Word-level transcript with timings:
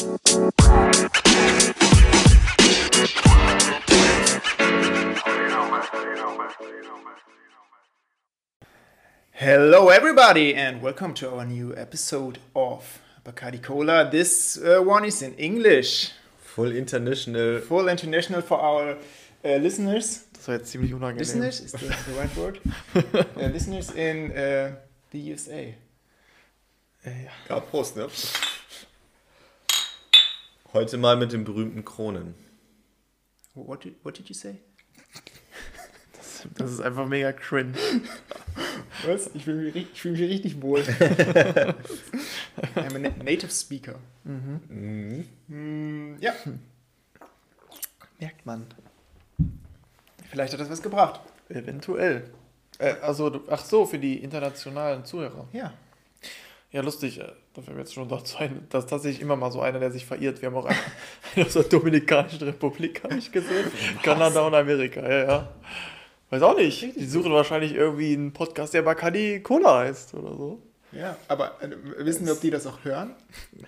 Hello, 0.00 0.16
everybody, 9.90 10.54
and 10.54 10.80
welcome 10.80 11.12
to 11.12 11.30
our 11.30 11.44
new 11.44 11.76
episode 11.76 12.38
of 12.56 13.02
Bacardi 13.26 13.62
Cola. 13.62 14.08
This 14.10 14.56
uh, 14.56 14.80
one 14.82 15.04
is 15.04 15.20
in 15.20 15.34
English, 15.34 16.12
Full 16.38 16.72
international. 16.72 17.60
full 17.60 17.88
international 17.88 18.40
for 18.40 18.58
our 18.58 18.96
uh, 19.44 19.56
listeners. 19.56 20.24
Das 20.32 20.48
war 20.48 20.54
jetzt 20.54 20.70
ziemlich 20.70 20.94
unangenehm. 20.94 21.18
Listeners 21.18 21.60
is 21.60 21.72
the, 21.72 21.94
the 22.06 22.14
right 22.18 22.34
word. 22.38 22.58
uh, 23.36 23.48
listeners 23.52 23.90
in 23.90 24.30
uh, 24.30 24.70
the 25.10 25.30
USA. 25.30 25.74
Äh, 27.04 27.04
ja. 27.04 27.30
Ja, 27.50 27.60
Prost, 27.60 27.96
ne? 27.96 28.08
Heute 30.72 30.98
mal 30.98 31.16
mit 31.16 31.32
den 31.32 31.44
berühmten 31.44 31.84
Kronen. 31.84 32.34
What 33.54 33.84
did, 33.84 33.96
what 34.04 34.18
did 34.18 34.28
you 34.28 34.34
say? 34.34 34.56
Das 36.54 36.72
ist 36.72 36.80
einfach 36.80 37.06
mega 37.06 37.32
cringe. 37.32 37.74
Was? 39.04 39.28
Ich 39.34 39.44
fühle 39.44 39.62
mich, 39.62 39.76
ich 39.76 40.00
fühl 40.00 40.12
mich 40.12 40.22
richtig 40.22 40.62
wohl. 40.62 40.80
I'm 40.80 41.74
a 42.96 42.98
na 42.98 43.10
native 43.22 43.50
speaker. 43.50 43.96
Mhm. 44.24 45.26
Mm, 45.48 46.16
ja, 46.18 46.32
Merkt 48.18 48.46
man. 48.46 48.66
vielleicht 50.30 50.54
hat 50.54 50.60
das 50.60 50.70
was 50.70 50.80
gebracht. 50.80 51.20
Eventuell. 51.50 52.30
Äh, 52.78 52.94
also, 53.02 53.42
ach 53.50 53.62
so, 53.62 53.84
für 53.84 53.98
die 53.98 54.22
internationalen 54.22 55.04
Zuhörer. 55.04 55.46
Ja. 55.52 55.74
Ja, 56.72 56.82
lustig. 56.82 57.18
äh, 57.20 57.24
Da 57.54 57.62
fällt 57.62 57.76
mir 57.76 57.82
jetzt 57.82 57.94
schon 57.94 58.08
dazu 58.08 58.38
ein, 58.38 58.66
dass 58.70 58.86
tatsächlich 58.86 59.20
immer 59.20 59.36
mal 59.36 59.50
so 59.50 59.60
einer, 59.60 59.80
der 59.80 59.90
sich 59.90 60.06
verirrt. 60.06 60.40
Wir 60.40 60.46
haben 60.50 60.56
auch 60.56 60.66
einen 60.66 61.46
aus 61.46 61.54
der 61.54 61.64
Dominikanischen 61.64 62.42
Republik, 62.42 63.02
habe 63.02 63.16
ich 63.16 63.32
gesehen. 63.32 63.66
Kanada 64.02 64.42
und 64.46 64.54
Amerika, 64.54 65.00
ja, 65.02 65.24
ja. 65.24 65.48
Weiß 66.30 66.42
auch 66.42 66.56
nicht. 66.56 66.94
Die 66.96 67.06
suchen 67.06 67.32
wahrscheinlich 67.32 67.74
irgendwie 67.74 68.12
einen 68.14 68.32
Podcast, 68.32 68.72
der 68.72 68.82
Bacardi 68.82 69.40
Cola 69.42 69.80
heißt 69.80 70.14
oder 70.14 70.36
so. 70.36 70.62
Ja, 70.92 71.16
aber 71.28 71.56
äh, 71.62 71.70
wissen 72.04 72.26
wir, 72.26 72.32
ob 72.34 72.40
die 72.40 72.50
das 72.50 72.66
auch 72.66 72.84
hören? 72.84 73.14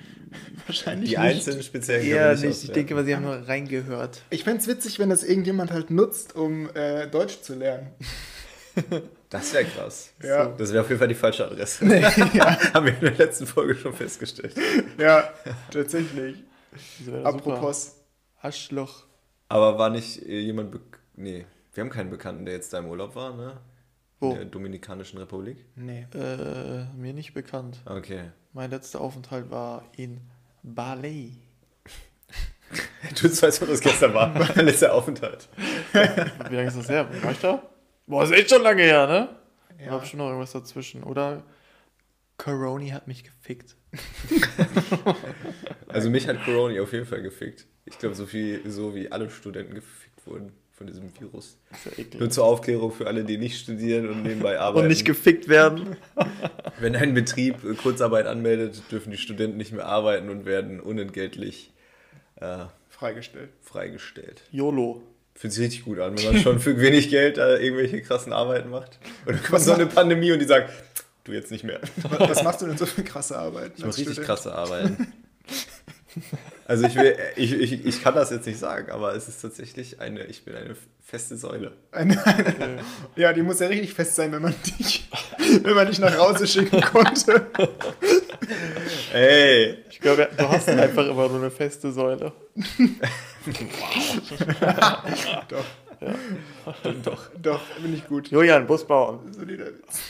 Wahrscheinlich 0.66 1.10
Die 1.10 1.16
nicht. 1.16 1.24
einzelnen 1.36 1.62
speziellen 1.62 2.06
Ja, 2.06 2.32
nicht. 2.32 2.42
Ich 2.44 2.48
auswerten. 2.50 2.74
denke 2.74 2.94
mal, 2.96 3.04
sie 3.04 3.14
haben 3.14 3.22
nur 3.24 3.48
reingehört. 3.48 4.22
Ich 4.30 4.42
fände 4.44 4.60
es 4.60 4.66
witzig, 4.66 4.98
wenn 4.98 5.08
das 5.10 5.22
irgendjemand 5.22 5.70
halt 5.70 5.90
nutzt, 5.90 6.34
um 6.34 6.68
äh, 6.74 7.06
Deutsch 7.08 7.40
zu 7.42 7.54
lernen. 7.54 7.90
Das 9.32 9.54
wäre 9.54 9.64
krass. 9.64 10.12
Ja. 10.22 10.46
Das 10.46 10.72
wäre 10.72 10.82
auf 10.82 10.88
jeden 10.90 10.98
Fall 10.98 11.08
die 11.08 11.14
falsche 11.14 11.46
Adresse. 11.46 11.86
Haben 12.74 12.86
wir 12.86 12.92
in 12.92 13.00
der 13.00 13.16
letzten 13.16 13.46
Folge 13.46 13.74
schon 13.74 13.94
festgestellt. 13.94 14.54
Ja, 14.98 15.32
tatsächlich. 15.70 16.36
Apropos. 17.24 17.96
Arschloch. 18.42 19.04
Aber 19.48 19.78
war 19.78 19.88
nicht 19.88 20.22
äh, 20.26 20.38
jemand. 20.40 20.72
Be 20.72 20.80
nee, 21.16 21.46
wir 21.72 21.80
haben 21.82 21.90
keinen 21.90 22.10
Bekannten, 22.10 22.44
der 22.44 22.54
jetzt 22.54 22.74
da 22.74 22.78
im 22.78 22.86
Urlaub 22.86 23.14
war, 23.14 23.34
ne? 23.34 23.58
Wo? 24.20 24.32
In 24.32 24.36
der 24.36 24.44
Dominikanischen 24.44 25.18
Republik. 25.18 25.64
Nee. 25.76 26.06
Äh, 26.14 26.84
mir 26.94 27.14
nicht 27.14 27.32
bekannt. 27.32 27.80
Okay. 27.86 28.32
Mein 28.52 28.70
letzter 28.70 29.00
Aufenthalt 29.00 29.50
war 29.50 29.84
in 29.96 30.20
Bali. 30.62 31.38
Du 33.20 33.24
weißt, 33.28 33.42
was 33.42 33.68
das 33.68 33.80
gestern 33.80 34.14
war. 34.14 34.28
Mein 34.28 34.64
letzter 34.64 34.94
Aufenthalt. 34.94 35.48
Wie 35.92 36.54
lange 36.54 36.68
ist 36.68 36.78
das 36.78 36.88
her? 36.88 37.06
War 37.22 37.32
ich 37.32 37.40
da? 37.40 37.62
Boah, 38.06 38.24
ist 38.24 38.32
echt 38.32 38.50
schon 38.50 38.62
lange 38.62 38.82
her, 38.82 39.06
ne? 39.06 39.28
Ja. 39.78 39.86
Ja. 39.86 39.92
War 39.92 40.00
bestimmt 40.00 40.18
noch 40.20 40.28
irgendwas 40.28 40.52
dazwischen. 40.52 41.02
Oder 41.02 41.42
Coroni 42.36 42.88
hat 42.90 43.06
mich 43.08 43.24
gefickt. 43.24 43.76
Also 45.88 46.08
mich 46.08 46.26
hat 46.26 46.42
Corona 46.44 46.80
auf 46.80 46.92
jeden 46.92 47.04
Fall 47.06 47.20
gefickt. 47.22 47.66
Ich 47.84 47.98
glaube, 47.98 48.14
so 48.14 48.24
viel, 48.26 48.62
so 48.70 48.94
wie 48.94 49.12
alle 49.12 49.28
Studenten 49.28 49.74
gefickt 49.74 50.26
wurden 50.26 50.52
von 50.72 50.86
diesem 50.86 51.10
Virus. 51.20 51.58
ist 51.70 51.84
ja 51.84 51.92
eklig. 51.92 52.18
Nur 52.18 52.30
zur 52.30 52.44
Aufklärung 52.44 52.92
für 52.92 53.06
alle, 53.06 53.24
die 53.24 53.36
nicht 53.36 53.60
studieren 53.60 54.08
und 54.08 54.22
nebenbei 54.22 54.58
arbeiten. 54.58 54.84
Und 54.84 54.88
nicht 54.88 55.04
gefickt 55.04 55.48
werden. 55.48 55.96
Wenn 56.80 56.96
ein 56.96 57.12
Betrieb 57.12 57.56
Kurzarbeit 57.82 58.26
anmeldet, 58.26 58.82
dürfen 58.90 59.10
die 59.10 59.18
Studenten 59.18 59.58
nicht 59.58 59.72
mehr 59.72 59.84
arbeiten 59.86 60.30
und 60.30 60.46
werden 60.46 60.80
unentgeltlich 60.80 61.72
äh, 62.36 62.64
Freigestellt. 62.88 63.50
freigestellt. 63.60 64.42
YOLO. 64.50 65.02
Fühlt 65.34 65.52
sich 65.52 65.64
richtig 65.64 65.84
gut 65.84 65.98
an, 65.98 66.16
wenn 66.16 66.32
man 66.32 66.42
schon 66.42 66.60
für 66.60 66.78
wenig 66.78 67.10
Geld 67.10 67.38
äh, 67.38 67.56
irgendwelche 67.56 68.02
krassen 68.02 68.32
Arbeiten 68.32 68.70
macht. 68.70 68.98
Und 69.26 69.34
dann 69.34 69.42
kommt 69.42 69.62
so 69.62 69.72
eine 69.72 69.86
Pandemie 69.86 70.30
und 70.32 70.38
die 70.38 70.46
sagt, 70.46 70.70
du 71.24 71.32
jetzt 71.32 71.50
nicht 71.50 71.64
mehr. 71.64 71.80
Was, 72.02 72.42
machst 72.42 72.62
du 72.62 72.66
denn 72.66 72.78
so 72.78 72.86
für 72.86 73.02
krasse 73.02 73.38
Arbeit? 73.38 73.72
Ich 73.76 73.84
mache 73.84 73.96
richtig 73.96 74.20
krasse 74.22 74.54
Arbeiten. 74.54 75.12
Also 76.66 76.86
ich, 76.86 76.94
will, 76.94 77.16
ich, 77.36 77.52
ich, 77.52 77.84
ich 77.84 78.02
kann 78.02 78.14
das 78.14 78.30
jetzt 78.30 78.46
nicht 78.46 78.58
sagen, 78.58 78.90
aber 78.92 79.14
es 79.14 79.28
ist 79.28 79.40
tatsächlich 79.42 80.00
eine, 80.00 80.24
ich 80.24 80.44
bin 80.44 80.54
eine 80.54 80.76
feste 81.04 81.36
Säule. 81.36 81.72
Eine, 81.90 82.24
eine, 82.26 82.80
ja, 83.16 83.32
die 83.32 83.42
muss 83.42 83.60
ja 83.60 83.66
richtig 83.66 83.92
fest 83.92 84.14
sein, 84.14 84.32
wenn 84.32 84.42
man 84.42 84.54
dich, 84.78 85.08
wenn 85.62 85.74
man 85.74 85.86
dich 85.86 85.98
nach 85.98 86.16
Hause 86.16 86.46
schicken 86.46 86.80
konnte. 86.80 87.46
Ey! 89.12 89.78
Ich 89.90 90.00
glaube, 90.00 90.28
du 90.36 90.48
hast 90.48 90.68
einfach 90.68 91.06
immer 91.06 91.28
nur 91.28 91.38
eine 91.38 91.50
feste 91.50 91.92
Säule. 91.92 92.32
Doch. 95.48 95.64
Doch. 97.04 97.30
Doch, 97.40 97.60
bin 97.80 97.94
ich 97.94 98.06
gut. 98.06 98.28
Julian, 98.28 98.66
Bus 98.66 98.86
bauen. 98.86 99.32
Solider 99.32 99.66
Witz. 99.66 100.00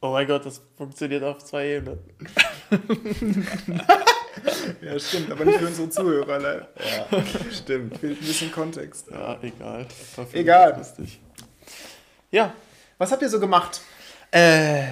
Oh 0.00 0.12
mein 0.12 0.26
Gott, 0.26 0.46
das 0.46 0.62
funktioniert 0.76 1.22
auf 1.24 1.44
zwei 1.44 1.66
Ebenen. 1.68 1.98
Ja, 4.80 4.98
stimmt, 4.98 5.30
aber 5.32 5.44
nicht 5.44 5.58
für 5.58 5.66
unsere 5.66 5.90
Zuhörer, 5.90 6.38
leider. 6.38 6.68
Ja, 7.10 7.22
stimmt. 7.52 7.98
Fehlt 7.98 8.20
ein 8.20 8.26
bisschen 8.26 8.52
Kontext. 8.52 9.08
Ja, 9.10 9.36
egal. 9.42 9.86
Egal. 10.32 10.74
Lustig. 10.78 11.20
Ja. 12.30 12.54
Was 12.98 13.10
habt 13.12 13.22
ihr 13.22 13.28
so 13.28 13.40
gemacht? 13.40 13.80
Äh, 14.30 14.84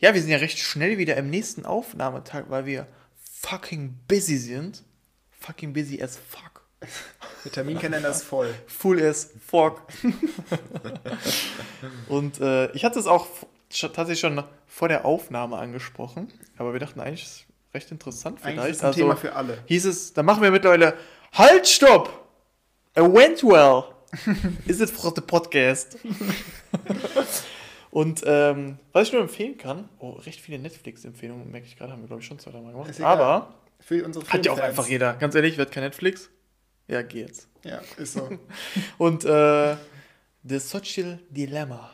ja, 0.00 0.14
wir 0.14 0.20
sind 0.20 0.30
ja 0.30 0.38
recht 0.38 0.58
schnell 0.58 0.98
wieder 0.98 1.16
im 1.16 1.30
nächsten 1.30 1.64
Aufnahmetag, 1.64 2.46
weil 2.48 2.66
wir 2.66 2.86
fucking 3.40 3.98
busy 4.08 4.36
sind. 4.36 4.82
Fucking 5.40 5.72
busy 5.72 6.02
as 6.02 6.16
fuck. 6.16 6.62
Der 7.44 7.52
Terminkalender 7.52 8.10
ist 8.10 8.22
voll. 8.22 8.54
Full 8.66 9.02
as 9.02 9.30
fuck. 9.46 9.82
Und 12.08 12.40
äh, 12.40 12.70
ich 12.72 12.84
hatte 12.84 12.98
es 12.98 13.06
auch 13.06 13.26
tatsächlich 13.70 14.20
schon 14.20 14.42
vor 14.66 14.88
der 14.88 15.04
Aufnahme 15.04 15.56
angesprochen, 15.56 16.32
aber 16.58 16.72
wir 16.72 16.80
dachten 16.80 17.00
eigentlich, 17.00 17.22
ist 17.22 17.44
recht 17.72 17.90
interessant 17.90 18.40
vielleicht. 18.40 18.58
Eigentlich 18.58 18.70
ist 18.72 18.76
es 18.78 18.82
ein 18.82 18.86
also, 18.88 19.00
Thema 19.00 19.16
für 19.16 19.34
alle. 19.34 19.58
hieß 19.66 19.86
es, 19.86 20.12
da 20.12 20.22
machen 20.22 20.42
wir 20.42 20.50
mittlerweile 20.50 20.96
Halt, 21.32 21.68
stopp! 21.68 22.26
It 22.96 23.04
went 23.04 23.44
well. 23.44 23.84
Is 24.66 24.80
it 24.80 24.90
for 24.90 25.12
the 25.14 25.20
podcast? 25.20 25.96
Und 27.90 28.22
ähm, 28.24 28.78
was 28.92 29.08
ich 29.08 29.12
nur 29.12 29.22
empfehlen 29.22 29.58
kann, 29.58 29.88
oh, 29.98 30.10
recht 30.10 30.40
viele 30.40 30.58
Netflix-Empfehlungen, 30.58 31.50
merke 31.50 31.66
ich 31.66 31.76
gerade, 31.76 31.92
haben 31.92 32.02
wir 32.02 32.06
glaube 32.06 32.22
ich 32.22 32.28
schon 32.28 32.38
zwei, 32.38 32.52
dreimal 32.52 32.72
gemacht. 32.72 32.90
Ist 32.90 33.00
egal. 33.00 33.12
Aber 33.12 33.54
Für 33.80 34.04
unsere 34.04 34.26
hat 34.28 34.46
ja 34.46 34.52
auch 34.52 34.60
einfach 34.60 34.86
jeder. 34.86 35.14
Ganz 35.14 35.34
ehrlich, 35.34 35.58
wird 35.58 35.72
kein 35.72 35.82
Netflix? 35.82 36.30
Ja, 36.86 37.02
geh 37.02 37.22
jetzt. 37.22 37.48
Ja, 37.64 37.80
ist 37.96 38.14
so. 38.14 38.28
Und 38.98 39.24
äh, 39.24 39.76
The 40.44 40.58
Social 40.58 41.18
Dilemma. 41.30 41.90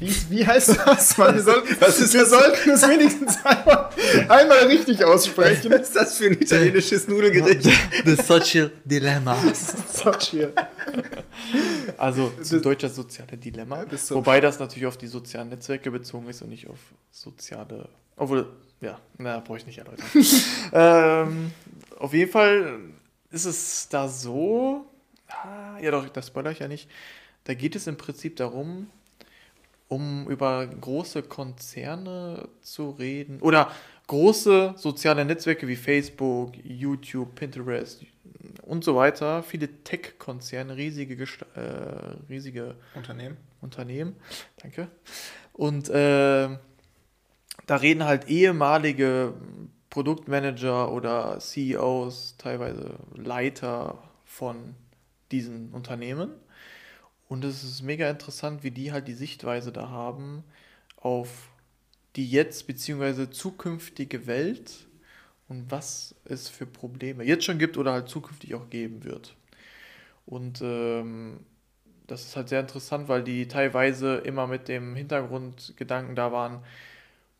Wie, 0.00 0.12
wie 0.30 0.46
heißt 0.46 0.76
das? 0.84 1.16
Mann, 1.18 1.36
wir 1.36 1.42
sollten, 1.42 1.76
Was 1.80 2.00
ist 2.00 2.14
wir 2.14 2.20
das? 2.20 2.30
sollten 2.30 2.70
es 2.70 2.88
wenigstens 2.88 3.38
einmal, 3.44 3.90
einmal 4.28 4.58
richtig 4.66 5.04
aussprechen. 5.04 5.70
Was 5.70 5.82
ist 5.82 5.96
das 5.96 6.18
für 6.18 6.26
ein 6.26 6.32
italienisches 6.32 7.06
Nudelgericht? 7.06 7.68
The 8.04 8.16
Social 8.16 8.72
Dilemma. 8.84 9.36
Social. 9.92 10.52
Also 11.98 12.30
zu 12.42 12.60
deutscher 12.60 12.88
soziale 12.88 13.36
Dilemma. 13.36 13.84
So- 13.96 14.16
Wobei 14.16 14.40
das 14.40 14.58
natürlich 14.58 14.86
auf 14.86 14.96
die 14.96 15.06
sozialen 15.06 15.48
Netzwerke 15.50 15.90
bezogen 15.90 16.28
ist 16.28 16.42
und 16.42 16.48
nicht 16.50 16.68
auf 16.68 16.78
soziale. 17.10 17.88
Obwohl, 18.16 18.48
ja, 18.80 18.98
na, 19.18 19.40
brauche 19.40 19.58
ich 19.58 19.66
nicht 19.66 19.78
erläutern. 19.78 20.06
ähm, 20.72 21.50
auf 21.98 22.12
jeden 22.12 22.30
Fall 22.30 22.78
ist 23.30 23.44
es 23.44 23.88
da 23.88 24.08
so. 24.08 24.86
Ah, 25.28 25.78
ja, 25.80 25.90
doch, 25.90 26.08
das 26.08 26.28
spoiler 26.28 26.50
ich 26.52 26.60
ja 26.60 26.68
nicht. 26.68 26.88
Da 27.44 27.54
geht 27.54 27.76
es 27.76 27.86
im 27.86 27.96
Prinzip 27.96 28.36
darum, 28.36 28.88
um 29.88 30.26
über 30.28 30.66
große 30.66 31.22
Konzerne 31.24 32.48
zu 32.62 32.90
reden 32.90 33.40
oder 33.40 33.70
große 34.06 34.74
soziale 34.76 35.24
Netzwerke 35.24 35.66
wie 35.66 35.76
Facebook, 35.76 36.52
YouTube, 36.62 37.34
Pinterest 37.34 38.04
und 38.62 38.84
so 38.84 38.96
weiter, 38.96 39.42
viele 39.42 39.68
Tech-Konzerne, 39.84 40.76
riesige, 40.76 41.22
äh, 41.54 42.16
riesige 42.28 42.76
Unternehmen. 42.94 43.36
Unternehmen, 43.60 44.16
danke. 44.56 44.88
Und 45.52 45.88
äh, 45.88 46.48
da 47.66 47.76
reden 47.76 48.04
halt 48.04 48.28
ehemalige 48.28 49.34
Produktmanager 49.90 50.92
oder 50.92 51.38
CEOs, 51.38 52.36
teilweise 52.36 52.96
Leiter 53.14 54.02
von 54.24 54.74
diesen 55.30 55.70
Unternehmen. 55.70 56.30
Und 57.28 57.44
es 57.44 57.64
ist 57.64 57.82
mega 57.82 58.10
interessant, 58.10 58.64
wie 58.64 58.70
die 58.70 58.92
halt 58.92 59.08
die 59.08 59.14
Sichtweise 59.14 59.72
da 59.72 59.88
haben 59.88 60.44
auf 60.96 61.48
die 62.16 62.28
jetzt 62.28 62.66
bzw. 62.66 63.30
zukünftige 63.30 64.26
Welt 64.26 64.86
und 65.48 65.70
was 65.70 66.14
es 66.24 66.48
für 66.48 66.66
Probleme 66.66 67.24
jetzt 67.24 67.44
schon 67.44 67.58
gibt 67.58 67.76
oder 67.76 67.92
halt 67.92 68.08
zukünftig 68.08 68.54
auch 68.54 68.70
geben 68.70 69.04
wird. 69.04 69.36
Und 70.26 70.60
ähm, 70.62 71.40
das 72.06 72.24
ist 72.24 72.36
halt 72.36 72.48
sehr 72.48 72.60
interessant, 72.60 73.08
weil 73.08 73.22
die 73.22 73.48
teilweise 73.48 74.16
immer 74.16 74.46
mit 74.46 74.68
dem 74.68 74.94
Hintergrundgedanken 74.94 76.16
da 76.16 76.32
waren, 76.32 76.60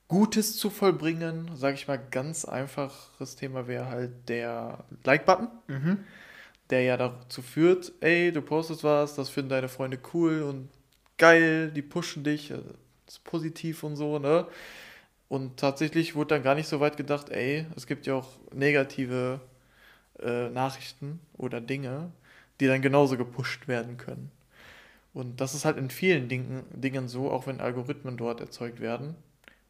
Gutes 0.08 0.56
zu 0.58 0.70
vollbringen. 0.70 1.50
Sage 1.56 1.74
ich 1.74 1.88
mal, 1.88 1.98
ganz 2.10 2.44
einfaches 2.44 3.36
Thema 3.36 3.66
wäre 3.66 3.88
halt 3.88 4.28
der 4.28 4.84
Like-Button, 5.04 5.48
Mhm. 5.68 6.04
der 6.70 6.82
ja 6.82 6.96
dazu 6.96 7.42
führt, 7.42 7.92
ey, 8.00 8.32
du 8.32 8.42
postest 8.42 8.84
was, 8.84 9.14
das 9.14 9.30
finden 9.30 9.50
deine 9.50 9.68
Freunde 9.68 9.98
cool 10.12 10.42
und 10.42 10.68
geil, 11.16 11.70
die 11.70 11.82
pushen 11.82 12.24
dich, 12.24 12.52
positiv 13.24 13.82
und 13.82 13.96
so, 13.96 14.18
ne? 14.18 14.46
Und 15.28 15.56
tatsächlich 15.58 16.14
wurde 16.14 16.34
dann 16.36 16.42
gar 16.42 16.54
nicht 16.54 16.68
so 16.68 16.80
weit 16.80 16.96
gedacht, 16.96 17.30
ey, 17.30 17.66
es 17.76 17.86
gibt 17.86 18.06
ja 18.06 18.14
auch 18.14 18.28
negative 18.52 19.40
äh, 20.20 20.48
Nachrichten 20.50 21.20
oder 21.36 21.60
Dinge, 21.60 22.12
die 22.60 22.66
dann 22.66 22.82
genauso 22.82 23.16
gepusht 23.16 23.66
werden 23.68 23.96
können. 23.96 24.30
Und 25.14 25.40
das 25.40 25.54
ist 25.54 25.64
halt 25.64 25.76
in 25.78 25.90
vielen 25.90 26.28
Dingen, 26.28 26.64
Dingen 26.72 27.08
so, 27.08 27.30
auch 27.30 27.46
wenn 27.46 27.60
Algorithmen 27.60 28.16
dort 28.16 28.40
erzeugt 28.40 28.80
werden. 28.80 29.14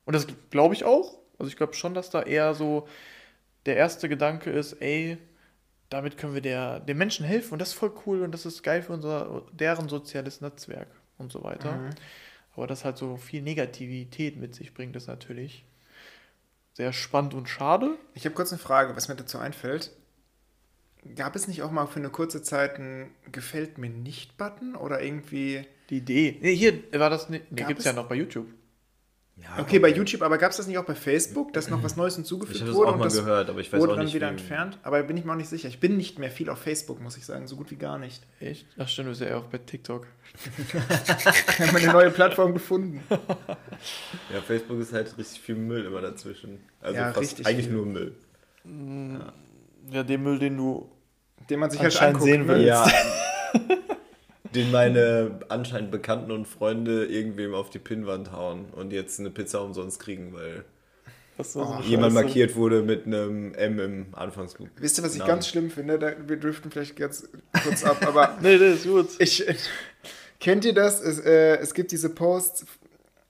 Und 0.06 0.14
das 0.14 0.26
glaube 0.50 0.74
ich 0.74 0.84
auch. 0.84 1.18
Also 1.38 1.48
ich 1.48 1.56
glaube 1.56 1.74
schon, 1.74 1.94
dass 1.94 2.10
da 2.10 2.22
eher 2.22 2.54
so 2.54 2.88
der 3.66 3.76
erste 3.76 4.08
Gedanke 4.08 4.50
ist, 4.50 4.74
ey, 4.74 5.18
damit 5.90 6.18
können 6.18 6.34
wir 6.34 6.40
der, 6.40 6.80
den 6.80 6.98
Menschen 6.98 7.24
helfen 7.26 7.52
und 7.52 7.58
das 7.60 7.68
ist 7.68 7.74
voll 7.74 7.92
cool 8.06 8.22
und 8.22 8.32
das 8.32 8.46
ist 8.46 8.62
geil 8.62 8.82
für 8.82 8.92
unser, 8.92 9.42
deren 9.52 9.88
soziales 9.88 10.40
Netzwerk 10.40 10.88
und 11.18 11.30
so 11.30 11.42
weiter. 11.44 11.72
Mhm. 11.72 11.90
Aber 12.56 12.66
das 12.66 12.84
halt 12.84 12.96
so 12.96 13.16
viel 13.16 13.42
Negativität 13.42 14.36
mit 14.36 14.54
sich 14.54 14.74
bringt, 14.74 14.94
ist 14.96 15.06
natürlich 15.08 15.64
sehr 16.72 16.92
spannend 16.92 17.34
und 17.34 17.48
schade. 17.48 17.96
Ich 18.14 18.24
habe 18.24 18.34
kurz 18.34 18.52
eine 18.52 18.58
Frage, 18.58 18.96
was 18.96 19.08
mir 19.08 19.16
dazu 19.16 19.38
einfällt. 19.38 19.90
Gab 21.16 21.36
es 21.36 21.48
nicht 21.48 21.62
auch 21.62 21.70
mal 21.70 21.86
für 21.86 21.98
eine 21.98 22.08
kurze 22.10 22.42
Zeit 22.42 22.76
einen 22.76 23.10
Gefällt 23.30 23.78
mir 23.78 23.90
nicht-Button 23.90 24.74
oder 24.74 25.02
irgendwie. 25.02 25.66
Die 25.90 25.98
Idee. 25.98 26.38
Nee, 26.40 26.54
hier 26.56 26.82
war 26.98 27.10
das 27.10 27.28
nicht. 27.28 27.52
Nee, 27.52 27.64
gibt 27.64 27.80
es- 27.80 27.84
ja 27.84 27.92
noch 27.92 28.08
bei 28.08 28.14
YouTube. 28.14 28.46
Ja, 29.36 29.58
Okay, 29.58 29.80
bei 29.80 29.88
YouTube, 29.92 30.22
aber 30.22 30.38
gab 30.38 30.52
es 30.52 30.58
das 30.58 30.68
nicht 30.68 30.78
auch 30.78 30.84
bei 30.84 30.94
Facebook, 30.94 31.52
dass 31.52 31.68
noch 31.68 31.82
was 31.82 31.96
Neues 31.96 32.12
Ich 32.14 32.18
hinzugefügt 32.18 32.60
habe 32.60 32.68
das 32.70 32.76
wurde 32.76 32.88
auch 32.88 32.92
und 32.92 32.98
mal 33.00 33.04
das 33.06 33.16
gehört, 33.18 33.50
aber 33.50 33.58
ich 33.60 33.72
weiß 33.72 33.80
wurde 33.80 33.92
auch 33.92 33.96
dann 33.96 34.04
nicht, 34.04 34.14
wieder 34.14 34.28
wie- 34.28 34.32
entfernt? 34.32 34.78
Aber 34.84 35.02
bin 35.02 35.16
ich 35.16 35.24
mir 35.24 35.32
auch 35.32 35.36
nicht 35.36 35.48
sicher. 35.48 35.66
Ich 35.68 35.80
bin 35.80 35.96
nicht 35.96 36.20
mehr 36.20 36.30
viel 36.30 36.48
auf 36.48 36.58
Facebook, 36.60 37.00
muss 37.00 37.16
ich 37.16 37.26
sagen, 37.26 37.48
so 37.48 37.56
gut 37.56 37.70
wie 37.72 37.76
gar 37.76 37.98
nicht. 37.98 38.22
Echt? 38.38 38.64
Ach 38.78 38.86
stimmt, 38.88 39.06
du 39.06 39.10
bist 39.10 39.20
ja 39.22 39.26
eher 39.26 39.38
auch 39.38 39.44
bei 39.46 39.58
TikTok. 39.58 40.06
Wir 41.58 41.66
haben 41.66 41.76
eine 41.76 41.92
neue 41.92 42.10
Plattform 42.10 42.52
gefunden. 42.54 43.02
Ja, 44.32 44.40
Facebook 44.40 44.80
ist 44.80 44.92
halt 44.92 45.18
richtig 45.18 45.40
viel 45.40 45.56
Müll 45.56 45.84
immer 45.84 46.00
dazwischen. 46.00 46.60
Also 46.80 46.96
Ja, 46.96 47.06
fast 47.08 47.20
richtig 47.20 47.46
eigentlich 47.46 47.66
viel. 47.66 47.74
nur 47.74 47.86
Müll. 47.86 48.14
Ja, 49.90 50.02
den 50.02 50.22
Müll, 50.22 50.38
den 50.38 50.56
du. 50.56 50.90
Den 51.50 51.60
man 51.60 51.70
sich 51.70 51.80
halt 51.80 52.22
sehen 52.22 52.48
will. 52.48 52.62
Ja. 52.64 52.86
Den 54.54 54.70
meine 54.70 55.40
anscheinend 55.48 55.90
Bekannten 55.90 56.30
und 56.30 56.46
Freunde 56.46 57.06
irgendwem 57.06 57.54
auf 57.54 57.70
die 57.70 57.78
Pinnwand 57.78 58.32
hauen 58.32 58.66
und 58.72 58.92
jetzt 58.92 59.18
eine 59.20 59.30
Pizza 59.30 59.62
umsonst 59.62 59.98
kriegen, 60.00 60.32
weil 60.32 60.64
das 61.36 61.56
Oh, 61.56 61.80
jemand 61.84 62.12
Scheiße? 62.12 62.24
markiert 62.24 62.54
wurde 62.56 62.82
mit 62.82 63.06
einem 63.06 63.52
M 63.54 63.80
im 63.80 64.06
Anfangsbuch. 64.12 64.68
Wisst 64.76 64.98
ihr, 64.98 65.04
was 65.04 65.14
ich 65.14 65.18
Namen. 65.18 65.28
ganz 65.30 65.48
schlimm 65.48 65.70
finde? 65.70 65.98
Da, 65.98 66.12
wir 66.26 66.36
driften 66.38 66.70
vielleicht 66.70 66.94
ganz 66.96 67.28
kurz 67.64 67.82
ab, 67.84 68.06
aber 68.06 68.38
Nee, 68.40 68.56
nee, 68.56 68.72
ist 68.74 68.84
gut. 68.86 69.08
ich. 69.18 69.44
Kennt 70.40 70.64
ihr 70.64 70.74
das? 70.74 71.00
Es, 71.00 71.18
äh, 71.20 71.56
es 71.56 71.74
gibt 71.74 71.90
diese 71.90 72.10
Posts, 72.10 72.66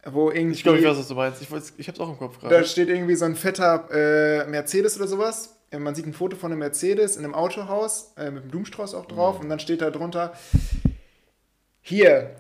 wo 0.07 0.31
irgendwie. 0.31 0.57
Ich 0.57 0.63
glaube, 0.65 0.79
ich 0.81 0.85
weiß, 0.85 0.99
was 0.99 1.09
du 1.09 1.15
meinst. 1.15 1.41
Ich, 1.41 1.49
ich 1.79 1.89
hab's 1.89 2.01
auch 2.01 2.09
im 2.11 2.19
Kopf 2.19 2.39
Da 2.43 2.49
gerade. 2.49 2.67
steht 2.67 2.89
irgendwie 2.89 3.15
so 3.15 3.25
ein 3.25 3.37
fetter 3.37 3.89
äh, 3.91 4.47
Mercedes 4.49 4.97
oder 4.99 5.07
sowas. 5.07 5.57
Äh, 5.71 5.79
Man 5.79 5.95
sieht 5.95 6.07
ein 6.07 6.13
Foto 6.13 6.37
von 6.37 6.51
einem 6.53 6.59
Mercedes 6.59 7.17
in 7.17 7.25
einem 7.25 7.35
Autohaus 7.35 8.13
äh, 8.19 8.31
mit 8.31 8.43
einem 8.43 8.51
Blumenstrauß 8.51 8.95
auch 8.95 9.07
drauf 9.07 9.41
und 9.41 9.49
dann 9.49 9.61
steht 9.61 9.81
da 9.81 9.91
drunter: 9.91 10.35
Hier, 11.87 12.31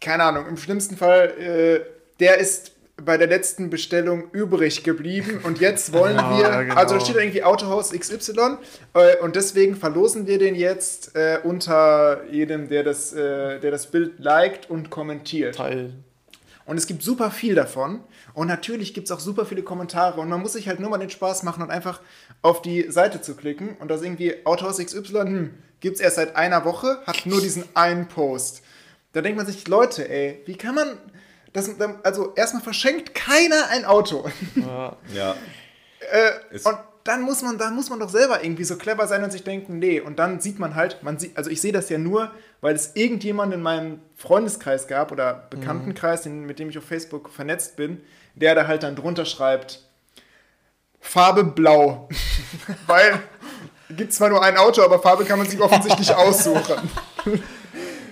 keine 0.00 0.24
Ahnung, 0.24 0.46
im 0.48 0.56
schlimmsten 0.56 0.96
Fall, 0.96 1.28
äh, 1.38 1.80
der 2.20 2.38
ist 2.38 2.72
bei 2.96 3.18
der 3.18 3.26
letzten 3.26 3.68
Bestellung 3.68 4.30
übrig 4.32 4.82
geblieben 4.82 5.40
und 5.44 5.60
jetzt 5.60 5.92
wollen 5.92 6.16
Ja, 6.16 6.38
wir, 6.38 6.64
genau. 6.64 6.74
also 6.80 6.94
da 6.94 7.00
steht 7.02 7.16
irgendwie 7.16 7.44
Autohaus 7.44 7.90
XY 7.92 8.56
äh, 8.94 9.18
und 9.18 9.36
deswegen 9.36 9.76
verlosen 9.76 10.26
wir 10.26 10.38
den 10.38 10.54
jetzt 10.54 11.14
äh, 11.14 11.38
unter 11.44 12.24
jedem, 12.30 12.70
der 12.70 12.82
das, 12.82 13.12
äh, 13.12 13.60
der 13.60 13.70
das 13.70 13.88
Bild 13.88 14.18
liked 14.20 14.70
und 14.70 14.88
kommentiert. 14.88 15.56
Teil. 15.56 15.92
Und 16.64 16.78
es 16.78 16.86
gibt 16.86 17.02
super 17.02 17.30
viel 17.30 17.54
davon. 17.54 18.00
Und 18.32 18.46
natürlich 18.46 18.94
gibt 18.94 19.06
es 19.06 19.10
auch 19.10 19.20
super 19.20 19.44
viele 19.44 19.62
Kommentare. 19.62 20.20
Und 20.20 20.28
man 20.30 20.40
muss 20.40 20.52
sich 20.54 20.66
halt 20.68 20.80
nur 20.80 20.90
mal 20.90 20.98
den 20.98 21.08
Spaß 21.10 21.42
machen 21.42 21.62
und 21.62 21.70
einfach 21.70 22.00
auf 22.42 22.60
die 22.62 22.90
Seite 22.90 23.20
zu 23.20 23.36
klicken. 23.36 23.76
Und 23.80 23.88
da 23.90 23.94
ist 23.94 24.02
irgendwie 24.02 24.44
Autohaus 24.44 24.78
XY, 24.78 25.20
hm, 25.20 25.50
gibt 25.80 25.96
es 25.96 26.00
erst 26.02 26.16
seit 26.16 26.36
einer 26.36 26.66
Woche, 26.66 26.98
hat 27.06 27.24
nur 27.24 27.40
diesen 27.40 27.64
einen 27.74 28.06
Post. 28.08 28.62
Da 29.18 29.22
denkt 29.22 29.36
man 29.36 29.46
sich, 29.46 29.66
Leute, 29.66 30.08
ey, 30.08 30.40
wie 30.46 30.56
kann 30.56 30.76
man. 30.76 30.96
Das, 31.52 31.68
also 32.04 32.34
erstmal 32.36 32.62
verschenkt 32.62 33.16
keiner 33.16 33.66
ein 33.70 33.84
Auto. 33.84 34.28
Ja. 35.12 35.34
Äh, 36.12 36.58
und 36.62 36.78
dann 37.02 37.22
muss 37.22 37.42
man, 37.42 37.58
da 37.58 37.68
muss 37.72 37.90
man 37.90 37.98
doch 37.98 38.10
selber 38.10 38.44
irgendwie 38.44 38.62
so 38.62 38.76
clever 38.76 39.08
sein 39.08 39.24
und 39.24 39.32
sich 39.32 39.42
denken, 39.42 39.80
nee. 39.80 39.98
Und 39.98 40.20
dann 40.20 40.38
sieht 40.38 40.60
man 40.60 40.76
halt, 40.76 41.02
man 41.02 41.18
sieht, 41.18 41.36
also 41.36 41.50
ich 41.50 41.60
sehe 41.60 41.72
das 41.72 41.88
ja 41.88 41.98
nur, 41.98 42.30
weil 42.60 42.76
es 42.76 42.94
irgendjemand 42.94 43.52
in 43.52 43.60
meinem 43.60 43.98
Freundeskreis 44.14 44.86
gab 44.86 45.10
oder 45.10 45.48
Bekanntenkreis, 45.50 46.22
den, 46.22 46.44
mit 46.44 46.60
dem 46.60 46.70
ich 46.70 46.78
auf 46.78 46.84
Facebook 46.84 47.28
vernetzt 47.28 47.74
bin, 47.74 48.00
der 48.36 48.54
da 48.54 48.68
halt 48.68 48.84
dann 48.84 48.94
drunter 48.94 49.24
schreibt, 49.24 49.82
Farbe 51.00 51.42
blau. 51.42 52.08
weil 52.86 53.18
gibt 53.90 54.12
zwar 54.12 54.28
nur 54.28 54.44
ein 54.44 54.56
Auto, 54.56 54.80
aber 54.82 55.00
Farbe 55.00 55.24
kann 55.24 55.40
man 55.40 55.48
sich 55.48 55.60
offensichtlich 55.60 56.14
aussuchen. 56.14 56.88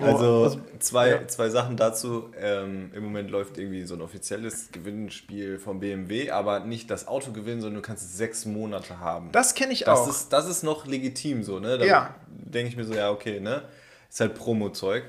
Also 0.01 0.43
also- 0.45 0.61
zwei, 0.87 1.11
ja. 1.11 1.29
zwei 1.29 1.49
Sachen 1.51 1.77
dazu. 1.77 2.31
Ähm, 2.39 2.91
Im 2.95 3.05
Moment 3.05 3.31
läuft 3.31 3.59
irgendwie 3.59 3.85
so 3.85 3.95
ein 3.95 4.01
offizielles 4.03 4.71
Gewinnspiel 4.73 5.59
vom 5.59 5.81
BMW, 5.81 6.31
aber 6.31 6.61
nicht 6.61 6.91
das 6.91 7.07
Auto 7.09 7.33
gewinnen, 7.33 7.61
sondern 7.61 7.83
du 7.83 7.87
kannst 7.87 8.05
es 8.05 8.17
sechs 8.17 8.45
Monate 8.47 8.99
haben. 9.01 9.31
Das 9.33 9.55
kenne 9.55 9.73
ich 9.73 9.81
Das 9.81 9.99
auch. 10.01 10.09
ist, 10.09 10.29
das 10.33 10.47
ist 10.47 10.63
noch 10.63 10.87
legitim 10.87 11.43
so, 11.43 11.59
ne? 11.61 11.79
Da 11.79 11.85
Ja. 11.85 12.15
denke 12.29 12.71
ich 12.71 12.77
mir 12.77 12.85
so, 12.85 12.95
ja, 12.95 13.11
okay, 13.11 13.41
ne? 13.41 13.63
Ist 14.09 14.21
halt 14.21 14.35
Promo-Zeug. 14.35 15.05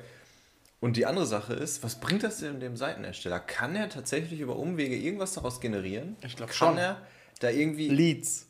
Und 0.80 0.96
die 0.98 1.06
andere 1.08 1.26
Sache 1.26 1.54
ist, 1.54 1.84
was 1.84 2.00
bringt 2.00 2.22
das 2.24 2.38
denn 2.40 2.60
dem 2.60 2.78
Seitenersteller? 2.78 3.40
Kann 3.40 3.76
er 3.76 3.90
tatsächlich 3.90 4.40
über 4.40 4.56
Umwege 4.58 4.96
irgendwas 4.96 5.34
daraus 5.34 5.60
generieren? 5.60 6.16
Ich 6.24 6.36
glaub 6.36 6.50
Kann 6.50 6.56
schon. 6.56 6.78
er 6.78 7.02
da 7.40 7.50
irgendwie 7.50 7.90
Leads. 7.90 8.46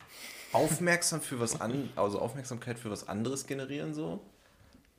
aufmerksam 0.51 1.21
für 1.21 1.39
was 1.39 1.61
an, 1.61 1.89
also 1.95 2.19
Aufmerksamkeit 2.19 2.79
für 2.79 2.91
was 2.91 3.07
anderes 3.07 3.47
generieren 3.47 3.93
so? 3.93 4.19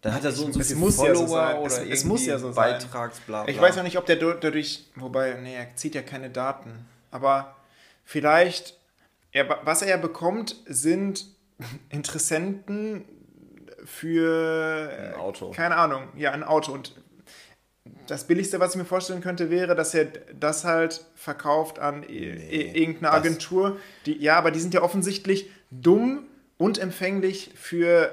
Dann 0.00 0.14
hat 0.14 0.24
er 0.24 0.30
so 0.32 0.44
und 0.44 0.52
so 0.52 0.60
Es 0.60 0.68
viele 0.68 0.78
muss 0.80 0.96
ja 0.98 1.14
so 1.14 1.26
Follower 1.26 1.28
sein. 1.28 1.56
oder 1.58 1.66
Es- 1.66 1.72
irgendwie 1.78 1.92
es 1.92 2.04
muss 2.04 2.26
ja 2.26 2.38
so 2.38 2.52
sein. 2.52 2.72
Beitragsbla. 2.72 3.48
Ich 3.48 3.60
weiß 3.60 3.76
noch 3.76 3.82
nicht, 3.82 3.98
ob 3.98 4.06
der 4.06 4.16
dadurch, 4.16 4.86
wobei, 4.94 5.34
nee, 5.42 5.54
er 5.56 5.74
zieht 5.76 5.94
ja 5.94 6.02
keine 6.02 6.30
Daten. 6.30 6.86
Aber 7.10 7.56
vielleicht, 8.04 8.78
er, 9.32 9.48
was 9.64 9.82
er 9.82 9.88
ja 9.88 9.96
bekommt, 9.96 10.56
sind 10.66 11.26
Interessenten 11.90 13.04
für, 13.84 14.90
Ein 15.14 15.20
Auto. 15.20 15.50
keine 15.50 15.76
Ahnung, 15.76 16.08
ja, 16.16 16.30
ein 16.32 16.44
Auto. 16.44 16.72
Und 16.72 16.94
das 18.06 18.24
Billigste, 18.26 18.60
was 18.60 18.72
ich 18.72 18.76
mir 18.78 18.84
vorstellen 18.84 19.20
könnte, 19.20 19.50
wäre, 19.50 19.74
dass 19.74 19.94
er 19.94 20.06
das 20.38 20.64
halt 20.64 21.04
verkauft 21.14 21.78
an 21.78 22.02
i- 22.02 22.18
irgendeine 22.82 23.12
Agentur. 23.12 23.78
Die, 24.06 24.16
ja, 24.18 24.36
aber 24.36 24.50
die 24.50 24.60
sind 24.60 24.74
ja 24.74 24.82
offensichtlich 24.82 25.50
dumm 25.70 26.24
und 26.56 26.78
empfänglich 26.78 27.50
für 27.54 28.10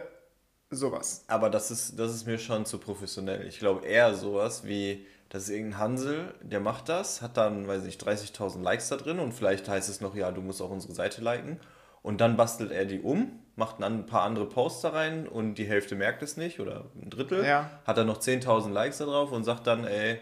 sowas. 0.76 1.24
Aber 1.28 1.50
das 1.50 1.72
ist, 1.72 2.00
das 2.00 2.14
ist 2.14 2.26
mir 2.28 2.38
schon 2.38 2.66
zu 2.66 2.78
professionell. 2.78 3.48
Ich 3.48 3.60
glaube 3.60 3.86
eher 3.86 4.16
sowas 4.16 4.66
wie, 4.66 5.06
das 5.30 5.44
ist 5.44 5.50
irgendein 5.50 5.80
Hansel, 5.80 6.34
der 6.42 6.60
macht 6.60 6.90
das, 6.90 7.22
hat 7.22 7.38
dann, 7.38 7.68
weiß 7.68 7.86
ich, 7.86 7.96
30.000 7.98 8.62
Likes 8.62 8.90
da 8.90 8.98
drin 8.98 9.20
und 9.20 9.34
vielleicht 9.34 9.68
heißt 9.68 9.90
es 9.90 10.02
noch, 10.02 10.16
ja, 10.16 10.32
du 10.32 10.42
musst 10.42 10.62
auch 10.62 10.70
unsere 10.70 10.94
Seite 10.94 11.22
liken. 11.22 11.60
Und 12.02 12.22
dann 12.22 12.38
bastelt 12.38 12.72
er 12.72 12.86
die 12.86 13.00
um, 13.00 13.32
macht 13.56 13.82
dann 13.82 14.02
ein 14.02 14.06
paar 14.06 14.22
andere 14.22 14.46
Posts 14.46 14.82
da 14.82 14.90
rein 14.90 15.28
und 15.28 15.56
die 15.56 15.66
Hälfte 15.66 15.96
merkt 15.96 16.22
es 16.22 16.38
nicht 16.38 16.60
oder 16.60 16.86
ein 17.02 17.10
Drittel. 17.10 17.44
Ja. 17.44 17.70
Hat 17.84 17.98
dann 17.98 18.06
noch 18.06 18.20
10.000 18.20 18.72
Likes 18.72 19.00
da 19.00 19.06
drauf 19.06 19.32
und 19.32 19.44
sagt 19.44 19.66
dann, 19.66 19.86
ey, 19.86 20.20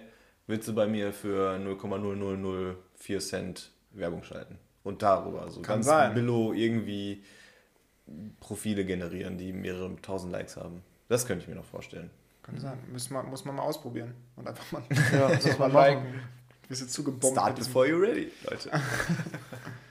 willst 0.47 0.67
du 0.69 0.73
bei 0.73 0.87
mir 0.87 1.11
für 1.11 1.57
0,0004 1.57 3.19
Cent 3.19 3.71
Werbung 3.91 4.23
schalten? 4.23 4.59
Und 4.83 5.01
darüber, 5.01 5.49
so 5.49 5.61
Kann 5.61 5.77
ganz 5.77 5.87
sein. 5.87 6.13
billo 6.13 6.53
irgendwie 6.53 7.23
Profile 8.39 8.85
generieren, 8.85 9.37
die 9.37 9.53
mehrere 9.53 9.95
tausend 10.01 10.31
Likes 10.31 10.57
haben. 10.57 10.81
Das 11.09 11.25
könnte 11.25 11.43
ich 11.43 11.49
mir 11.49 11.55
noch 11.55 11.65
vorstellen. 11.65 12.09
Kann 12.43 12.59
sein. 12.59 12.77
Muss 12.91 13.09
man, 13.09 13.25
muss 13.29 13.45
man 13.45 13.55
mal 13.55 13.63
ausprobieren. 13.63 14.13
Und 14.35 14.47
einfach 14.47 14.69
mal, 14.71 14.83
Ja, 15.13 15.29
das 15.29 15.45
muss 15.45 15.59
man 15.59 15.71
machen. 15.71 16.19
Bist 16.67 16.81
du 16.81 16.87
zugebombt. 16.87 17.25
Start 17.27 17.55
before 17.57 17.85
you're 17.87 18.01
ready, 18.01 18.31
Leute. 18.49 18.69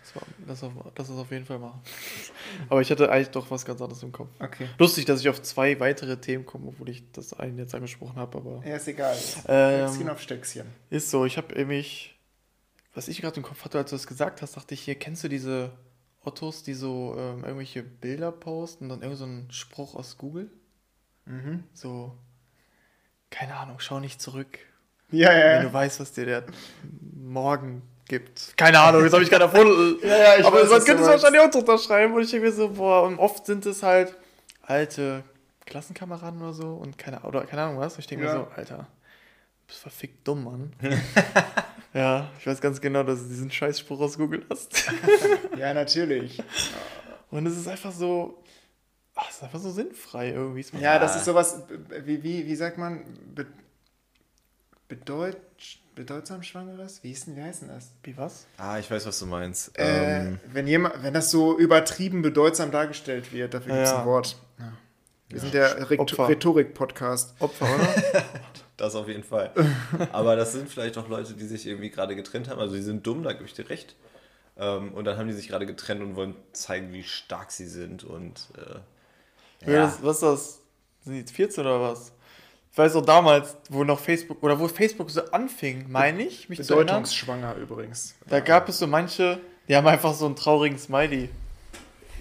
Das, 0.04 0.16
war, 0.16 0.22
das, 0.48 0.62
auf, 0.64 0.72
das 0.96 1.08
ist 1.10 1.16
auf 1.16 1.30
jeden 1.30 1.46
Fall 1.46 1.60
machen. 1.60 1.80
Aber 2.68 2.80
ich 2.80 2.90
hatte 2.90 3.08
eigentlich 3.08 3.30
doch 3.30 3.48
was 3.52 3.64
ganz 3.64 3.80
anderes 3.80 4.02
im 4.02 4.10
Kopf. 4.10 4.28
Okay. 4.40 4.66
Lustig, 4.76 5.04
dass 5.04 5.20
ich 5.20 5.28
auf 5.28 5.40
zwei 5.42 5.78
weitere 5.78 6.16
Themen 6.16 6.44
komme, 6.44 6.66
obwohl 6.66 6.88
ich 6.88 7.04
das 7.12 7.32
eine 7.34 7.62
jetzt 7.62 7.72
angesprochen 7.74 8.16
habe, 8.16 8.36
aber 8.38 8.62
Ja, 8.66 8.76
ist 8.76 8.88
egal. 8.88 9.16
Ähm, 9.46 9.86
Stöckchen 9.88 10.10
auf 10.10 10.20
Stöckchen. 10.20 10.66
ist 10.90 11.08
so. 11.08 11.24
Ich 11.24 11.36
habe 11.36 11.54
nämlich, 11.54 12.18
was 12.94 13.06
ich 13.06 13.20
gerade 13.20 13.36
im 13.36 13.44
Kopf 13.44 13.64
hatte, 13.64 13.78
als 13.78 13.90
du 13.90 13.96
das 13.96 14.08
gesagt 14.08 14.42
hast, 14.42 14.56
dachte 14.56 14.74
ich 14.74 14.80
hier, 14.80 14.96
kennst 14.96 15.22
du 15.22 15.28
diese 15.28 15.70
Ottos, 16.24 16.62
die 16.62 16.74
so 16.74 17.14
ähm, 17.18 17.44
irgendwelche 17.44 17.82
Bilder 17.82 18.30
posten 18.32 18.84
und 18.84 18.90
dann 18.90 19.02
irgend 19.02 19.18
so 19.18 19.24
einen 19.24 19.50
Spruch 19.50 19.94
aus 19.94 20.18
Google. 20.18 20.50
Mhm. 21.24 21.64
So, 21.72 22.16
keine 23.30 23.54
Ahnung, 23.56 23.76
schau 23.80 24.00
nicht 24.00 24.20
zurück, 24.20 24.58
Ja, 25.10 25.32
ja, 25.32 25.54
wenn 25.56 25.62
du 25.62 25.72
weißt, 25.72 26.00
was 26.00 26.12
dir 26.12 26.26
der 26.26 26.44
morgen 27.14 27.82
gibt. 28.06 28.54
Keine 28.56 28.80
Ahnung, 28.80 29.02
das 29.04 29.12
habe 29.12 29.22
ich 29.22 29.30
gerade 29.30 29.44
erfunden. 29.44 29.98
Ja, 30.06 30.16
ja, 30.16 30.36
ich 30.38 30.46
Aber 30.46 30.62
weiß, 30.62 30.70
man 30.70 30.84
könnte 30.84 31.02
du 31.02 31.02
es 31.02 31.08
wahrscheinlich 31.22 31.40
auch 31.40 31.54
unterschreiben 31.54 32.14
und 32.14 32.22
ich 32.22 32.30
denke 32.30 32.46
mir 32.46 32.52
so, 32.52 32.68
boah, 32.70 33.04
und 33.04 33.18
oft 33.18 33.46
sind 33.46 33.64
es 33.66 33.82
halt 33.82 34.16
alte 34.62 35.24
Klassenkameraden 35.66 36.40
oder 36.42 36.52
so 36.52 36.74
und 36.74 36.98
keine, 36.98 37.20
oder 37.22 37.44
keine 37.46 37.62
Ahnung 37.62 37.78
was. 37.78 37.98
Ich 37.98 38.06
denke 38.06 38.24
Ja. 38.26 38.32
mir 38.34 38.40
so, 38.44 38.48
Alter, 38.54 38.86
bist 39.72 39.82
verfickt 39.82 40.26
dumm, 40.28 40.44
Mann. 40.44 40.72
ja, 41.94 42.30
ich 42.38 42.46
weiß 42.46 42.60
ganz 42.60 42.80
genau, 42.80 43.02
dass 43.02 43.22
du 43.22 43.28
diesen 43.28 43.50
Scheißspruch 43.50 44.00
aus 44.00 44.16
Google 44.18 44.44
hast. 44.50 44.90
Ja, 45.58 45.72
natürlich. 45.74 46.42
Und 47.30 47.46
es 47.46 47.56
ist 47.56 47.68
einfach 47.68 47.92
so, 47.92 48.42
ach, 49.14 49.28
es 49.30 49.36
ist 49.36 49.42
einfach 49.44 49.60
so 49.60 49.70
sinnfrei 49.70 50.30
irgendwie. 50.30 50.64
Ja, 50.80 50.98
das 50.98 51.14
ist 51.16 51.24
sowas, 51.24 51.62
wie, 52.04 52.22
wie, 52.22 52.46
wie 52.46 52.56
sagt 52.56 52.78
man, 52.78 53.04
be, 53.34 53.46
bedeut, 54.88 55.36
bedeutsam 55.94 56.42
Schwangeres? 56.42 57.02
Wie, 57.04 57.08
hieß 57.08 57.26
denn, 57.26 57.36
wie 57.36 57.42
heißt 57.42 57.62
denn 57.62 57.68
das? 57.68 57.92
Wie 58.02 58.16
was? 58.16 58.46
Ah, 58.56 58.78
ich 58.78 58.90
weiß, 58.90 59.06
was 59.06 59.18
du 59.20 59.26
meinst. 59.26 59.78
Äh, 59.78 60.18
Ähm, 60.26 60.40
wenn, 60.52 60.66
jemand, 60.66 61.02
wenn 61.02 61.14
das 61.14 61.30
so 61.30 61.56
übertrieben 61.58 62.22
bedeutsam 62.22 62.70
dargestellt 62.72 63.32
wird, 63.32 63.54
dafür 63.54 63.74
gibt 63.74 63.84
es 63.86 63.90
Ja. 63.92 64.00
ein 64.00 64.06
Wort. 64.06 64.36
Ja. 64.58 64.72
Wir 65.28 65.40
sind 65.40 65.54
der. 65.54 65.90
Rhetorik-Podcast. 65.90 67.34
Opfer, 67.40 67.66
oder? 67.74 68.24
das 68.82 68.96
auf 68.96 69.06
jeden 69.06 69.22
Fall. 69.22 69.52
Aber 70.12 70.34
das 70.34 70.52
sind 70.52 70.68
vielleicht 70.68 70.98
auch 70.98 71.08
Leute, 71.08 71.34
die 71.34 71.46
sich 71.46 71.66
irgendwie 71.66 71.90
gerade 71.90 72.16
getrennt 72.16 72.48
haben. 72.48 72.60
Also 72.60 72.74
die 72.74 72.82
sind 72.82 73.06
dumm, 73.06 73.22
da 73.22 73.32
gebe 73.32 73.44
ich 73.44 73.54
dir 73.54 73.70
recht. 73.70 73.94
Ähm, 74.58 74.92
und 74.92 75.04
dann 75.04 75.16
haben 75.16 75.28
die 75.28 75.34
sich 75.34 75.48
gerade 75.48 75.66
getrennt 75.66 76.02
und 76.02 76.16
wollen 76.16 76.34
zeigen, 76.52 76.92
wie 76.92 77.04
stark 77.04 77.52
sie 77.52 77.66
sind. 77.66 78.02
Und 78.02 78.48
äh, 78.56 79.70
Ja. 79.70 79.84
Das, 79.84 80.02
was 80.02 80.16
ist 80.16 80.22
das? 80.22 80.60
Sind 81.04 81.12
die 81.14 81.20
jetzt 81.20 81.32
14 81.32 81.64
oder 81.64 81.80
was? 81.80 82.12
Ich 82.72 82.78
weiß 82.78 82.96
auch 82.96 83.04
damals, 83.04 83.56
wo 83.68 83.84
noch 83.84 84.00
Facebook, 84.00 84.42
oder 84.42 84.58
wo 84.58 84.66
Facebook 84.66 85.10
so 85.10 85.22
anfing, 85.30 85.86
meine 85.88 86.22
ich, 86.22 86.48
mich 86.48 86.62
zu 86.62 86.72
erinnern. 86.72 86.86
Bedeutungsschwanger 86.86 87.54
übrigens. 87.56 88.16
Da 88.26 88.40
gab 88.40 88.68
es 88.68 88.78
so 88.78 88.86
manche, 88.86 89.38
die 89.68 89.76
haben 89.76 89.86
einfach 89.86 90.14
so 90.14 90.26
einen 90.26 90.36
traurigen 90.36 90.78
Smiley 90.78 91.28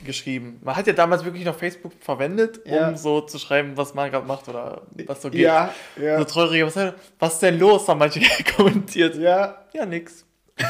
geschrieben. 0.05 0.59
Man 0.63 0.75
hat 0.75 0.87
ja 0.87 0.93
damals 0.93 1.23
wirklich 1.25 1.45
noch 1.45 1.55
Facebook 1.57 1.91
verwendet, 1.99 2.59
um 2.65 2.71
Ja. 2.73 2.97
so 2.97 3.21
zu 3.21 3.37
schreiben, 3.39 3.73
was 3.75 3.93
man 3.93 4.09
gerade 4.11 4.25
macht 4.27 4.47
oder 4.49 4.81
was 5.05 5.21
so 5.21 5.29
geht. 5.29 5.41
Ja, 5.41 5.73
ja. 6.01 6.17
So 6.19 6.25
traurige, 6.25 6.65
was, 6.65 6.93
was 7.19 7.33
ist 7.33 7.41
denn 7.41 7.59
los, 7.59 7.87
haben 7.87 7.99
manche 7.99 8.21
kommentiert. 8.55 9.15
ja, 9.15 9.65
Ja, 9.73 9.85
nix. 9.85 10.25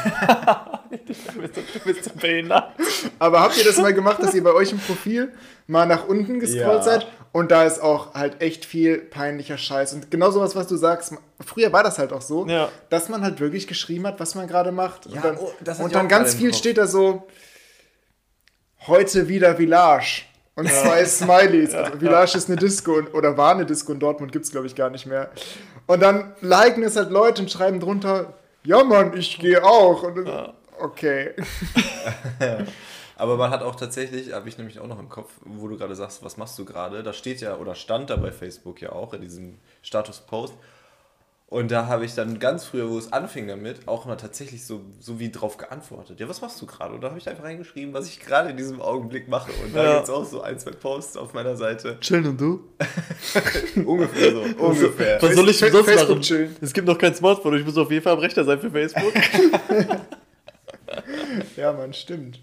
aber 3.18 3.40
habt 3.40 3.56
ihr 3.58 3.64
das 3.64 3.78
mal 3.78 3.92
gemacht, 3.92 4.22
dass 4.22 4.34
ihr 4.34 4.42
bei 4.42 4.52
euch 4.52 4.72
im 4.72 4.78
Profil 4.78 5.32
mal 5.66 5.86
nach 5.86 6.06
unten 6.06 6.40
gescrollt 6.40 6.60
Ja. 6.78 6.82
seid? 6.82 7.06
Und 7.32 7.50
da 7.50 7.64
ist 7.64 7.80
auch 7.82 8.12
halt 8.14 8.42
echt 8.42 8.64
viel 8.66 8.98
peinlicher 8.98 9.56
Scheiß. 9.56 9.94
Und 9.94 10.10
genau 10.10 10.30
sowas, 10.30 10.54
was 10.54 10.66
du 10.66 10.76
sagst, 10.76 11.14
früher 11.44 11.72
war 11.72 11.82
das 11.82 11.98
halt 11.98 12.12
auch 12.12 12.20
so, 12.20 12.46
Ja. 12.46 12.68
dass 12.90 13.08
man 13.08 13.22
halt 13.22 13.40
wirklich 13.40 13.66
geschrieben 13.66 14.06
hat, 14.06 14.20
was 14.20 14.34
man 14.34 14.46
gerade 14.46 14.70
macht. 14.72 15.06
Ja, 15.06 15.14
und 15.16 15.24
dann, 15.24 15.38
oh, 15.38 15.52
und 15.84 15.94
dann 15.94 16.08
ganz 16.08 16.34
viel 16.34 16.50
Kopf. 16.50 16.58
steht 16.58 16.76
da 16.78 16.86
so, 16.86 17.26
heute 18.86 19.28
wieder 19.28 19.56
Village. 19.56 20.22
Und 20.54 20.68
zwei 20.70 21.04
Smileys. 21.04 21.74
Also 21.74 21.98
Village 21.98 22.36
ist 22.36 22.48
eine 22.48 22.56
Disco 22.56 22.94
und, 22.94 23.14
oder 23.14 23.36
war 23.36 23.54
eine 23.54 23.64
Disco 23.64 23.92
in 23.92 24.00
Dortmund, 24.00 24.32
gibt 24.32 24.44
es 24.44 24.50
glaube 24.50 24.66
ich 24.66 24.74
gar 24.74 24.90
nicht 24.90 25.06
mehr. 25.06 25.30
Und 25.86 26.00
dann 26.02 26.34
liken 26.40 26.82
es 26.82 26.96
halt 26.96 27.10
Leute 27.10 27.42
und 27.42 27.50
schreiben 27.50 27.80
drunter, 27.80 28.34
ja 28.64 28.84
Mann, 28.84 29.16
ich 29.16 29.38
gehe 29.38 29.64
auch. 29.64 30.02
Und, 30.02 30.28
Okay. 30.82 31.30
Aber 33.16 33.36
man 33.36 33.50
hat 33.50 33.62
auch 33.62 33.76
tatsächlich, 33.76 34.32
habe 34.32 34.48
ich 34.48 34.58
nämlich 34.58 34.80
auch 34.80 34.88
noch 34.88 34.98
im 34.98 35.08
Kopf, 35.08 35.30
wo 35.44 35.68
du 35.68 35.76
gerade 35.76 35.94
sagst, 35.94 36.24
was 36.24 36.36
machst 36.36 36.58
du 36.58 36.64
gerade? 36.64 37.04
Da 37.04 37.12
steht 37.12 37.40
ja, 37.40 37.56
oder 37.56 37.76
stand 37.76 38.10
da 38.10 38.16
bei 38.16 38.32
Facebook 38.32 38.82
ja 38.82 38.90
auch 38.90 39.14
in 39.14 39.20
diesem 39.20 39.58
Status-Post. 39.82 40.54
Und 41.52 41.70
da 41.70 41.86
habe 41.86 42.06
ich 42.06 42.14
dann 42.14 42.38
ganz 42.38 42.64
früher, 42.64 42.88
wo 42.88 42.96
es 42.96 43.12
anfing 43.12 43.46
damit, 43.46 43.86
auch 43.86 44.06
mal 44.06 44.16
tatsächlich 44.16 44.64
so, 44.64 44.80
so 45.00 45.20
wie 45.20 45.30
drauf 45.30 45.58
geantwortet. 45.58 46.18
Ja, 46.18 46.26
was 46.26 46.40
machst 46.40 46.62
du 46.62 46.66
gerade? 46.66 46.94
Und 46.94 47.02
da 47.02 47.08
habe 47.10 47.18
ich 47.18 47.28
einfach 47.28 47.44
reingeschrieben, 47.44 47.92
was 47.92 48.06
ich 48.08 48.20
gerade 48.20 48.48
in 48.48 48.56
diesem 48.56 48.80
Augenblick 48.80 49.28
mache. 49.28 49.52
Und 49.62 49.76
da 49.76 49.84
Ja. 49.84 49.92
gibt 49.96 50.04
es 50.04 50.10
auch 50.10 50.24
so 50.24 50.40
ein, 50.40 50.58
zwei 50.58 50.70
Posts 50.70 51.18
auf 51.18 51.34
meiner 51.34 51.54
Seite. 51.56 51.98
Chillen 52.00 52.26
und 52.26 52.40
du? 52.40 52.70
ungefähr 53.84 54.32
so, 54.32 54.40
ungefähr. 54.64 55.20
Was 55.20 55.34
soll 55.34 55.48
ich 55.50 55.58
Fa- 55.58 55.68
sonst 55.70 55.84
Facebook 55.86 56.08
machen? 56.08 56.22
chillen. 56.22 56.56
Es 56.62 56.72
gibt 56.72 56.88
noch 56.88 56.96
kein 56.96 57.14
Smartphone, 57.14 57.58
ich 57.58 57.66
muss 57.66 57.76
auf 57.76 57.90
jeden 57.90 58.02
Fall 58.02 58.14
am 58.14 58.18
Rechner 58.20 58.44
sein 58.44 58.58
für 58.58 58.70
Facebook. 58.70 59.12
Ja, 61.56 61.72
Mann, 61.72 61.92
stimmt. 61.94 62.40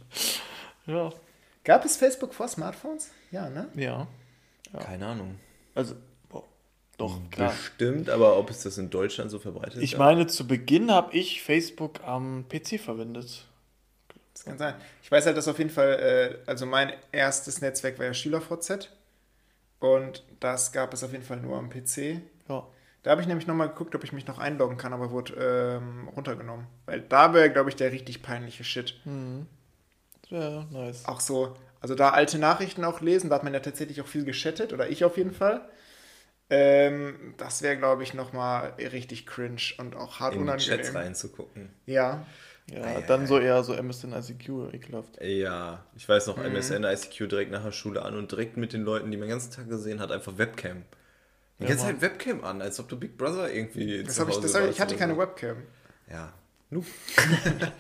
ja. 0.85 1.11
Gab 1.63 1.85
es 1.85 1.97
Facebook 1.97 2.33
vor 2.33 2.47
Smartphones? 2.47 3.09
Ja, 3.31 3.49
ne? 3.49 3.67
Ja. 3.75 4.07
Keine 4.79 5.05
Ahnung. 5.07 5.35
Also, 5.75 5.95
doch, 6.99 7.17
klar. 7.31 7.51
Bestimmt, 7.51 8.09
aber 8.09 8.37
ob 8.37 8.49
es 8.49 8.63
das 8.63 8.77
in 8.77 8.89
Deutschland 8.89 9.31
so 9.31 9.39
verbreitet 9.39 9.77
ist? 9.77 9.83
Ich 9.83 9.97
meine, 9.97 10.27
zu 10.27 10.45
Beginn 10.45 10.91
habe 10.91 11.15
ich 11.15 11.41
Facebook 11.41 12.03
am 12.03 12.45
PC 12.49 12.79
verwendet. 12.79 13.45
Das 14.33 14.43
kann 14.43 14.57
sein. 14.57 14.75
Ich 15.01 15.09
weiß 15.09 15.25
halt, 15.25 15.37
dass 15.37 15.47
auf 15.47 15.57
jeden 15.57 15.69
Fall, 15.69 16.39
äh, 16.45 16.49
also 16.49 16.65
mein 16.65 16.93
erstes 17.11 17.61
Netzwerk 17.61 17.97
war 17.99 18.05
ja 18.05 18.13
SchülerVZ. 18.13 18.89
Und 19.79 20.23
das 20.41 20.73
gab 20.73 20.93
es 20.93 21.03
auf 21.03 21.13
jeden 21.13 21.23
Fall 21.23 21.37
nur 21.37 21.57
am 21.57 21.69
PC. 21.69 22.21
Ja. 22.49 22.67
Da 23.03 23.11
habe 23.11 23.21
ich 23.21 23.27
nämlich 23.27 23.47
nochmal 23.47 23.69
geguckt, 23.69 23.95
ob 23.95 24.03
ich 24.03 24.11
mich 24.11 24.27
noch 24.27 24.37
einloggen 24.37 24.77
kann, 24.77 24.91
aber 24.91 25.09
wurde 25.09 25.33
ähm, 25.39 26.09
runtergenommen. 26.09 26.67
Weil 26.85 26.99
da 26.99 27.33
wäre, 27.33 27.49
glaube 27.49 27.69
ich, 27.69 27.77
der 27.77 27.93
richtig 27.93 28.21
peinliche 28.21 28.65
Shit. 28.65 28.99
Mhm. 29.05 29.47
Das 30.23 30.31
wäre 30.31 30.67
nice. 30.69 31.05
Auch 31.05 31.21
so, 31.21 31.55
also 31.79 31.95
da 31.95 32.09
alte 32.09 32.39
Nachrichten 32.39 32.83
auch 32.83 32.99
lesen, 32.99 33.29
da 33.29 33.37
hat 33.37 33.45
man 33.45 33.53
ja 33.53 33.61
tatsächlich 33.61 34.01
auch 34.01 34.07
viel 34.07 34.25
geschattet, 34.25 34.73
oder 34.73 34.89
ich 34.89 35.05
auf 35.05 35.15
jeden 35.15 35.31
Fall. 35.31 35.61
Ähm, 36.49 37.35
das 37.37 37.61
wäre, 37.61 37.77
glaube 37.77 38.03
ich, 38.03 38.13
nochmal 38.13 38.73
richtig 38.79 39.27
cringe 39.27 39.61
und 39.77 39.95
auch 39.95 40.19
hart 40.19 40.33
in 40.33 40.39
die 40.39 40.43
unangenehm. 40.43 40.77
Chats 40.77 40.95
reinzugucken. 40.95 41.69
Ja. 41.85 42.25
Ja, 42.71 43.01
dann 43.01 43.25
so 43.25 43.39
eher 43.39 43.63
so 43.63 43.73
MSN 43.73 44.13
ICQ, 44.13 44.73
ekelhaft. 44.73 45.19
Ja, 45.21 45.83
ich 45.95 46.07
weiß 46.07 46.27
noch, 46.27 46.37
MSN, 46.37 46.83
ICQ 46.83 47.27
direkt 47.29 47.51
nach 47.51 47.63
der 47.63 47.71
Schule 47.71 48.03
an 48.03 48.15
und 48.15 48.31
direkt 48.31 48.57
mit 48.57 48.73
den 48.73 48.83
Leuten, 48.83 49.09
die 49.09 49.17
man 49.17 49.27
den 49.27 49.31
ganzen 49.31 49.51
Tag 49.51 49.67
gesehen 49.69 49.99
hat, 49.99 50.11
einfach 50.11 50.37
Webcam. 50.37 50.83
Die 51.57 51.63
Ja, 51.63 51.69
ganze. 51.69 51.85
Zeit 51.85 52.01
Webcam 52.01 52.43
an, 52.43 52.61
als 52.61 52.79
ob 52.79 52.87
du 52.87 52.97
Big 52.99 53.17
Brother 53.17 53.51
irgendwie. 53.51 54.03
Das 54.03 54.15
zu 54.15 54.21
hab 54.21 54.29
ich, 54.29 54.35
Hause 54.35 54.41
das 54.47 54.53
hab 54.55 54.61
ich, 54.61 54.67
warst 54.67 54.77
ich 54.77 54.81
hatte 54.81 54.95
keine 54.97 55.13
so. 55.15 55.19
Webcam. 55.19 55.57
Ja. 56.11 56.31
Nu. 56.69 56.83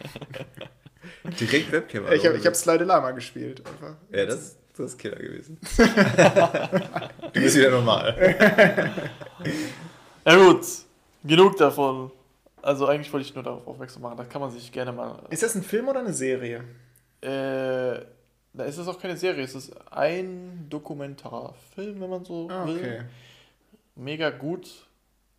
direkt 1.39 1.71
Webcam 1.71 2.05
an. 2.05 2.13
Ich 2.13 2.25
habe 2.25 2.37
ich 2.37 2.45
hab. 2.45 2.55
Slide 2.55 2.83
Lama 2.83 3.11
gespielt. 3.11 3.61
Einfach. 3.65 3.95
Ja, 4.11 4.25
das, 4.25 4.57
das 4.83 4.91
ist 4.91 4.99
Killer 4.99 5.17
gewesen. 5.17 5.57
du 7.33 7.41
bist 7.41 7.57
wieder 7.57 7.71
normal. 7.71 8.15
Ja 10.25 10.35
gut, 10.35 10.65
genug 11.23 11.57
davon. 11.57 12.11
Also 12.61 12.87
eigentlich 12.87 13.11
wollte 13.11 13.25
ich 13.25 13.33
nur 13.33 13.43
darauf 13.43 13.65
aufmerksam 13.65 14.01
machen, 14.03 14.17
da 14.17 14.25
kann 14.25 14.41
man 14.41 14.51
sich 14.51 14.71
gerne 14.71 14.91
mal... 14.91 15.23
Ist 15.29 15.41
das 15.43 15.55
ein 15.55 15.63
Film 15.63 15.87
oder 15.87 16.01
eine 16.01 16.13
Serie? 16.13 16.63
Äh, 17.21 18.05
da 18.53 18.63
ist 18.65 18.77
es 18.77 18.87
auch 18.87 18.99
keine 18.99 19.17
Serie, 19.17 19.43
es 19.43 19.55
ist 19.55 19.71
ein 19.91 20.67
Dokumentarfilm, 20.69 22.01
wenn 22.01 22.09
man 22.09 22.25
so 22.25 22.47
Ah, 22.51 22.67
will. 22.67 22.77
okay. 22.77 23.01
Mega 23.95 24.29
gut 24.29 24.87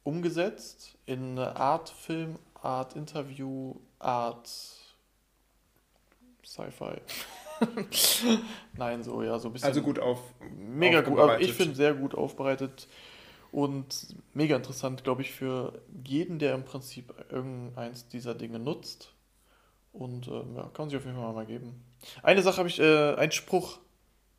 umgesetzt 0.02 0.96
in 1.06 1.38
eine 1.38 1.54
Art 1.56 1.90
Film, 1.90 2.36
Art 2.62 2.96
Interview, 2.96 3.74
Art 3.98 4.48
Sci-Fi. 6.44 7.00
Nein, 8.76 9.02
so 9.02 9.22
ja, 9.22 9.38
so 9.38 9.48
ein 9.48 9.52
bisschen. 9.52 9.68
Also 9.68 9.82
gut 9.82 9.98
auf. 9.98 10.20
Mega 10.56 11.00
gut, 11.00 11.18
aber 11.18 11.40
ich 11.40 11.50
aufbereitet. 11.50 11.56
finde 11.56 11.74
sehr 11.76 11.94
gut 11.94 12.14
aufbereitet 12.14 12.88
und 13.52 14.14
mega 14.32 14.56
interessant, 14.56 15.04
glaube 15.04 15.22
ich, 15.22 15.32
für 15.32 15.80
jeden, 16.04 16.38
der 16.38 16.54
im 16.54 16.64
Prinzip 16.64 17.12
irgendeins 17.30 18.08
dieser 18.08 18.34
Dinge 18.34 18.58
nutzt. 18.58 19.12
Und 19.92 20.28
ähm, 20.28 20.54
ja, 20.56 20.70
kann 20.72 20.88
sich 20.88 20.98
auf 20.98 21.04
jeden 21.04 21.16
Fall 21.16 21.32
mal 21.32 21.46
geben. 21.46 21.82
Eine 22.22 22.42
Sache 22.42 22.58
habe 22.58 22.68
ich, 22.68 22.78
äh, 22.78 23.14
ein 23.16 23.32
Spruch 23.32 23.80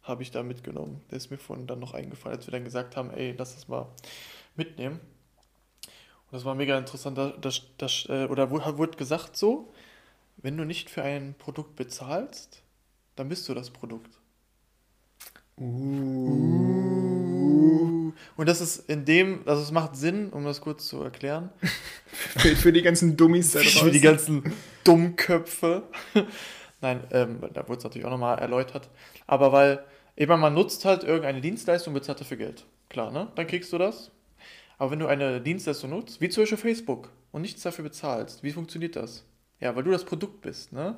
habe 0.03 0.23
ich 0.23 0.31
da 0.31 0.43
mitgenommen. 0.43 1.01
Der 1.11 1.17
ist 1.17 1.29
mir 1.29 1.37
vorhin 1.37 1.67
dann 1.67 1.79
noch 1.79 1.93
eingefallen, 1.93 2.37
als 2.37 2.47
wir 2.47 2.51
dann 2.51 2.63
gesagt 2.63 2.95
haben, 2.95 3.11
ey, 3.11 3.35
lass 3.37 3.55
das 3.55 3.67
mal 3.67 3.87
mitnehmen. 4.55 4.99
Und 5.83 6.31
das 6.31 6.45
war 6.45 6.55
mega 6.55 6.77
interessant. 6.77 7.17
Da, 7.17 7.31
das, 7.31 7.63
das, 7.77 8.05
äh, 8.07 8.25
oder 8.25 8.49
wurde 8.49 8.97
gesagt 8.97 9.35
so, 9.35 9.73
wenn 10.37 10.55
du 10.57 10.63
nicht 10.63 10.89
für 10.89 11.03
ein 11.03 11.35
Produkt 11.37 11.75
bezahlst, 11.75 12.60
dann 13.21 13.29
bist 13.29 13.47
du 13.47 13.53
das 13.53 13.69
Produkt. 13.69 14.19
Uh. 15.59 16.81
Und 18.35 18.49
das 18.49 18.61
ist 18.61 18.89
in 18.89 19.05
dem, 19.05 19.47
also 19.47 19.61
es 19.61 19.71
macht 19.71 19.95
Sinn, 19.95 20.31
um 20.31 20.43
das 20.43 20.59
kurz 20.59 20.87
zu 20.87 21.03
erklären, 21.03 21.51
Für, 22.07 22.55
für 22.55 22.73
die 22.73 22.81
ganzen 22.81 23.15
Dummies 23.15 23.51
da 23.51 23.59
für 23.59 23.65
draußen. 23.65 23.91
die 23.91 23.99
ganzen 23.99 24.53
Dummköpfe. 24.83 25.83
Nein, 26.81 27.03
ähm, 27.11 27.41
da 27.53 27.67
wurde 27.67 27.77
es 27.77 27.83
natürlich 27.83 28.07
auch 28.07 28.11
nochmal 28.11 28.39
erläutert. 28.39 28.89
Aber 29.27 29.51
weil, 29.51 29.85
eben 30.17 30.39
man 30.39 30.55
nutzt 30.55 30.83
halt 30.85 31.03
irgendeine 31.03 31.41
Dienstleistung, 31.41 31.93
bezahlt 31.93 32.19
dafür 32.21 32.37
Geld. 32.37 32.65
Klar, 32.89 33.11
ne? 33.11 33.31
Dann 33.35 33.45
kriegst 33.45 33.71
du 33.71 33.77
das. 33.77 34.09
Aber 34.79 34.89
wenn 34.89 34.97
du 34.97 35.05
eine 35.05 35.39
Dienstleistung 35.41 35.91
nutzt, 35.91 36.21
wie 36.21 36.29
zum 36.29 36.41
Beispiel 36.41 36.57
Facebook, 36.57 37.11
und 37.31 37.43
nichts 37.43 37.61
dafür 37.61 37.83
bezahlst, 37.83 38.41
wie 38.41 38.51
funktioniert 38.51 38.95
das? 38.95 39.23
Ja, 39.59 39.75
weil 39.75 39.83
du 39.83 39.91
das 39.91 40.05
Produkt 40.05 40.41
bist, 40.41 40.73
ne? 40.73 40.97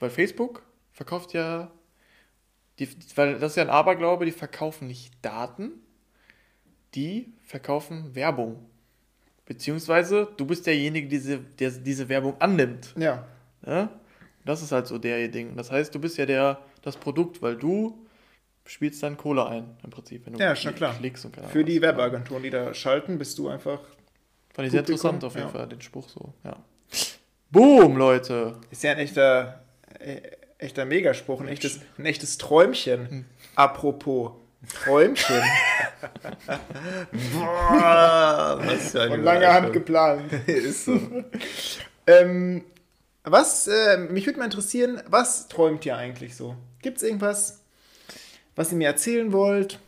Weil 0.00 0.08
Facebook 0.10 0.62
verkauft 0.98 1.32
ja, 1.32 1.70
die, 2.80 2.88
weil 3.14 3.38
das 3.38 3.52
ist 3.52 3.56
ja 3.56 3.62
ein 3.62 3.70
Aberglaube, 3.70 4.24
die 4.24 4.32
verkaufen 4.32 4.88
nicht 4.88 5.12
Daten, 5.22 5.70
die 6.96 7.32
verkaufen 7.44 8.16
Werbung. 8.16 8.66
Beziehungsweise 9.46 10.28
du 10.36 10.44
bist 10.44 10.66
derjenige, 10.66 11.06
diese, 11.06 11.38
der 11.38 11.70
diese 11.70 12.08
Werbung 12.08 12.34
annimmt. 12.40 12.94
Ja. 12.98 13.24
Ne? 13.64 13.88
Das 14.44 14.60
ist 14.60 14.72
halt 14.72 14.88
so 14.88 14.98
der 14.98 15.28
Ding. 15.28 15.56
Das 15.56 15.70
heißt, 15.70 15.94
du 15.94 16.00
bist 16.00 16.18
ja 16.18 16.26
der, 16.26 16.58
das 16.82 16.96
Produkt, 16.96 17.42
weil 17.42 17.54
du 17.54 18.04
spielst 18.66 19.00
dann 19.04 19.16
Kohle 19.16 19.46
ein, 19.46 19.76
im 19.84 19.90
Prinzip, 19.90 20.26
wenn 20.26 20.32
du 20.32 20.40
Ja, 20.40 20.56
schon 20.56 20.74
klar. 20.74 20.96
klickst 20.98 21.24
und 21.24 21.36
Für 21.36 21.64
die. 21.64 21.80
Werbeagenturen, 21.80 22.42
die 22.42 22.50
da 22.50 22.74
schalten, 22.74 23.18
bist 23.18 23.38
du 23.38 23.48
einfach. 23.48 23.80
Fand 24.52 24.66
ich 24.66 24.72
sehr 24.72 24.80
interessant 24.80 25.22
auf 25.22 25.36
jeden 25.36 25.46
ja. 25.46 25.52
Fall, 25.52 25.68
den 25.68 25.80
Spruch 25.80 26.08
so. 26.08 26.34
Ja. 26.42 26.56
Boom, 27.50 27.96
Leute. 27.96 28.56
Ist 28.70 28.82
ja 28.82 28.90
ein 28.90 28.98
echter, 28.98 29.64
äh, 30.00 30.37
echter 30.58 30.84
Megaspruch, 30.84 31.40
ein 31.40 31.48
echtes, 31.48 31.80
ein 31.96 32.06
echtes 32.06 32.38
Träumchen. 32.38 33.26
Apropos 33.54 34.32
Träumchen. 34.74 35.42
Boah, 37.32 38.60
was 38.62 38.90
für 38.90 39.02
eine 39.02 39.10
Von 39.12 39.22
langer 39.22 39.52
Hand 39.52 39.72
geplant. 39.72 40.32
Ist 40.46 40.84
so. 40.86 41.00
Ähm, 42.06 42.64
was, 43.22 43.68
äh, 43.68 43.98
mich 43.98 44.26
würde 44.26 44.38
mal 44.38 44.46
interessieren, 44.46 45.00
was 45.06 45.48
träumt 45.48 45.86
ihr 45.86 45.96
eigentlich 45.96 46.34
so? 46.36 46.56
Gibt 46.82 46.98
es 46.98 47.02
irgendwas, 47.04 47.62
was 48.56 48.72
ihr 48.72 48.78
mir 48.78 48.88
erzählen 48.88 49.32
wollt? 49.32 49.78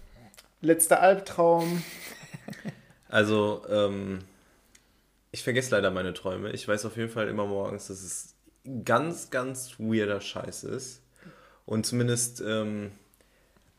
Letzter 0.60 1.00
Albtraum? 1.00 1.82
Also, 3.08 3.64
ähm, 3.68 4.20
ich 5.32 5.42
vergesse 5.42 5.74
leider 5.74 5.90
meine 5.90 6.14
Träume. 6.14 6.50
Ich 6.52 6.68
weiß 6.68 6.84
auf 6.84 6.96
jeden 6.96 7.10
Fall 7.10 7.28
immer 7.28 7.46
morgens, 7.46 7.88
dass 7.88 8.02
es 8.02 8.34
ganz, 8.84 9.30
ganz 9.30 9.74
weirder 9.78 10.20
Scheiß 10.20 10.64
ist. 10.64 11.02
Und 11.66 11.86
zumindest 11.86 12.42
ähm, 12.46 12.90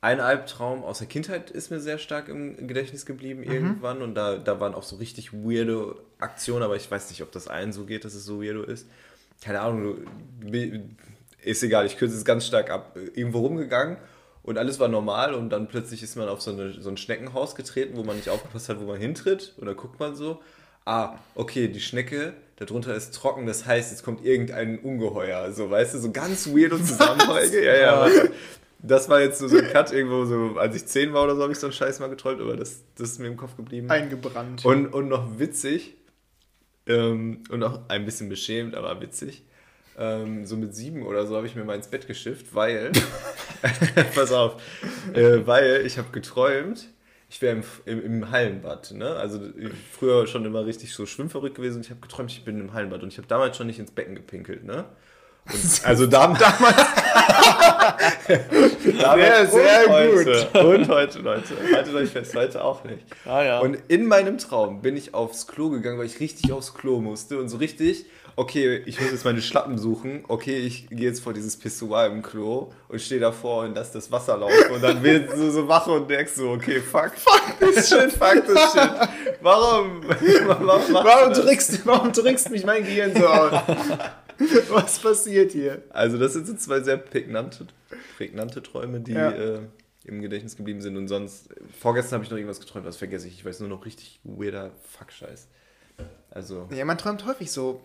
ein 0.02 0.20
Albtraum 0.20 0.84
aus 0.84 1.00
der 1.00 1.08
Kindheit 1.08 1.52
ist 1.52 1.70
mir 1.70 1.80
sehr 1.80 1.98
stark 1.98 2.28
im 2.30 2.68
Gedächtnis 2.68 3.06
geblieben 3.06 3.44
irgendwann. 3.44 4.02
Und 4.02 4.16
da, 4.16 4.38
da 4.38 4.60
waren 4.60 4.74
auch 4.74 4.84
so 4.84 4.96
richtig 4.96 5.34
weirde 5.34 5.96
Aktionen, 6.20 6.64
aber 6.64 6.76
ich 6.76 6.90
weiß 6.90 7.10
nicht, 7.10 7.22
ob 7.22 7.32
das 7.32 7.48
allen 7.48 7.72
so 7.74 7.86
geht, 7.86 8.06
dass 8.06 8.14
es 8.14 8.26
so 8.26 8.42
weirdo 8.42 8.64
ist. 8.64 8.88
Keine 9.42 9.62
Ahnung, 9.62 9.98
ist 11.44 11.64
egal, 11.64 11.86
ich 11.86 11.98
kürze 11.98 12.16
es 12.16 12.26
ganz 12.26 12.46
stark 12.46 12.70
ab. 12.70 12.96
Irgendwo 13.16 13.40
rumgegangen 13.40 13.98
und 14.44 14.58
alles 14.58 14.80
war 14.80 14.88
normal 14.88 15.34
und 15.34 15.50
dann 15.50 15.68
plötzlich 15.68 16.02
ist 16.02 16.16
man 16.16 16.28
auf 16.28 16.42
so, 16.42 16.52
eine, 16.52 16.74
so 16.74 16.90
ein 16.90 16.98
Schneckenhaus 16.98 17.56
getreten, 17.56 17.96
wo 17.96 18.04
man 18.04 18.16
nicht 18.16 18.30
aufgepasst 18.30 18.70
hat, 18.70 18.80
wo 18.80 18.86
man 18.86 19.00
hintritt. 19.00 19.54
Und 19.58 19.68
dann 19.68 19.76
guckt 19.76 20.00
man 20.00 20.16
so, 20.16 20.42
ah, 20.86 21.20
okay, 21.36 21.68
die 21.68 21.80
Schnecke, 21.80 22.34
darunter 22.66 22.96
ist 22.96 23.14
trocken, 23.14 23.46
das 23.46 23.66
heißt, 23.66 23.92
jetzt 23.92 24.04
kommt 24.04 24.24
irgendein 24.24 24.80
Ungeheuer. 24.80 25.52
So, 25.52 25.70
weißt 25.70 25.96
du, 25.96 26.00
so 26.00 26.12
ganz 26.12 26.48
weird 26.48 26.74
und 26.74 26.86
Zusammenhänge. 26.86 27.64
Ja, 27.66 27.76
ja. 27.76 28.10
Das 28.80 29.10
war 29.10 29.22
jetzt 29.22 29.40
so, 29.40 29.48
so 29.48 29.58
ein 29.58 29.68
Cut 29.68 29.92
irgendwo, 29.92 30.26
so 30.26 30.58
als 30.58 30.76
ich 30.76 30.86
zehn 30.86 31.14
war 31.14 31.24
oder 31.24 31.36
so, 31.36 31.44
habe 31.44 31.52
ich 31.52 31.60
so 31.60 31.68
einen 31.68 31.74
Scheiß 31.74 32.00
mal 32.00 32.10
geträumt, 32.10 32.42
aber 32.42 32.56
das, 32.56 32.84
das 32.96 33.12
ist 33.12 33.20
mir 33.20 33.28
im 33.28 33.38
Kopf 33.38 33.56
geblieben. 33.56 33.90
Eingebrannt. 33.92 34.66
Und, 34.66 34.88
und 34.88 35.08
noch 35.08 35.40
witzig 35.40 35.96
ähm, 36.88 37.44
und 37.50 37.64
auch 37.64 37.82
ein 37.90 38.06
bisschen 38.06 38.30
beschämt, 38.30 38.76
aber 38.76 39.00
witzig. 39.02 39.44
Ähm, 39.98 40.46
so 40.46 40.58
mit 40.58 40.74
sieben 40.74 41.04
oder 41.06 41.28
so 41.28 41.36
habe 41.36 41.46
ich 41.46 41.56
mir 41.56 41.64
mal 41.64 41.76
ins 41.76 41.88
Bett 41.88 42.08
geschifft, 42.08 42.56
weil, 42.56 42.92
pass 44.16 44.32
auf, 44.32 44.62
äh, 45.14 45.46
weil 45.46 45.86
ich 45.86 45.98
habe 45.98 46.12
geträumt, 46.12 46.88
ich 47.32 47.42
wäre 47.42 47.56
im, 47.56 47.64
im, 47.86 48.04
im 48.04 48.32
Hallenbad. 48.32 48.92
Ne? 48.92 49.16
Also 49.16 49.40
früher 49.94 50.28
schon 50.28 50.44
immer 50.44 50.66
richtig 50.66 50.94
so 50.94 51.06
schwimmverrückt 51.06 51.56
gewesen 51.56 51.78
und 51.78 51.86
ich 51.86 51.90
habe 51.90 52.02
geträumt, 52.02 52.30
ich 52.30 52.44
bin 52.44 52.60
im 52.60 52.74
Hallenbad 52.74 53.04
und 53.04 53.08
ich 53.14 53.18
habe 53.18 53.28
damals 53.28 53.56
schon 53.56 53.68
nicht 53.68 53.80
ins 53.80 53.92
Becken 53.92 54.16
gepinkelt. 54.16 54.66
Ne? 54.66 54.84
Und, 55.46 55.86
also 55.86 56.06
dam 56.06 56.38
damals. 56.38 56.76
damals 59.00 59.52
sehr 59.52 59.88
und 59.88 59.94
heute. 59.94 60.68
Und 60.68 60.90
heute, 60.90 61.20
Leute. 61.20 61.56
Haltet 61.74 61.96
euch 61.96 62.10
fest, 62.10 62.36
heute 62.36 62.64
auch 62.64 62.84
nicht. 62.84 63.04
Ah 63.26 63.44
ja. 63.44 63.60
Und 63.60 63.78
in 63.88 64.06
meinem 64.06 64.38
Traum 64.38 64.82
bin 64.82 64.96
ich 64.96 65.14
aufs 65.14 65.48
Klo 65.48 65.70
gegangen, 65.70 65.98
weil 65.98 66.06
ich 66.06 66.20
richtig 66.20 66.52
aufs 66.52 66.74
Klo 66.74 67.00
musste 67.00 67.40
und 67.40 67.50
so 67.50 67.58
richtig, 67.58 68.06
okay, 68.36 68.82
ich 68.86 69.00
muss 69.00 69.12
jetzt 69.12 69.26
meine 69.26 69.42
Schlappen 69.42 69.78
suchen, 69.78 70.24
okay, 70.28 70.58
ich 70.58 70.90
gehe 70.90 71.02
jetzt 71.02 71.22
vor 71.22 71.34
dieses 71.34 71.58
Pissoir 71.58 72.08
im 72.08 72.22
Klo 72.22 72.72
und 72.88 73.02
stehe 73.02 73.20
davor 73.20 73.66
und 73.66 73.76
lasse 73.76 73.94
das 73.94 74.12
Wasser 74.12 74.38
laufen 74.38 74.72
und 74.74 74.84
dann 74.84 75.04
wird 75.04 75.36
so, 75.36 75.52
so 75.52 75.68
wach 75.68 75.88
und 75.88 76.10
denkst 76.10 76.34
so, 76.34 76.52
okay, 76.52 76.80
fuck, 76.80 77.12
fuck 77.16 77.60
this 77.60 77.90
shit, 77.90 78.12
fuck 78.12 78.46
this 78.46 78.72
shit. 78.72 78.92
Warum? 79.42 80.04
Warum, 80.04 80.88
du 80.88 80.94
warum, 80.94 81.34
trickst, 81.34 81.86
warum 81.86 82.14
trickst 82.14 82.50
mich 82.52 82.66
mein 82.66 82.84
Gehirn 82.84 83.14
so 83.16 83.28
aus? 83.28 83.62
Was 84.70 85.00
passiert 85.00 85.52
hier? 85.52 85.84
Also 85.90 86.18
das 86.18 86.34
sind 86.34 86.48
so 86.48 86.54
zwei 86.56 86.82
sehr 86.82 86.98
prägnante, 86.98 87.68
prägnante 88.18 88.62
Träume, 88.64 89.00
die 89.02 89.14
Ja. 89.14 89.32
äh, 89.32 89.60
im 90.06 90.22
Gedächtnis 90.22 90.56
geblieben 90.56 90.82
sind 90.82 90.98
und 90.98 91.08
sonst, 91.08 91.50
vorgestern 91.80 92.16
habe 92.16 92.24
ich 92.24 92.32
noch 92.32 92.38
irgendwas 92.38 92.60
geträumt, 92.60 92.86
das 92.88 92.98
vergesse 92.98 93.28
ich, 93.28 93.36
ich 93.36 93.46
weiß 93.46 93.60
nur 93.60 93.70
noch 93.70 93.86
richtig 93.86 94.20
weirder 94.24 94.72
Fuck-Scheiß. 94.98 95.48
Also... 96.32 96.68
Ja, 96.74 96.86
man 96.86 96.98
träumt 96.98 97.26
häufig 97.26 97.52
so 97.52 97.82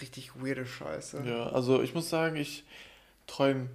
richtig 0.00 0.32
weirde 0.42 0.66
Scheiße. 0.66 1.22
Ja, 1.24 1.50
also 1.50 1.82
ich 1.82 1.94
muss 1.94 2.10
sagen, 2.10 2.36
ich 2.36 2.64
träume, 3.26 3.68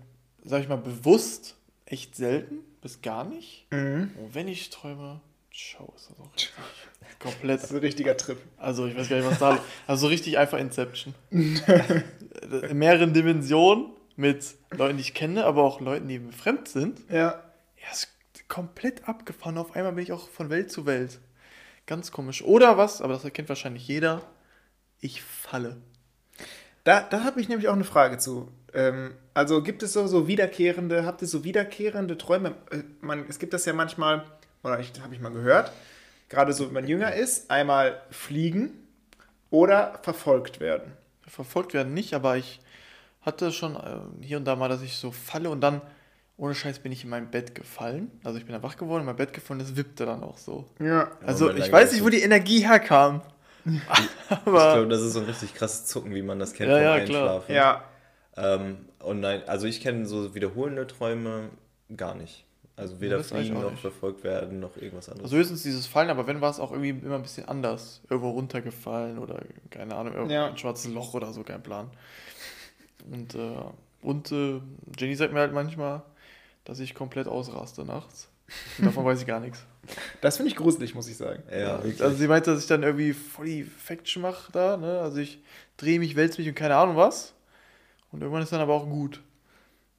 sag 0.44 0.62
ich 0.62 0.68
mal, 0.70 0.78
bewusst 0.78 1.56
echt 1.86 2.16
selten, 2.16 2.60
bis 2.82 3.02
gar 3.02 3.24
nicht. 3.24 3.66
Mhm. 3.72 4.12
Und 4.18 4.36
wenn 4.36 4.48
ich 4.48 4.70
träume, 4.70 5.22
schau, 5.56 5.94
ist 5.96 6.10
das 6.10 6.20
auch 6.20 6.34
richtig 6.34 6.54
komplett. 7.20 7.60
Das 7.60 7.66
ist 7.66 7.72
ein 7.72 7.80
richtiger 7.80 8.18
Trip. 8.18 8.38
Also 8.58 8.86
ich 8.88 8.96
weiß 8.98 9.10
gar 9.10 9.18
nicht, 9.18 9.30
was 9.30 9.40
da. 9.40 9.60
Also 9.88 10.02
so 10.02 10.08
richtig 10.08 10.38
einfach 10.38 10.58
Inception. 10.60 11.16
In 11.30 12.78
mehreren 12.78 13.14
Dimensionen 13.14 13.92
mit 14.16 14.56
Leuten, 14.72 14.98
die 14.98 15.02
ich 15.02 15.14
kenne, 15.14 15.46
aber 15.46 15.64
auch 15.64 15.82
Leuten, 15.82 16.08
die 16.08 16.20
mir 16.20 16.34
fremd 16.34 16.68
sind. 16.68 17.00
Ja. 17.10 17.42
Ja, 17.82 17.92
ist 17.92 18.10
komplett 18.48 19.08
abgefahren. 19.08 19.58
Auf 19.58 19.76
einmal 19.76 19.94
bin 19.94 20.04
ich 20.04 20.12
auch 20.12 20.30
von 20.30 20.50
Welt 20.50 20.72
zu 20.72 20.86
Welt. 20.86 21.20
Ganz 21.86 22.12
komisch. 22.12 22.44
Oder 22.44 22.78
was, 22.78 23.02
aber 23.02 23.14
das 23.14 23.24
erkennt 23.24 23.50
wahrscheinlich 23.50 23.88
jeder. 23.88 24.22
Ich 25.00 25.22
falle. 25.22 25.78
Da, 26.84 27.02
da 27.02 27.24
habe 27.24 27.40
ich 27.42 27.50
nämlich 27.50 27.68
auch 27.68 27.74
eine 27.74 27.84
Frage 27.84 28.18
zu. 28.18 28.50
Ähm, 28.74 29.16
also 29.34 29.64
gibt 29.64 29.84
es 29.84 29.94
so, 29.94 30.08
so 30.08 30.28
wiederkehrende, 30.28 31.06
habt 31.06 31.22
ihr 31.22 31.28
so 31.28 31.44
wiederkehrende 31.44 32.18
Träume? 32.18 32.56
Äh, 32.72 32.84
Man, 33.02 33.26
es 33.28 33.40
gibt 33.40 33.54
das 33.54 33.66
ja 33.66 33.74
manchmal, 33.74 34.26
oder 34.66 34.80
ich 34.80 34.92
habe 35.02 35.14
ich 35.14 35.22
mal 35.22 35.32
gehört, 35.32 35.72
gerade 36.30 36.54
so, 36.54 36.68
wenn 36.68 36.74
man 36.74 36.88
jünger 36.88 37.14
ist, 37.14 37.52
einmal 37.52 38.02
fliegen 38.10 38.72
oder 39.50 40.00
verfolgt 40.02 40.60
werden. 40.60 40.94
Verfolgt 41.28 41.74
werden 41.74 41.94
nicht, 41.94 42.14
aber 42.14 42.38
ich 42.38 42.60
hatte 43.22 43.52
schon 43.52 43.76
äh, 43.76 44.26
hier 44.26 44.38
und 44.38 44.46
da 44.46 44.56
mal, 44.56 44.70
dass 44.70 44.82
ich 44.82 44.98
so 44.98 45.12
falle 45.12 45.50
und 45.50 45.62
dann, 45.62 45.82
ohne 46.38 46.54
Scheiß, 46.54 46.80
bin 46.80 46.92
ich 46.92 47.04
in 47.04 47.10
mein 47.10 47.32
Bett 47.32 47.56
gefallen. 47.56 48.12
Also 48.24 48.38
ich 48.38 48.46
bin 48.46 48.54
da 48.54 48.62
wach 48.62 48.78
geworden, 48.78 49.02
in 49.02 49.06
mein 49.08 49.16
Bett 49.16 49.34
gefallen, 49.34 49.60
das 49.60 49.76
wippte 49.76 50.06
dann 50.06 50.24
auch 50.24 50.38
so. 50.38 50.66
Ja. 50.80 51.12
Also 51.26 51.52
ich 51.52 51.72
weiß 51.72 51.94
nicht, 51.94 52.04
wo 52.04 52.10
die 52.10 52.22
Energie 52.22 52.68
herkam. 52.68 53.22
Ich 53.68 53.82
aber 54.30 54.74
glaube, 54.74 54.88
das 54.90 55.02
ist 55.02 55.14
so 55.14 55.22
ein 55.22 55.26
richtig 55.26 55.56
krasses 55.56 55.86
Zucken, 55.88 56.14
wie 56.14 56.22
man 56.22 56.38
das 56.38 56.54
kennt 56.54 56.70
Ja, 56.70 56.76
vom 56.76 56.84
ja, 56.84 57.00
klar. 57.04 57.36
Einschlafen. 57.40 57.56
Ja. 57.56 57.84
Ähm, 58.38 58.78
und 59.00 59.22
nein, 59.22 59.42
also 59.48 59.66
ich 59.66 59.82
kenne 59.82 60.06
so 60.06 60.36
wiederholende 60.36 60.86
Träume 60.86 61.50
gar 61.96 62.14
nicht. 62.14 62.46
Also 62.78 63.00
weder 63.00 63.18
das 63.18 63.32
eigentlich 63.32 63.48
fliegen 63.52 63.64
auch 63.66 63.72
noch 63.72 63.78
verfolgt 63.80 64.24
werden 64.26 64.60
noch 64.60 64.76
irgendwas 64.76 65.08
anderes. 65.08 65.26
also 65.32 65.38
höchstens 65.38 65.64
dieses 65.64 65.88
Fallen, 65.88 66.10
aber 66.10 66.28
wenn 66.28 66.42
war 66.42 66.50
es 66.52 66.60
auch 66.60 66.72
irgendwie 66.72 66.90
immer 66.90 67.16
ein 67.16 67.22
bisschen 67.22 67.48
anders. 67.48 68.02
Irgendwo 68.10 68.32
runtergefallen 68.32 69.18
oder 69.18 69.42
keine 69.70 69.96
Ahnung, 69.96 70.14
irgendwo 70.14 70.34
Ja. 70.34 70.48
ein 70.48 70.58
schwarzes 70.58 70.92
Loch 70.92 71.14
oder 71.14 71.32
so, 71.32 71.44
kein 71.44 71.64
Plan. 71.64 71.90
Und, 73.12 73.36
äh, 73.36 73.56
und 74.02 74.32
äh, 74.32 74.60
Jenny 74.98 75.16
sagt 75.16 75.32
mir 75.34 75.40
halt 75.40 75.54
manchmal, 75.54 76.02
dass 76.66 76.80
ich 76.80 76.94
komplett 76.96 77.28
ausraste 77.28 77.86
nachts. 77.86 78.28
Und 78.78 78.86
davon 78.88 79.06
weiß 79.06 79.22
ich 79.22 79.28
gar 79.28 79.40
nichts. 79.40 79.64
Das 80.22 80.38
finde 80.38 80.50
ich 80.52 80.56
gruselig, 80.58 80.96
muss 80.96 81.08
ich 81.08 81.16
sagen. 81.16 81.44
ja, 81.52 81.82
wirklich. 81.84 82.02
Also 82.04 82.18
sie 82.18 82.28
meinte, 82.28 82.52
dass 82.52 82.62
ich 82.62 82.68
dann 82.68 82.84
irgendwie 82.84 83.14
voll 83.14 83.46
die 83.46 83.64
Faction 83.64 84.22
mache 84.24 84.52
da, 84.52 84.76
ne? 84.78 85.00
Also 85.00 85.18
ich 85.20 85.40
drehe 85.78 86.00
mich, 86.00 86.16
wälze 86.16 86.42
mich 86.42 86.50
und 86.50 86.56
keine 86.56 86.76
Ahnung 86.76 86.96
was. 86.98 87.34
Und 88.12 88.22
irgendwann 88.22 88.44
ist 88.44 88.52
dann 88.52 88.62
aber 88.62 88.74
auch 88.74 88.86
gut. 88.90 89.22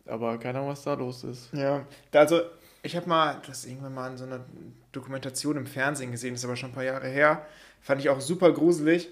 Aber 0.07 0.39
keine 0.39 0.59
Ahnung, 0.59 0.71
was 0.71 0.83
da 0.83 0.95
los 0.95 1.25
ist. 1.25 1.49
Ja, 1.53 1.87
also 2.13 2.43
ich 2.87 2.97
habe 2.97 3.09
mal 3.09 3.41
das 3.47 3.65
irgendwann 3.65 3.95
mal 3.95 4.11
in 4.11 4.17
so 4.17 4.25
einer 4.25 4.45
Dokumentation 4.93 5.57
im 5.57 5.67
Fernsehen 5.67 6.13
gesehen, 6.13 6.33
das 6.33 6.41
ist 6.41 6.45
aber 6.45 6.57
schon 6.57 6.71
ein 6.71 6.75
paar 6.75 6.85
Jahre 6.85 7.09
her. 7.09 7.45
Fand 7.83 8.01
ich 8.01 8.09
auch 8.09 8.21
super 8.21 8.53
gruselig. 8.53 9.09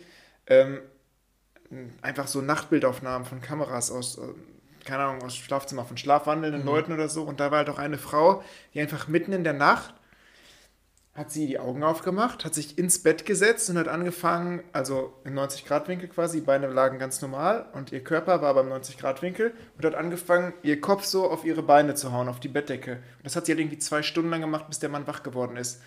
Ähm, 0.46 0.80
einfach 2.02 2.26
so 2.26 2.40
Nachtbildaufnahmen 2.40 3.26
von 3.26 3.40
Kameras 3.40 3.90
aus, 3.90 4.18
äh, 4.18 4.22
keine 4.84 5.04
Ahnung, 5.04 5.22
aus 5.22 5.36
Schlafzimmer 5.36 5.84
von 5.84 5.96
schlafwandelnden 5.96 6.62
Mhm. 6.62 6.66
Leuten 6.66 6.92
oder 6.92 7.08
so. 7.08 7.24
Und 7.24 7.40
da 7.40 7.50
war 7.50 7.58
halt 7.58 7.70
auch 7.70 7.78
eine 7.78 7.98
Frau, 7.98 8.42
die 8.72 8.80
einfach 8.80 9.08
mitten 9.08 9.32
in 9.32 9.44
der 9.44 9.54
Nacht 9.54 9.94
hat 11.14 11.30
sie 11.30 11.46
die 11.46 11.60
Augen 11.60 11.84
aufgemacht, 11.84 12.44
hat 12.44 12.54
sich 12.54 12.76
ins 12.76 13.00
Bett 13.00 13.24
gesetzt 13.24 13.70
und 13.70 13.78
hat 13.78 13.86
angefangen, 13.86 14.64
also 14.72 15.12
im 15.24 15.34
90-Grad-Winkel 15.38 16.08
quasi, 16.08 16.40
die 16.40 16.44
Beine 16.46 16.66
lagen 16.66 16.98
ganz 16.98 17.22
normal 17.22 17.66
und 17.72 17.92
ihr 17.92 18.02
Körper 18.02 18.42
war 18.42 18.52
beim 18.54 18.68
90-Grad-Winkel 18.72 19.52
und 19.76 19.84
hat 19.84 19.94
angefangen, 19.94 20.52
ihr 20.62 20.80
Kopf 20.80 21.04
so 21.04 21.30
auf 21.30 21.44
ihre 21.44 21.62
Beine 21.62 21.94
zu 21.94 22.12
hauen, 22.12 22.28
auf 22.28 22.40
die 22.40 22.48
Bettdecke. 22.48 22.94
Und 22.94 23.24
das 23.24 23.36
hat 23.36 23.46
sie 23.46 23.52
halt 23.52 23.60
irgendwie 23.60 23.78
zwei 23.78 24.02
Stunden 24.02 24.30
lang 24.30 24.40
gemacht, 24.40 24.66
bis 24.68 24.80
der 24.80 24.88
Mann 24.88 25.06
wach 25.06 25.22
geworden 25.22 25.56
ist. 25.56 25.80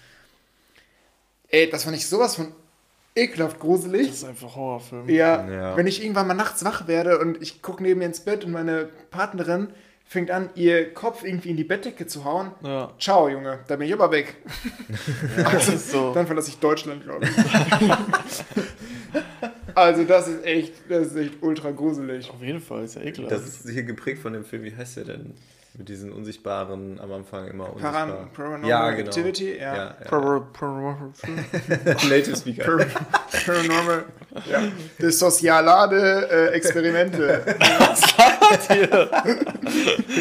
Ey, 1.49 1.69
das 1.69 1.83
fand 1.83 1.97
ich 1.97 2.07
sowas 2.07 2.35
von 2.35 2.53
ekelhaft 3.15 3.59
gruselig. 3.59 4.07
Das 4.07 4.17
ist 4.17 4.23
einfach 4.25 4.55
Horrorfilm. 4.55 5.09
Ja, 5.09 5.45
Ja. 5.49 5.75
wenn 5.77 5.87
ich 5.87 6.01
irgendwann 6.01 6.27
mal 6.27 6.33
nachts 6.35 6.63
wach 6.63 6.87
werde 6.87 7.19
und 7.19 7.41
ich 7.41 7.61
gucke 7.61 7.83
neben 7.83 7.99
mir 7.99 8.05
ins 8.05 8.19
Bett 8.21 8.45
und 8.45 8.51
meine 8.51 8.89
Partnerin 9.11 9.69
fängt 10.07 10.31
an, 10.31 10.49
ihr 10.55 10.93
Kopf 10.93 11.23
irgendwie 11.23 11.49
in 11.49 11.57
die 11.57 11.63
Bettdecke 11.63 12.07
zu 12.07 12.23
hauen. 12.23 12.51
Ja. 12.63 12.91
Ciao, 12.97 13.27
Junge, 13.27 13.59
da 13.67 13.75
bin 13.75 13.87
ich 13.87 13.93
aber 13.93 14.11
weg. 14.11 14.35
Das 15.35 15.67
ist 15.67 15.91
so. 15.91 16.13
Dann 16.13 16.25
verlasse 16.25 16.49
ich 16.49 16.59
Deutschland, 16.59 17.03
glaube 17.03 17.25
ich. 17.25 17.31
also 19.75 20.03
das 20.03 20.27
ist 20.27 20.45
echt, 20.45 20.73
das 20.89 21.07
ist 21.07 21.15
echt 21.15 21.33
ultra 21.41 21.71
gruselig. 21.71 22.29
Auf 22.29 22.41
jeden 22.41 22.61
Fall, 22.61 22.85
ist 22.85 22.95
ja 22.95 23.01
ekelhaft. 23.01 23.31
Das 23.31 23.47
ist 23.47 23.69
hier 23.69 23.83
geprägt 23.83 24.21
von 24.21 24.33
dem 24.33 24.45
Film, 24.45 24.63
wie 24.63 24.75
heißt 24.75 24.97
der 24.97 25.05
denn? 25.05 25.33
Mit 25.77 25.89
diesen 25.89 26.11
unsichtbaren, 26.11 26.99
am 26.99 27.11
Anfang 27.11 27.47
immer 27.49 27.65
unsichtbar. 27.71 27.91
Paran 28.07 28.31
Paranormal 28.33 28.67
ja, 28.69 28.89
genau. 28.91 29.07
Activity, 29.09 29.57
ja. 29.57 29.75
ja, 29.75 29.95
ja. 29.99 30.05
Pro- 30.07 30.41
pro- 30.51 30.95
Native 32.09 32.35
Speaker. 32.35 32.63
Par 32.77 32.85
Paranormal, 33.45 34.05
ja. 34.51 34.63
Das 34.97 35.19
sozialade 35.19 36.27
äh, 36.31 36.47
Experimente. 36.55 37.43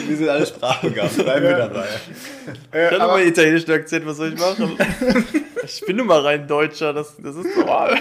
Wir 0.09 0.17
sind 0.17 0.29
alle 0.29 0.47
sprachbegabt, 0.47 1.17
bleiben 1.17 1.43
wir 1.43 1.51
Ja. 1.51 1.59
dabei. 1.69 1.87
Äh, 2.73 2.87
Ich 2.87 2.93
hatte 2.93 3.03
aber 3.03 3.13
mal 3.15 3.23
italienischen 3.27 3.71
Akzent, 3.73 4.07
was 4.07 4.17
soll 4.19 4.33
ich 4.35 4.39
machen? 4.41 4.77
ich 5.65 5.81
bin 5.87 5.97
nun 5.97 6.07
mal 6.07 6.21
rein 6.21 6.47
Deutscher, 6.47 6.93
das, 6.93 7.15
das 7.17 7.37
ist 7.37 7.57
normal. 7.57 7.97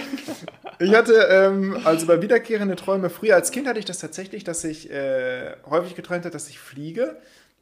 ich 0.78 0.94
hatte, 0.94 1.14
ähm, 1.30 1.78
also 1.84 2.06
bei 2.06 2.20
wiederkehrende 2.20 2.76
Träume, 2.76 3.08
früher 3.10 3.34
als 3.34 3.50
Kind 3.50 3.66
hatte 3.66 3.78
ich 3.78 3.84
das 3.84 3.98
tatsächlich, 3.98 4.44
dass 4.44 4.62
ich 4.64 4.90
äh, 4.90 5.52
häufig 5.68 5.94
geträumt 5.94 6.24
habe, 6.24 6.32
dass 6.32 6.48
ich 6.48 6.58
fliege. 6.58 7.16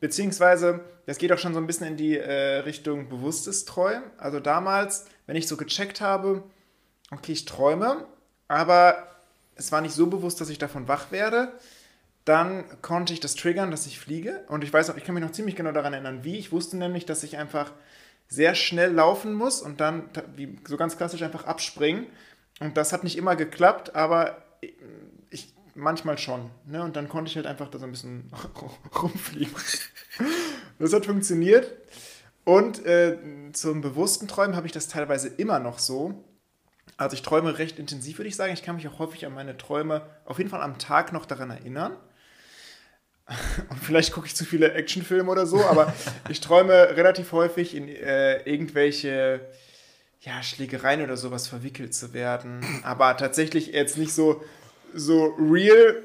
Beziehungsweise, 0.04 0.80
das 1.06 1.16
geht 1.16 1.32
auch 1.32 1.38
schon 1.38 1.54
so 1.54 1.58
ein 1.58 1.66
bisschen 1.66 1.86
in 1.86 1.96
die 1.96 2.18
äh, 2.18 2.58
Richtung 2.58 3.08
bewusstes 3.08 3.64
Träumen. 3.64 4.02
Also 4.18 4.38
damals, 4.38 5.06
wenn 5.26 5.34
ich 5.34 5.48
so 5.48 5.56
gecheckt 5.56 6.02
habe, 6.02 6.42
okay, 7.10 7.32
ich 7.32 7.46
träume, 7.46 8.06
aber 8.46 9.08
es 9.54 9.72
war 9.72 9.80
nicht 9.80 9.94
so 9.94 10.06
bewusst, 10.08 10.42
dass 10.42 10.50
ich 10.50 10.58
davon 10.58 10.88
wach 10.88 11.10
werde, 11.10 11.52
dann 12.26 12.64
konnte 12.82 13.14
ich 13.14 13.20
das 13.20 13.34
triggern, 13.34 13.70
dass 13.70 13.86
ich 13.86 13.98
fliege. 13.98 14.44
Und 14.48 14.62
ich 14.62 14.70
weiß 14.70 14.90
auch, 14.90 14.98
ich 14.98 15.04
kann 15.04 15.14
mich 15.14 15.24
noch 15.24 15.32
ziemlich 15.32 15.56
genau 15.56 15.72
daran 15.72 15.94
erinnern, 15.94 16.22
wie. 16.22 16.36
Ich 16.36 16.52
wusste 16.52 16.76
nämlich, 16.76 17.06
dass 17.06 17.22
ich 17.22 17.38
einfach 17.38 17.72
sehr 18.28 18.54
schnell 18.54 18.92
laufen 18.92 19.32
muss 19.32 19.62
und 19.62 19.80
dann, 19.80 20.10
wie 20.36 20.58
so 20.68 20.76
ganz 20.76 20.98
klassisch, 20.98 21.22
einfach 21.22 21.46
abspringen. 21.46 22.08
Und 22.60 22.76
das 22.76 22.92
hat 22.92 23.04
nicht 23.04 23.16
immer 23.16 23.36
geklappt, 23.36 23.94
aber 23.94 24.42
manchmal 25.74 26.18
schon. 26.18 26.50
Ne? 26.66 26.82
Und 26.82 26.96
dann 26.96 27.08
konnte 27.08 27.30
ich 27.30 27.36
halt 27.36 27.46
einfach 27.46 27.68
da 27.68 27.78
so 27.78 27.84
ein 27.84 27.90
bisschen 27.90 28.30
rumfliegen. 29.02 29.54
Das 30.78 30.92
hat 30.92 31.06
funktioniert. 31.06 31.72
Und 32.44 32.84
äh, 32.84 33.16
zum 33.52 33.80
bewussten 33.80 34.28
Träumen 34.28 34.54
habe 34.56 34.66
ich 34.66 34.72
das 34.72 34.88
teilweise 34.88 35.28
immer 35.28 35.58
noch 35.58 35.78
so. 35.78 36.24
Also 36.96 37.14
ich 37.14 37.22
träume 37.22 37.58
recht 37.58 37.78
intensiv, 37.78 38.18
würde 38.18 38.28
ich 38.28 38.36
sagen. 38.36 38.52
Ich 38.52 38.62
kann 38.62 38.76
mich 38.76 38.86
auch 38.86 38.98
häufig 38.98 39.26
an 39.26 39.34
meine 39.34 39.56
Träume 39.56 40.02
auf 40.24 40.38
jeden 40.38 40.50
Fall 40.50 40.62
am 40.62 40.78
Tag 40.78 41.12
noch 41.12 41.26
daran 41.26 41.50
erinnern. 41.50 41.96
Und 43.70 43.78
vielleicht 43.82 44.12
gucke 44.12 44.26
ich 44.26 44.36
zu 44.36 44.44
viele 44.44 44.72
Actionfilme 44.72 45.30
oder 45.30 45.46
so, 45.46 45.64
aber 45.64 45.92
ich 46.28 46.40
träume 46.40 46.72
relativ 46.96 47.32
häufig 47.32 47.74
in 47.74 47.88
äh, 47.88 48.42
irgendwelche 48.42 49.40
ja, 50.20 50.42
Schlägereien 50.42 51.02
oder 51.02 51.16
sowas 51.16 51.48
verwickelt 51.48 51.94
zu 51.94 52.12
werden. 52.12 52.64
Aber 52.82 53.16
tatsächlich 53.16 53.68
jetzt 53.68 53.98
nicht 53.98 54.12
so, 54.12 54.42
so 54.94 55.34
real, 55.38 56.02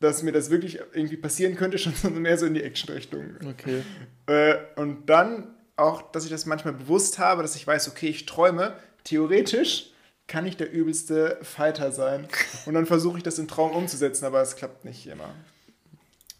dass 0.00 0.22
mir 0.22 0.32
das 0.32 0.50
wirklich 0.50 0.78
irgendwie 0.92 1.16
passieren 1.16 1.56
könnte, 1.56 1.78
schon 1.78 1.94
sondern 2.02 2.22
mehr 2.22 2.38
so 2.38 2.46
in 2.46 2.54
die 2.54 2.62
Action-Richtung. 2.62 3.36
Okay. 3.50 3.82
Äh, 4.26 4.56
und 4.76 5.06
dann 5.06 5.54
auch, 5.76 6.10
dass 6.12 6.24
ich 6.24 6.30
das 6.30 6.46
manchmal 6.46 6.74
bewusst 6.74 7.18
habe, 7.18 7.42
dass 7.42 7.56
ich 7.56 7.66
weiß, 7.66 7.88
okay, 7.88 8.08
ich 8.08 8.26
träume. 8.26 8.74
Theoretisch 9.04 9.92
kann 10.26 10.46
ich 10.46 10.56
der 10.56 10.70
übelste 10.70 11.38
Fighter 11.42 11.92
sein. 11.92 12.28
Und 12.66 12.74
dann 12.74 12.86
versuche 12.86 13.16
ich 13.18 13.22
das 13.22 13.38
im 13.38 13.48
Traum 13.48 13.72
umzusetzen, 13.72 14.26
aber 14.26 14.42
es 14.42 14.56
klappt 14.56 14.84
nicht 14.84 15.06
immer. 15.06 15.30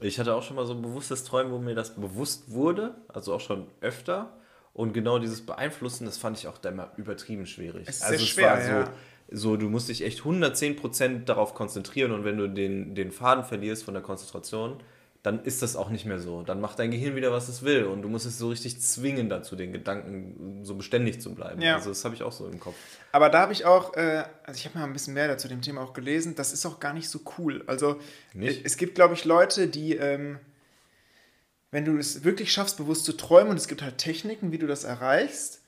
Ich 0.01 0.21
hatte 0.21 0.35
auch 0.35 0.43
schon 0.43 0.57
mal 0.57 0.67
so 0.67 0.75
ein 0.75 0.83
bewusstes 0.83 1.25
Träumen, 1.25 1.53
wo 1.53 1.59
mir 1.59 1.75
das 1.75 1.97
bewusst 1.97 2.51
wurde, 2.51 2.95
also 3.09 3.35
auch 3.35 3.41
schon 3.41 3.67
öfter. 3.81 4.37
Und 4.73 4.93
genau 4.93 5.19
dieses 5.19 5.45
Beeinflussen, 5.45 6.05
das 6.05 6.19
fand 6.19 6.39
ich 6.39 6.47
auch 6.47 6.59
da 6.59 6.69
immer 6.69 6.93
übertrieben 6.97 7.47
schwierig. 7.47 7.89
Es 7.89 7.97
ist 7.97 8.03
also 8.03 8.17
sehr 8.17 8.23
es 8.23 8.29
schwer, 8.29 8.51
war 8.51 8.63
so, 8.63 8.71
ja. 8.71 8.93
So, 9.31 9.57
du 9.57 9.69
musst 9.69 9.89
dich 9.89 10.05
echt 10.05 10.21
110% 10.21 11.25
darauf 11.25 11.55
konzentrieren 11.55 12.13
und 12.13 12.25
wenn 12.25 12.39
du 12.39 12.49
den, 12.49 12.95
den 12.95 13.13
Faden 13.13 13.45
verlierst 13.45 13.85
von 13.85 13.95
der 13.95 14.03
Konzentration, 14.03 14.81
dann 15.23 15.43
ist 15.43 15.63
das 15.63 15.77
auch 15.77 15.91
nicht 15.91 16.07
mehr 16.07 16.21
so. 16.21 16.43
Dann 16.43 16.61
macht 16.61 16.79
dein 16.79 16.91
Gehirn 16.91 17.17
wieder, 17.17 17.33
was 17.33 17.49
es 17.49 17.63
will 17.63 17.85
und 17.85 18.03
du 18.03 18.09
musst 18.09 18.25
es 18.25 18.39
so 18.39 18.49
richtig 18.49 18.81
zwingen 18.81 19.29
dazu, 19.29 19.57
den 19.57 19.73
Gedanken 19.73 20.61
so 20.63 20.75
beständig 20.77 21.21
zu 21.21 21.35
bleiben. 21.35 21.61
Ja. 21.61 21.75
Also 21.75 21.91
das 21.91 22.05
habe 22.05 22.15
ich 22.15 22.23
auch 22.23 22.33
so 22.33 22.47
im 22.47 22.61
Kopf. 22.61 22.77
Aber 23.13 23.29
da 23.29 23.41
habe 23.41 23.53
ich 23.53 23.65
auch, 23.65 23.95
äh, 23.97 24.25
also 24.45 24.59
ich 24.59 24.65
habe 24.65 24.79
mal 24.79 24.85
ein 24.85 24.93
bisschen 24.93 25.15
mehr 25.15 25.29
dazu 25.29 25.49
dem 25.49 25.61
Thema 25.61 25.83
auch 25.83 25.93
gelesen, 25.93 26.35
das 26.35 26.53
ist 26.53 26.65
auch 26.65 26.81
gar 26.81 26.95
nicht 26.95 27.11
so 27.11 27.21
cool. 27.37 27.65
Also 27.67 27.99
Nicht? 28.33 28.61
äh, 28.61 28.65
es 28.65 28.77
gibt, 28.77 28.95
glaube 28.95 29.15
ich, 29.15 29.25
Leute, 29.25 29.67
die, 29.67 29.97
ähm, 29.97 30.39
wenn 31.71 31.85
du 31.85 31.99
es 31.99 32.25
wirklich 32.25 32.53
schaffst, 32.53 32.79
bewusst 32.79 33.05
zu 33.05 33.15
träumen 33.15 33.51
und 33.51 33.57
es 33.57 33.69
gibt 33.69 33.83
halt 33.83 33.99
Techniken, 33.99 34.53
wie 34.53 34.59
du 34.59 34.67
das 34.67 34.85
erreichst, 34.85 35.63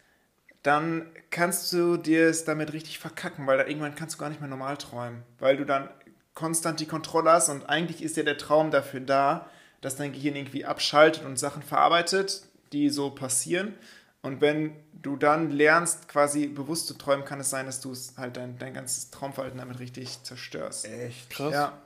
dann 0.63 1.07
kannst 1.31 1.73
du 1.73 1.97
dir 1.97 2.29
es 2.29 2.45
damit 2.45 2.73
richtig 2.73 2.99
verkacken, 2.99 3.47
weil 3.47 3.59
dann 3.59 3.69
irgendwann 3.69 3.95
kannst 3.95 4.17
du 4.17 4.19
gar 4.19 4.29
nicht 4.29 4.41
mehr 4.41 4.51
normal 4.51 4.77
träumen, 4.77 5.23
weil 5.39 5.57
du 5.57 5.65
dann 5.65 5.89
konstant 6.35 6.81
die 6.81 6.87
Kontrolle 6.87 7.33
hast 7.33 7.49
und 7.49 7.69
eigentlich 7.69 8.03
ist 8.03 8.17
ja 8.17 8.23
der 8.23 8.39
Traum 8.39 8.71
dafür 8.71 9.01
da, 9.01 9.49
dass 9.81 9.97
dein 9.97 10.13
Gehirn 10.13 10.37
irgendwie 10.37 10.65
abschaltet 10.65 11.25
und 11.25 11.39
Sachen 11.39 11.63
verarbeitet, 11.63 12.43
die 12.73 12.91
so 12.91 13.11
passieren. 13.11 13.75
Und 14.23 14.43
wenn 14.43 14.77
du 14.93 15.17
dann 15.17 15.51
lernst, 15.51 16.09
quasi 16.09 16.47
bewusst 16.47 16.87
zu 16.87 16.95
träumen, 16.95 17.25
kann 17.25 17.41
es 17.41 17.49
sein, 17.49 17.65
dass 17.65 17.81
du 17.81 17.93
es 17.93 18.15
halt 18.19 18.37
dein, 18.37 18.59
dein 18.59 18.75
ganzes 18.75 19.11
Traumverhalten 19.11 19.59
damit 19.59 19.79
richtig 19.79 20.23
zerstörst. 20.23 20.87
Echt? 20.87 21.31
Krass. 21.31 21.55
Ja. 21.55 21.79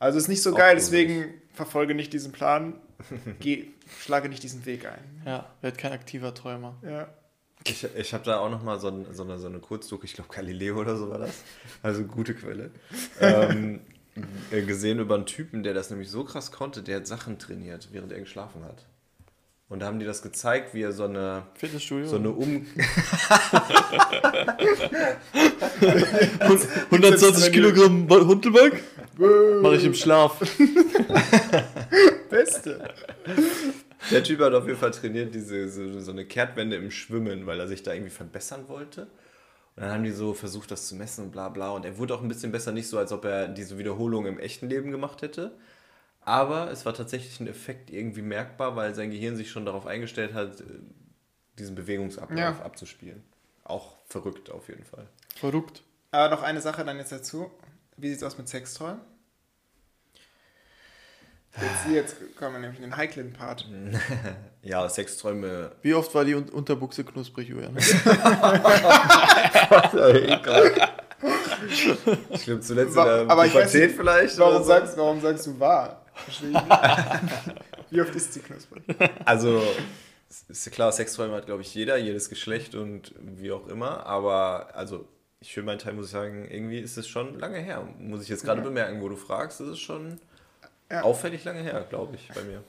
Also 0.00 0.18
ist 0.18 0.28
nicht 0.28 0.42
so 0.42 0.52
Auch 0.52 0.58
geil, 0.58 0.74
deswegen 0.74 1.34
verfolge 1.52 1.94
nicht 1.94 2.12
diesen 2.12 2.32
Plan, 2.32 2.74
geh, 3.40 3.68
schlage 4.00 4.28
nicht 4.28 4.42
diesen 4.42 4.66
Weg 4.66 4.84
ein. 4.84 5.22
Ja, 5.24 5.46
werd 5.62 5.78
kein 5.78 5.92
aktiver 5.92 6.34
Träumer. 6.34 6.76
Ja. 6.82 7.08
Ich, 7.68 7.86
ich 7.96 8.14
habe 8.14 8.24
da 8.24 8.38
auch 8.38 8.50
noch 8.50 8.62
mal 8.62 8.78
so, 8.78 8.88
ein, 8.88 9.06
so 9.12 9.22
eine, 9.22 9.38
so 9.38 9.48
eine 9.48 9.58
Kurzdoku, 9.58 10.04
ich 10.04 10.14
glaube 10.14 10.32
Galileo 10.32 10.78
oder 10.78 10.96
so 10.96 11.10
war 11.10 11.18
das, 11.18 11.42
also 11.82 12.04
gute 12.04 12.34
Quelle, 12.34 12.70
ähm, 13.20 13.80
äh, 14.50 14.62
gesehen 14.62 14.98
über 14.98 15.16
einen 15.16 15.26
Typen, 15.26 15.62
der 15.62 15.74
das 15.74 15.90
nämlich 15.90 16.10
so 16.10 16.24
krass 16.24 16.52
konnte, 16.52 16.82
der 16.82 16.96
hat 16.96 17.06
Sachen 17.06 17.38
trainiert, 17.38 17.88
während 17.92 18.12
er 18.12 18.20
geschlafen 18.20 18.64
hat. 18.64 18.86
Und 19.68 19.80
da 19.80 19.86
haben 19.86 19.98
die 19.98 20.06
das 20.06 20.22
gezeigt, 20.22 20.74
wie 20.74 20.82
er 20.82 20.92
so 20.92 21.04
eine, 21.04 21.42
Fitnessstudio. 21.54 22.06
so 22.06 22.16
eine 22.16 22.30
Um... 22.30 22.66
120 26.90 27.52
Kilogramm 27.52 28.08
Hundelback? 28.08 28.80
Mache 29.18 29.76
ich 29.76 29.84
im 29.84 29.94
Schlaf. 29.94 30.38
Beste. 32.30 32.94
Der 34.10 34.22
Typ 34.22 34.40
hat 34.40 34.54
auf 34.54 34.66
jeden 34.66 34.78
Fall 34.78 34.90
trainiert, 34.92 35.34
diese, 35.34 35.68
so, 35.68 36.00
so 36.00 36.10
eine 36.10 36.24
Kehrtwende 36.24 36.76
im 36.76 36.90
Schwimmen, 36.90 37.46
weil 37.46 37.58
er 37.60 37.68
sich 37.68 37.82
da 37.82 37.92
irgendwie 37.92 38.10
verbessern 38.12 38.68
wollte. 38.68 39.02
Und 39.74 39.82
dann 39.82 39.90
haben 39.92 40.04
die 40.04 40.10
so 40.12 40.32
versucht, 40.34 40.70
das 40.70 40.88
zu 40.88 40.94
messen 40.94 41.24
und 41.26 41.30
bla 41.32 41.48
bla. 41.48 41.70
Und 41.70 41.84
er 41.84 41.98
wurde 41.98 42.14
auch 42.14 42.22
ein 42.22 42.28
bisschen 42.28 42.52
besser, 42.52 42.72
nicht 42.72 42.88
so, 42.88 42.98
als 42.98 43.12
ob 43.12 43.24
er 43.24 43.48
diese 43.48 43.78
Wiederholung 43.78 44.26
im 44.26 44.38
echten 44.38 44.68
Leben 44.68 44.90
gemacht 44.90 45.22
hätte. 45.22 45.52
Aber 46.20 46.70
es 46.70 46.84
war 46.86 46.94
tatsächlich 46.94 47.38
ein 47.40 47.46
Effekt 47.46 47.90
irgendwie 47.90 48.22
merkbar, 48.22 48.74
weil 48.74 48.94
sein 48.94 49.10
Gehirn 49.10 49.36
sich 49.36 49.50
schon 49.50 49.64
darauf 49.66 49.86
eingestellt 49.86 50.34
hat, 50.34 50.60
äh, 50.60 50.64
diesen 51.58 51.74
Bewegungsablauf 51.74 52.38
Ja. 52.38 52.58
abzuspielen. 52.64 53.22
Auch 53.64 53.96
verrückt 54.06 54.50
auf 54.50 54.68
jeden 54.68 54.84
Fall. 54.84 55.06
Verrückt. 55.36 55.82
Aber 56.10 56.34
noch 56.34 56.42
eine 56.42 56.60
Sache 56.60 56.84
dann 56.84 56.98
jetzt 56.98 57.12
dazu. 57.12 57.50
Wie 57.96 58.08
sieht's 58.10 58.22
aus 58.22 58.38
mit 58.38 58.48
Sexträumen? 58.48 59.00
Jetzt, 61.60 61.86
jetzt 62.20 62.36
kommen 62.36 62.54
wir 62.54 62.60
nämlich 62.60 62.78
in 62.78 62.84
den 62.90 62.96
heiklen 62.96 63.32
Part. 63.32 63.66
Ja, 64.62 64.88
Sexträume. 64.88 65.70
Wie 65.82 65.94
oft 65.94 66.12
war 66.12 66.24
die 66.24 66.34
Un 66.34 66.48
Unterbuchse 66.48 67.04
knusprig, 67.04 67.46
Julian? 67.48 67.76
Ich 72.30 72.44
glaube 72.44 72.60
zuletzt 72.60 72.94
Wa- 72.96 73.20
in 73.20 73.26
der 73.26 73.30
aber 73.30 73.46
ich 73.46 73.54
weiß 73.54 73.70
Pubertät 73.72 73.88
nicht, 73.90 73.96
vielleicht. 73.96 74.38
Warum 74.38 74.58
so. 74.58 74.64
sagst, 74.64 74.96
warum 74.98 75.20
sagst 75.20 75.46
du 75.46 75.58
wahr? 75.60 76.02
Verstehe 76.14 76.50
ich 76.50 76.54
nicht. 76.54 77.60
Wie 77.90 78.00
oft 78.00 78.14
ist 78.14 78.32
sie 78.34 78.40
knusprig? 78.40 78.82
Also, 79.24 79.62
es 80.28 80.42
ist 80.48 80.70
klar, 80.72 80.90
Sexträume 80.92 81.34
hat, 81.34 81.46
glaube 81.46 81.62
ich, 81.62 81.74
jeder, 81.74 81.96
jedes 81.96 82.28
Geschlecht 82.28 82.74
und 82.74 83.14
wie 83.20 83.52
auch 83.52 83.66
immer. 83.68 84.04
Aber, 84.06 84.70
also, 84.74 85.06
ich 85.40 85.54
für 85.54 85.62
meinen 85.62 85.78
Teil 85.78 85.92
muss 85.94 86.06
ich 86.06 86.12
sagen, 86.12 86.46
irgendwie 86.50 86.80
ist 86.80 86.96
es 86.96 87.06
schon 87.08 87.38
lange 87.38 87.58
her. 87.58 87.86
Muss 87.98 88.22
ich 88.22 88.28
jetzt 88.28 88.44
gerade 88.44 88.60
Ja. 88.60 88.66
bemerken, 88.66 89.00
wo 89.00 89.08
du 89.08 89.16
fragst, 89.16 89.60
ist 89.60 89.68
es 89.68 89.78
schon 89.78 90.20
Ja. 90.90 91.02
auffällig 91.02 91.44
lange 91.44 91.60
her, 91.60 91.84
glaube 91.88 92.14
ich, 92.14 92.28
bei 92.34 92.42
mir. 92.42 92.62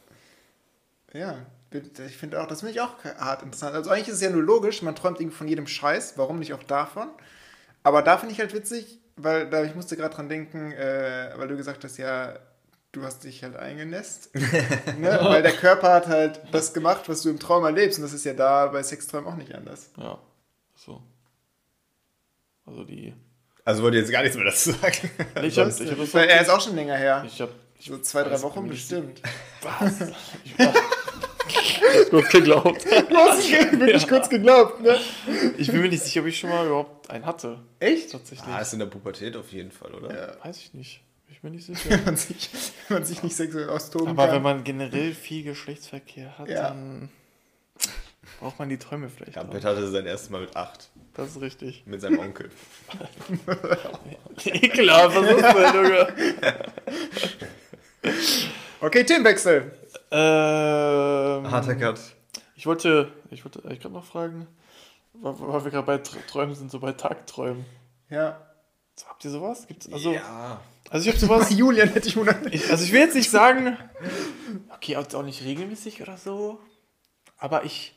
Ja, 1.14 1.38
ich 1.72 2.18
finde 2.18 2.42
auch, 2.42 2.48
das 2.48 2.62
finde 2.62 2.74
ich 2.74 2.82
auch 2.82 3.04
hart 3.04 3.44
interessant. 3.44 3.76
Also 3.76 3.90
eigentlich 3.90 4.08
ist 4.08 4.16
es 4.16 4.22
ja 4.22 4.30
nur 4.30 4.44
logisch, 4.44 4.82
man 4.82 4.96
träumt 4.96 5.20
irgendwie 5.20 5.38
von 5.38 5.48
jedem 5.48 5.68
Scheiß, 5.68 6.14
warum 6.18 6.40
nicht 6.40 6.54
auch 6.54 6.64
davon? 6.64 7.10
Aber 7.84 8.02
da 8.02 8.18
finde 8.18 8.34
ich 8.34 8.40
halt 8.40 8.54
witzig, 8.54 9.00
weil 9.16 9.50
da 9.50 9.64
ich 9.64 9.76
musste 9.76 9.98
gerade 9.98 10.16
dran 10.16 10.30
denken, 10.30 10.72
äh, 10.72 11.34
weil 11.36 11.48
du 11.48 11.58
gesagt 11.58 11.84
hast, 11.84 11.98
ja, 11.98 12.40
du 12.92 13.04
hast 13.04 13.24
dich 13.24 13.44
halt 13.44 13.56
eingenässt. 13.56 14.34
ne? 14.36 15.20
Weil 15.22 15.44
der 15.44 15.54
Körper 15.54 15.94
hat 15.94 16.08
halt 16.08 16.42
das 16.52 16.74
gemacht, 16.74 17.08
was 17.08 17.22
du 17.22 17.30
im 17.30 17.40
Traum 17.40 17.64
erlebst. 17.64 18.00
Und 18.00 18.04
das 18.04 18.14
ist 18.14 18.26
ja 18.26 18.34
da 18.34 18.68
bei 18.68 18.84
Sexträumen 18.84 19.30
auch 19.30 19.36
nicht 19.36 19.54
anders. 19.54 19.92
Ja, 19.98 20.20
so. 20.76 21.02
Also 22.66 22.84
die. 22.84 23.14
Also 23.64 23.84
wollte 23.84 23.98
jetzt 23.98 24.12
gar 24.12 24.22
nichts 24.22 24.38
mehr 24.38 24.46
dazu 24.46 24.72
sagen. 24.72 25.10
Ich 25.44 25.60
hab, 25.60 25.68
ich 25.68 25.92
hab 25.92 25.98
das 25.98 26.14
Weil 26.14 26.30
er 26.30 26.42
ist 26.42 26.50
auch 26.50 26.62
schon 26.62 26.76
länger 26.76 26.96
her. 26.96 27.24
Ich 27.26 27.42
hab, 27.78 27.84
So 27.86 27.98
zwei, 28.00 28.24
drei 28.24 28.42
Wochen 28.42 28.68
bestimmt. 28.68 29.22
Was? 29.62 30.02
Ich 31.60 31.82
war 31.82 32.10
kurz 32.10 32.30
geglaubt. 32.32 32.86
Du 32.86 33.16
hast 33.16 33.40
es 33.40 33.52
wirklich 33.52 34.08
kurz 34.08 34.30
geglaubt, 34.30 34.82
ne? 34.82 34.98
Ich 35.58 35.68
bin 35.72 35.82
mir 35.82 35.90
nicht 35.90 36.04
sicher, 36.04 36.22
ob 36.22 36.28
ich 36.28 36.38
schon 36.40 36.50
mal 36.50 36.66
überhaupt 36.66 37.10
einen 37.10 37.26
hatte. 37.26 37.60
Echt? 37.80 38.12
Tatsächlich. 38.12 38.48
Ah, 38.48 38.60
ist 38.60 38.74
in 38.74 38.80
der 38.80 38.86
Pubertät 38.88 39.36
auf 39.38 39.52
jeden 39.52 39.72
Fall, 39.72 39.94
oder? 39.94 40.14
Ja. 40.14 40.46
Weiß 40.46 40.58
ich 40.58 40.74
nicht. 40.74 41.02
Ich 41.30 41.42
bin 41.42 41.54
nicht 41.54 41.66
sicher. 41.68 41.90
Wenn 41.90 42.04
man 42.04 42.18
sich, 42.18 42.50
wenn 42.88 42.98
man 42.98 43.06
sich 43.06 43.24
nicht 43.24 43.36
sexuell 43.36 43.70
austoben 43.70 44.10
Aber 44.10 44.26
kann. 44.26 44.36
wenn 44.36 44.42
man 44.42 44.64
generell 44.64 45.14
viel 45.14 45.44
Geschlechtsverkehr 45.44 46.38
hat, 46.38 46.50
Ja. 46.50 46.70
dann 46.70 47.10
braucht 48.40 48.60
man 48.60 48.70
die 48.70 48.78
Träume 48.78 49.10
vielleicht. 49.10 49.38
auch. 49.38 49.44
Gambett 49.44 49.64
hatte 49.64 49.88
sein 49.88 50.06
erstes 50.06 50.30
Mal 50.30 50.42
mit 50.42 50.56
acht. 50.56 50.90
Das 51.14 51.30
ist 51.30 51.42
richtig. 51.42 51.84
Mit 51.88 52.02
seinem 52.02 52.20
Onkel. 52.20 52.52
Ekelhaft, 54.46 55.16
was 55.16 55.30
ist 55.32 55.42
denn, 55.42 55.74
Junge? 55.76 56.14
Okay, 58.82 59.04
Themenwechsel. 59.04 59.72
Ähm, 60.12 61.52
Harter 61.52 61.76
Cut. 61.76 62.00
Ich 62.56 62.66
wollte, 62.66 63.12
ich 63.30 63.44
wollte 63.46 63.64
eigentlich 63.64 63.80
gerade 63.82 63.94
noch 63.94 64.06
fragen, 64.06 64.48
weil, 65.14 65.64
wir 65.64 65.72
gerade 65.72 65.86
bei 65.86 65.96
Tr- 65.96 66.26
Träumen 66.28 66.56
sind, 66.56 66.72
so 66.72 66.80
bei 66.80 66.92
Tagträumen. 66.94 67.66
Ja. 68.10 68.42
So, 68.96 69.06
habt 69.08 69.24
ihr 69.26 69.32
sowas? 69.32 69.68
Gibt's, 69.68 69.92
also, 69.92 70.14
ja. 70.14 70.60
also 70.90 71.08
ich 71.08 71.16
habe 71.16 71.20
sowas. 71.24 71.52
Julian 71.52 71.90
hätte 71.90 72.08
ich 72.08 72.18
wundert. 72.18 72.54
Ich, 72.54 72.70
also 72.72 72.84
ich 72.84 72.92
will 72.92 73.02
jetzt 73.02 73.16
nicht 73.16 73.30
sagen, 73.30 73.78
okay, 74.74 74.96
auch 74.96 75.24
nicht 75.24 75.44
regelmäßig 75.44 76.02
oder 76.02 76.18
so, 76.18 76.60
aber 77.38 77.64
ich, 77.64 77.96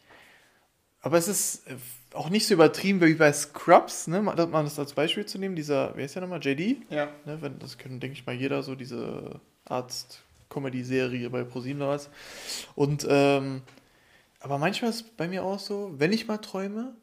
aber 1.01 1.17
es 1.17 1.29
ist 1.29 1.67
äh, 1.69 1.77
auch 2.13 2.29
nicht 2.29 2.47
so 2.47 2.55
übertrieben 2.55 3.01
wie 3.01 3.15
bei 3.15 3.33
Scrubs, 3.33 4.09
ne, 4.09 4.21
mal 4.21 4.47
mal 4.47 4.65
das 4.65 4.79
als 4.79 4.93
Beispiel 4.93 5.25
zu 5.25 5.39
nehmen, 5.39 5.57
dieser, 5.57 5.97
wer 5.97 6.05
ist 6.05 6.15
der 6.17 6.23
nochmal, 6.23 6.45
JD? 6.45 6.83
Ja. 6.91 7.09
Ne, 7.25 7.41
wenn, 7.41 7.59
das 7.59 7.79
können, 7.79 8.01
denke 8.01 8.15
ich 8.19 8.27
mal, 8.27 8.35
jeder 8.35 8.63
so 8.63 8.75
diese 8.75 9.41
Arzt-Comedy-Serie 9.71 11.31
bei 11.31 11.45
ProSieben 11.45 11.83
oder 11.83 11.93
was. 11.93 12.11
Und, 12.75 13.07
ähm, 13.09 13.63
aber 14.41 14.59
manchmal 14.59 14.91
ist 14.91 14.97
es 14.97 15.03
bei 15.03 15.29
mir 15.29 15.45
auch 15.45 15.59
so, 15.59 15.95
wenn 15.99 16.13
ich 16.13 16.27
mal 16.27 16.39
träume, 16.39 16.95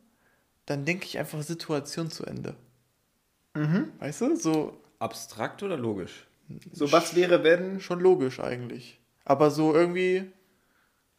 dann 0.65 0.85
denke 0.85 1.05
ich 1.05 1.17
einfach 1.17 1.41
Situation 1.41 2.11
zu 2.11 2.25
Ende. 2.25 2.55
Mhm. 3.53 3.91
Weißt 3.99 4.21
du? 4.21 4.35
So 4.35 4.77
Abstrakt 4.99 5.63
oder 5.63 5.77
logisch? 5.77 6.27
So, 6.71 6.91
was 6.91 7.15
wäre, 7.15 7.43
wenn. 7.43 7.79
schon 7.79 7.99
logisch 7.99 8.39
eigentlich. 8.39 8.99
Aber 9.25 9.51
so 9.51 9.73
irgendwie 9.73 10.31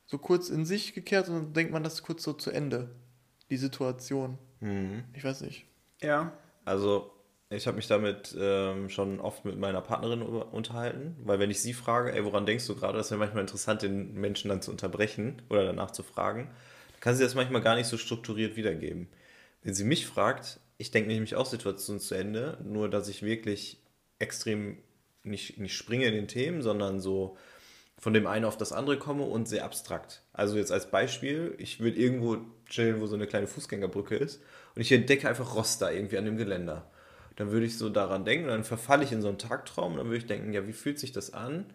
so 0.07 0.19
kurz 0.19 0.49
in 0.49 0.65
sich 0.65 0.95
gekehrt 0.95 1.29
und 1.29 1.35
dann 1.35 1.53
denkt 1.53 1.73
man 1.73 1.83
das 1.83 2.03
kurz 2.03 2.23
so 2.23 2.33
zu 2.33 2.51
Ende. 2.51 2.91
Die 3.51 3.57
Situation. 3.57 4.39
Mhm. 4.61 5.05
Ich 5.13 5.25
weiß 5.25 5.43
nicht. 5.43 5.67
Ja. 6.01 6.33
Also, 6.65 7.11
ich 7.51 7.67
habe 7.67 7.77
mich 7.77 7.87
damit 7.87 8.37
ähm, 8.39 8.91
schon 8.91 9.21
oft 9.21 9.45
mit 9.45 9.59
meiner 9.59 9.81
Partnerin 9.81 10.23
unterhalten, 10.23 11.17
weil 11.25 11.39
wenn 11.39 11.51
ich 11.51 11.63
sie 11.63 11.73
frage, 11.73 12.13
ey, 12.13 12.25
woran 12.25 12.45
denkst 12.45 12.67
du 12.67 12.75
gerade, 12.75 12.99
das 12.99 13.11
wäre 13.11 13.19
manchmal 13.19 13.41
interessant, 13.41 13.83
den 13.83 14.15
Menschen 14.15 14.51
dann 14.51 14.61
zu 14.61 14.71
unterbrechen 14.71 15.41
oder 15.49 15.65
danach 15.65 15.91
zu 15.91 16.03
fragen, 16.03 16.51
kann 17.01 17.15
sie 17.17 17.25
das 17.25 17.35
manchmal 17.35 17.63
gar 17.63 17.75
nicht 17.77 17.87
so 17.87 17.97
strukturiert 17.97 18.57
wiedergeben. 18.57 19.09
Wenn 19.63 19.75
sie 19.75 19.85
mich 19.85 20.07
fragt, 20.07 20.61
ich 20.77 20.91
denke 20.91 21.09
nämlich 21.09 21.37
auch 21.37 21.47
Situationen 21.47 22.01
zu 22.01 22.15
Ende, 22.15 22.59
nur 22.65 22.91
dass 22.91 23.09
ich 23.09 23.23
wirklich 23.23 23.79
extrem 24.19 24.79
nicht, 25.23 25.59
nicht 25.59 25.75
springe 25.75 26.07
in 26.07 26.15
den 26.15 26.29
Themen, 26.29 26.63
sondern 26.63 27.01
so 27.01 27.37
von 27.99 28.15
dem 28.15 28.27
einen 28.27 28.45
auf 28.45 28.57
das 28.57 28.73
andere 28.73 28.99
komme 28.99 29.25
und 29.25 29.49
sehr 29.49 29.65
abstrakt. 29.65 30.23
Also 30.33 30.57
jetzt 30.57 30.71
als 30.71 30.91
Beispiel, 30.91 31.55
ich 31.59 31.81
würde 31.81 31.99
irgendwo 31.99 32.39
chillen, 32.69 33.01
wo 33.01 33.07
so 33.07 33.17
eine 33.17 33.27
kleine 33.27 33.47
Fußgängerbrücke 33.47 34.17
ist 34.17 34.41
und 34.75 34.83
ich 34.83 34.93
entdecke 34.93 35.29
einfach 35.29 35.55
Rost 35.55 35.83
da 35.83 35.91
irgendwie 35.91 36.19
an 36.19 36.25
dem 36.27 36.37
Geländer. 36.37 36.91
Dann 37.39 37.51
würde 37.53 37.67
ich 37.67 37.79
so 37.79 37.89
daran 37.89 38.25
denken 38.25 38.45
und 38.47 38.51
dann 38.51 38.65
verfalle 38.65 39.05
ich 39.05 39.13
in 39.13 39.23
so 39.23 39.29
einen 39.29 39.39
Tagtraum 39.39 39.93
und 39.93 39.99
dann 39.99 40.07
würde 40.09 40.19
ich 40.19 40.27
denken, 40.27 40.53
ja, 40.53 40.67
wie 40.67 40.73
fühlt 40.73 40.99
sich 40.99 41.13
das 41.13 41.33
an, 41.33 41.67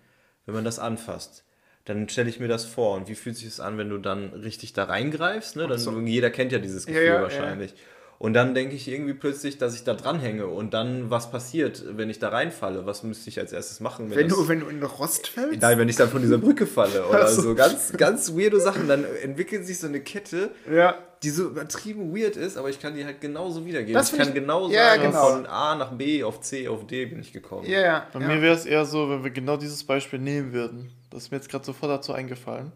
wenn 0.45 0.53
man 0.55 0.65
das 0.65 0.77
anfasst? 0.77 1.45
Dann 1.85 2.07
stelle 2.09 2.29
ich 2.29 2.39
mir 2.39 2.47
das 2.47 2.65
vor 2.65 2.95
und 2.95 3.07
wie 3.07 3.15
fühlt 3.15 3.35
sich 3.37 3.45
das 3.45 3.59
an, 3.59 3.77
wenn 3.77 3.89
du 3.89 3.97
dann 3.97 4.29
richtig 4.33 4.73
da 4.73 4.83
reingreifst? 4.85 5.55
Ne? 5.55 5.67
Dann, 5.67 5.77
so. 5.79 5.97
Jeder 6.01 6.29
kennt 6.29 6.51
ja 6.51 6.59
dieses 6.59 6.85
Ja, 6.85 6.91
Gefühl 6.91 7.05
ja, 7.07 7.13
ja. 7.15 7.21
wahrscheinlich. 7.21 7.73
Und 8.19 8.33
dann 8.35 8.53
denke 8.55 8.75
ich 8.75 8.87
irgendwie 8.87 9.13
plötzlich, 9.13 9.57
dass 9.57 9.75
ich 9.75 9.83
da 9.83 9.93
dranhänge 9.93 10.47
und 10.47 10.73
dann 10.73 11.09
was 11.09 11.29
passiert, 11.29 11.83
wenn 11.97 12.09
ich 12.09 12.19
da 12.19 12.29
reinfalle. 12.29 12.85
Was 12.85 13.03
müsste 13.03 13.27
ich 13.29 13.37
als 13.39 13.51
erstes 13.51 13.81
machen? 13.81 14.11
Wenn 14.15 14.29
das- 14.29 14.37
du, 14.37 14.47
wenn 14.47 14.61
du 14.61 14.67
in 14.67 14.81
Rost 14.81 15.27
fällst? 15.27 15.61
Nein, 15.61 15.77
wenn 15.77 15.89
ich 15.89 15.97
dann 15.97 16.07
von 16.09 16.21
dieser 16.21 16.37
Brücke 16.37 16.65
falle 16.65 17.05
oder 17.09 17.23
Ach 17.23 17.27
so. 17.27 17.41
so 17.41 17.55
ganz, 17.55 17.91
ganz 17.97 18.31
weirde 18.33 18.61
Sachen, 18.61 18.87
dann 18.87 19.03
entwickelt 19.21 19.65
sich 19.65 19.79
so 19.79 19.87
eine 19.87 19.99
Kette, 19.99 20.51
Ja. 20.71 20.95
Die 21.23 21.29
so 21.29 21.47
übertrieben 21.47 22.15
weird 22.15 22.35
ist, 22.35 22.57
aber 22.57 22.69
ich 22.69 22.79
kann 22.79 22.93
die 22.95 23.05
halt 23.05 23.21
genauso 23.21 23.65
wiedergeben. 23.65 23.93
Das 23.93 24.11
ich 24.11 24.17
kann 24.17 24.27
ich- 24.29 24.33
genau 24.33 24.69
ja, 24.69 24.89
sagen, 24.89 25.03
genau. 25.03 25.29
von 25.29 25.45
A 25.45 25.75
nach 25.75 25.91
B 25.93 26.23
auf 26.23 26.41
C 26.41 26.67
auf 26.67 26.85
D 26.85 27.05
bin 27.05 27.19
ich 27.19 27.31
gekommen. 27.31 27.65
Ja, 27.65 27.79
ja. 27.79 28.07
Bei 28.11 28.19
ja. 28.19 28.27
mir 28.27 28.41
wäre 28.41 28.55
es 28.55 28.65
eher 28.65 28.85
so, 28.85 29.09
wenn 29.09 29.23
wir 29.23 29.31
genau 29.31 29.57
dieses 29.57 29.83
Beispiel 29.83 30.19
nehmen 30.19 30.51
würden. 30.51 30.91
Das 31.09 31.23
ist 31.23 31.31
mir 31.31 31.37
jetzt 31.37 31.49
gerade 31.49 31.65
sofort 31.65 31.91
dazu 31.91 32.13
eingefallen. 32.13 32.71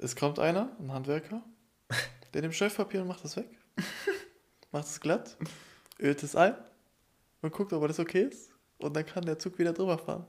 Es 0.00 0.16
kommt 0.16 0.38
einer, 0.38 0.70
ein 0.78 0.92
Handwerker, 0.92 1.42
der 2.34 2.42
nimmt 2.42 2.54
Schleifpapier 2.54 3.02
und 3.02 3.08
macht 3.08 3.24
das 3.24 3.36
weg. 3.36 3.48
macht 4.72 4.86
es 4.86 5.00
glatt, 5.00 5.36
ölt 5.98 6.22
es 6.22 6.34
ein 6.34 6.54
und 7.42 7.52
guckt, 7.52 7.72
ob 7.72 7.82
alles 7.82 7.98
okay 7.98 8.22
ist. 8.22 8.50
Und 8.78 8.94
dann 8.94 9.06
kann 9.06 9.24
der 9.24 9.38
Zug 9.38 9.58
wieder 9.58 9.72
drüber 9.72 9.96
fahren. 9.98 10.26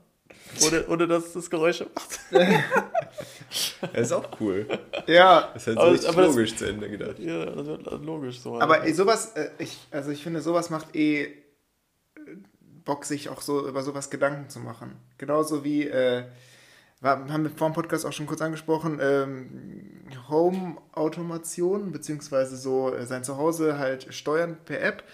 Ohne, 0.66 0.86
ohne 0.88 1.06
dass 1.08 1.32
das 1.32 1.48
Geräusche 1.50 1.86
macht. 1.94 2.20
Das 3.92 4.02
ist 4.08 4.12
auch 4.12 4.28
cool. 4.40 4.66
ja. 5.06 5.50
Das 5.54 5.66
ist 5.66 5.68
halt 5.68 5.76
so 5.78 5.82
Aber- 5.82 5.92
richtig 5.92 6.08
aber 6.10 6.22
das- 6.22 6.34
logisch 6.34 6.56
zu 6.56 6.64
Ende 6.66 6.90
gedacht. 6.90 7.18
Ja, 7.18 7.46
das 7.46 7.66
wird 7.66 7.86
logisch 8.04 8.40
so. 8.40 8.60
Aber 8.60 8.84
ey, 8.84 8.92
sowas, 8.92 9.32
äh, 9.36 9.48
ich, 9.58 9.78
also 9.90 10.10
ich 10.10 10.22
finde, 10.22 10.40
sowas 10.42 10.68
macht 10.68 10.94
eh 10.94 11.22
äh, 11.24 11.30
Bock, 12.84 13.04
sich 13.06 13.28
auch 13.30 13.40
so 13.40 13.66
über 13.66 13.82
sowas 13.82 14.10
Gedanken 14.10 14.50
zu 14.50 14.60
machen. 14.60 14.96
Genauso 15.16 15.64
wie, 15.64 15.86
äh, 15.88 16.24
haben 17.02 17.44
wir 17.44 17.50
vor 17.50 17.68
dem 17.70 17.74
Podcast 17.74 18.04
auch 18.04 18.12
schon 18.12 18.26
kurz 18.26 18.42
angesprochen, 18.42 18.98
ähm, 19.00 20.02
Home-Automation, 20.28 21.92
beziehungsweise 21.92 22.56
so 22.56 22.92
äh, 22.94 23.06
sein 23.06 23.24
Zuhause 23.24 23.78
halt 23.78 24.12
steuern 24.12 24.58
per 24.64 24.82
App 24.82 25.04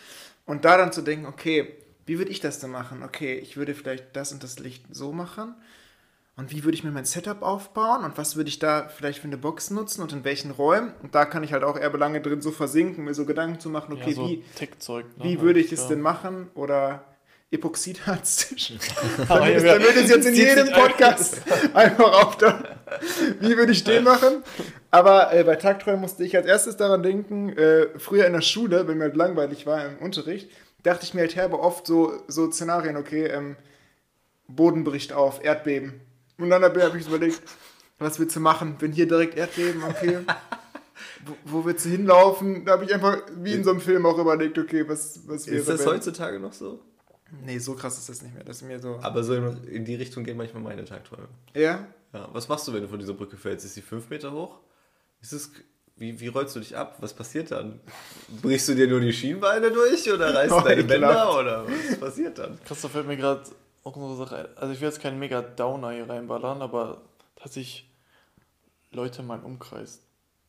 und 0.46 0.64
da 0.64 0.76
dann 0.76 0.92
zu 0.92 1.02
denken, 1.02 1.26
okay, 1.26 1.74
wie 2.06 2.18
würde 2.18 2.30
ich 2.30 2.40
das 2.40 2.58
denn 2.60 2.70
machen? 2.70 3.02
Okay, 3.02 3.34
ich 3.34 3.56
würde 3.56 3.74
vielleicht 3.74 4.14
das 4.14 4.32
und 4.32 4.42
das 4.42 4.58
Licht 4.58 4.84
so 4.90 5.12
machen. 5.12 5.54
Und 6.36 6.50
wie 6.50 6.64
würde 6.64 6.76
ich 6.76 6.82
mir 6.82 6.90
mein 6.90 7.04
Setup 7.04 7.42
aufbauen 7.42 8.02
und 8.04 8.18
was 8.18 8.34
würde 8.34 8.48
ich 8.48 8.58
da 8.58 8.88
vielleicht 8.88 9.20
für 9.20 9.28
eine 9.28 9.36
Box 9.38 9.70
nutzen 9.70 10.02
und 10.02 10.12
in 10.12 10.24
welchen 10.24 10.50
Räumen? 10.50 10.92
Und 11.02 11.14
da 11.14 11.26
kann 11.26 11.44
ich 11.44 11.52
halt 11.52 11.62
auch 11.62 11.78
eher 11.78 11.92
lange 11.96 12.20
drin 12.20 12.40
so 12.42 12.50
versinken, 12.50 13.04
mir 13.04 13.14
so 13.14 13.24
Gedanken 13.24 13.60
zu 13.60 13.70
machen, 13.70 13.92
okay, 13.92 14.10
ja, 14.10 14.16
so 14.16 14.28
wie, 14.28 14.36
ne? 15.16 15.24
wie 15.24 15.40
würde 15.40 15.60
ich 15.60 15.70
es 15.70 15.82
Ja. 15.82 15.88
denn 15.90 16.00
machen? 16.00 16.48
Oder 16.54 17.04
Epoxidharztisch. 17.52 18.72
Aber 19.28 19.40
Damit 19.46 19.64
damit 19.64 19.94
ist 19.94 20.10
jetzt 20.10 20.26
in 20.26 20.34
jedem 20.34 20.72
Podcast 20.72 21.40
einfach 21.74 22.24
auf 22.24 22.36
da. 22.38 22.64
Wie 23.38 23.56
würde 23.56 23.70
ich 23.72 23.84
den 23.84 24.02
machen? 24.02 24.42
Aber 24.90 25.32
äh, 25.32 25.44
bei 25.44 25.54
Tagträumen 25.56 26.00
musste 26.00 26.24
ich 26.24 26.36
als 26.36 26.46
erstes 26.46 26.76
daran 26.76 27.02
denken, 27.02 27.50
äh, 27.56 27.96
früher 27.98 28.26
in 28.26 28.32
der 28.32 28.40
Schule, 28.40 28.88
wenn 28.88 28.98
mir 28.98 29.04
halt 29.04 29.16
langweilig 29.16 29.66
war 29.66 29.86
im 29.86 29.98
Unterricht, 29.98 30.50
dachte 30.84 31.04
ich 31.04 31.14
mir 31.14 31.22
halt 31.22 31.34
herbe 31.34 31.58
oft 31.58 31.86
so, 31.86 32.22
so 32.28 32.50
Szenarien, 32.50 32.96
okay, 32.96 33.26
ähm, 33.26 33.56
Boden 34.46 34.84
bricht 34.84 35.12
auf, 35.12 35.42
Erdbeben. 35.44 36.00
Und 36.38 36.50
dann 36.50 36.62
habe 36.62 36.82
hab 36.84 36.94
ich 36.94 37.06
überlegt, 37.06 37.42
was 37.98 38.18
willst 38.20 38.36
du 38.36 38.40
machen, 38.40 38.76
wenn 38.78 38.92
hier 38.92 39.08
direkt 39.08 39.36
Erdbeben, 39.36 39.82
okay, 39.82 40.18
wo, 41.26 41.36
wo 41.44 41.64
willst 41.64 41.84
du 41.84 41.88
hinlaufen? 41.88 42.64
Da 42.64 42.72
habe 42.72 42.84
ich 42.84 42.94
einfach, 42.94 43.22
wie 43.36 43.54
in 43.54 43.64
so 43.64 43.70
einem 43.70 43.80
Film 43.80 44.06
auch 44.06 44.18
überlegt, 44.18 44.58
okay, 44.58 44.88
was, 44.88 45.20
was 45.26 45.46
wäre 45.46 45.56
Ist 45.56 45.68
das 45.68 45.80
wenn- 45.80 45.94
heutzutage 45.94 46.38
noch 46.38 46.52
so? 46.52 46.80
Nee, 47.44 47.58
so 47.58 47.74
krass 47.74 47.98
ist 47.98 48.08
das 48.08 48.22
nicht 48.22 48.34
mehr. 48.34 48.44
Das 48.44 48.58
ist 48.58 48.62
mir 48.62 48.78
so. 48.78 48.98
Aber 49.02 49.24
so 49.24 49.34
in, 49.34 49.64
in 49.64 49.84
die 49.84 49.96
Richtung 49.96 50.22
gehen 50.22 50.36
manchmal 50.36 50.62
meine 50.62 50.84
Tagträume. 50.84 51.26
Ja? 51.54 51.84
Ja, 52.12 52.28
was 52.32 52.48
machst 52.48 52.68
du, 52.68 52.72
wenn 52.72 52.82
du 52.82 52.88
von 52.88 52.98
dieser 53.00 53.14
Brücke 53.14 53.36
fällst? 53.36 53.64
Ist 53.64 53.74
sie 53.74 53.82
fünf 53.82 54.08
Meter 54.08 54.30
hoch? 54.30 54.60
Ist 55.20 55.32
es, 55.32 55.50
wie, 55.96 56.18
wie 56.18 56.28
rollst 56.28 56.56
du 56.56 56.60
dich 56.60 56.76
ab? 56.76 56.96
Was 57.00 57.12
passiert 57.14 57.50
dann? 57.50 57.80
Brichst 58.42 58.68
du 58.68 58.74
dir 58.74 58.88
nur 58.88 59.00
die 59.00 59.12
Schienbeine 59.12 59.70
durch 59.70 60.10
oder 60.10 60.34
reißt 60.34 60.52
Oh, 60.56 60.60
deine. 60.60 60.82
Bänder 60.84 61.38
oder 61.38 61.66
was 61.66 61.98
passiert 62.00 62.38
dann? 62.38 62.58
Christoph 62.64 62.92
fällt 62.92 63.06
mir 63.06 63.16
gerade 63.16 63.42
auch 63.84 63.96
noch 63.96 64.06
eine 64.08 64.16
Sache 64.16 64.36
ein. 64.38 64.56
Also 64.56 64.72
ich 64.72 64.80
will 64.80 64.88
jetzt 64.88 65.00
keinen 65.00 65.18
mega 65.18 65.40
Downer 65.42 65.90
hier 65.92 66.08
reinballern, 66.08 66.62
aber 66.62 67.02
tatsächlich 67.36 67.88
Leute 68.90 69.22
in 69.22 69.28
meinem 69.28 69.44
Umkreis, 69.44 70.00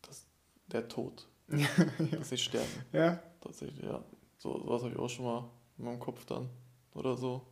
das, 0.01 0.25
der 0.67 0.88
Tod, 0.88 1.27
dass 1.47 2.29
sie 2.29 2.38
sterben. 2.38 2.67
Ja? 2.91 3.19
Tatsächlich, 3.41 3.84
ja. 3.84 4.03
So 4.38 4.62
was 4.65 4.81
habe 4.84 4.93
ich 4.93 4.99
auch 4.99 5.10
schon 5.10 5.25
mal 5.25 5.49
in 5.77 5.86
meinem 5.86 5.99
Kopf 5.99 6.25
dann. 6.25 6.49
Oder 6.93 7.15
so. 7.17 7.45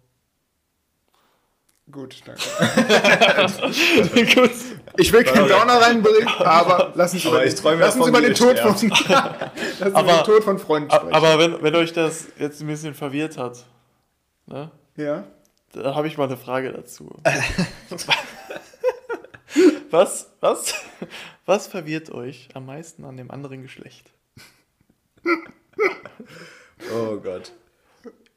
Gut, 1.91 2.22
danke. 2.26 2.41
Ich 4.98 5.12
will 5.12 5.24
keinen 5.24 5.50
Downer 5.50 5.82
reinbringen, 5.82 6.28
aber 6.39 6.91
lass 6.96 7.13
uns 7.13 7.26
Aber 7.26 7.38
über, 7.38 7.46
ich 7.46 7.56
träume 7.56 7.82
lass 7.82 7.96
uns 7.96 8.06
davon, 8.06 8.10
über 8.10 8.22
wie 8.22 8.34
den 8.34 8.36
Tod 8.36 8.60
von, 8.60 8.72
lass 8.72 8.84
uns 8.84 9.80
über 9.80 9.96
Aber- 9.96 10.13
den 10.13 10.24
Tod 10.24 10.43
von 10.43 10.60
Freunden 10.60 10.91
sprechen. 10.91 11.13
Aber 11.13 11.39
wenn, 11.39 11.62
wenn 11.62 11.76
euch 11.76 11.91
das 11.93 12.28
jetzt 12.39 12.62
ein 12.62 12.67
bisschen 12.67 12.93
verwirrt 12.93 13.38
hat, 13.38 13.65
ne, 14.46 14.72
ja? 14.96 15.26
da 15.74 15.96
habe 15.96 16.08
ich 16.08 16.17
mal 16.17 16.26
eine 16.26 16.38
Frage 16.38 16.72
dazu. 16.72 17.10
was, 19.91 20.32
was, 20.39 20.74
was 21.46 21.67
verwirrt 21.67 22.12
euch 22.12 22.48
am 22.54 22.65
meisten 22.65 23.04
an 23.04 23.17
dem 23.17 23.30
anderen 23.30 23.62
Geschlecht? 23.62 24.10
Oh 26.93 27.17
Gott. 27.17 27.52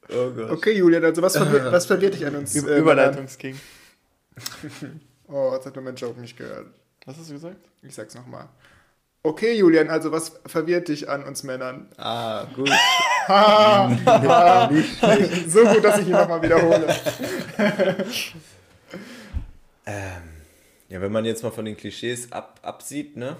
Oh 0.09 0.31
Gott. 0.31 0.51
Okay, 0.51 0.73
Julian, 0.73 1.03
also 1.03 1.21
was 1.21 1.35
verwirrt, 1.35 1.65
was 1.71 1.85
verwirrt 1.85 2.15
dich 2.15 2.25
an 2.25 2.35
uns? 2.35 2.55
Über 2.55 2.71
äh, 2.71 2.79
Überleitungsking. 2.79 3.59
Oh, 5.29 5.51
jetzt 5.53 5.65
hat 5.65 5.75
nur 5.75 5.83
mein 5.83 5.97
Joke 5.97 6.21
nicht 6.21 6.37
gehört. 6.37 6.67
Was 7.05 7.17
hast 7.17 7.29
du 7.29 7.33
gesagt? 7.33 7.57
Ich 7.81 7.93
sag's 7.93 8.15
nochmal. 8.15 8.47
Okay, 9.23 9.57
Julian, 9.57 9.89
also 9.89 10.09
was 10.13 10.39
verwirrt 10.45 10.87
dich 10.87 11.09
an 11.09 11.25
uns 11.25 11.43
Männern? 11.43 11.89
Ah, 11.97 12.45
gut. 12.55 12.69
so 15.49 15.65
gut, 15.65 15.83
dass 15.83 15.99
ich 15.99 16.07
ihn 16.07 16.13
nochmal 16.13 16.41
wiederhole. 16.41 16.87
Ähm, 19.85 20.29
ja, 20.87 21.01
wenn 21.01 21.11
man 21.11 21.25
jetzt 21.25 21.43
mal 21.43 21.51
von 21.51 21.65
den 21.65 21.75
Klischees 21.75 22.31
ab, 22.31 22.61
absieht, 22.61 23.17
ne? 23.17 23.35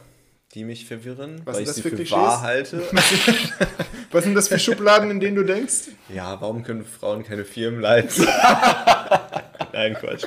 Die 0.53 0.63
mich 0.63 0.86
verwirren, 0.86 1.41
Was 1.45 1.55
weil 1.55 1.62
ich 1.63 1.67
das 1.67 1.75
sie 1.75 1.81
für 1.81 1.95
für 1.97 2.12
wahr 2.12 2.41
halte. 2.41 2.81
Was 4.12 4.23
sind 4.23 4.33
das 4.36 4.47
für 4.47 4.57
Schubladen, 4.57 5.12
in 5.12 5.19
denen 5.19 5.36
du 5.36 5.43
denkst? 5.43 5.89
Ja, 6.07 6.39
warum 6.39 6.63
können 6.63 6.86
Frauen 6.86 7.23
keine 7.23 7.43
Firmen 7.43 7.81
leiten? 7.81 8.23
Nein, 9.73 9.93
Quatsch. 9.95 10.25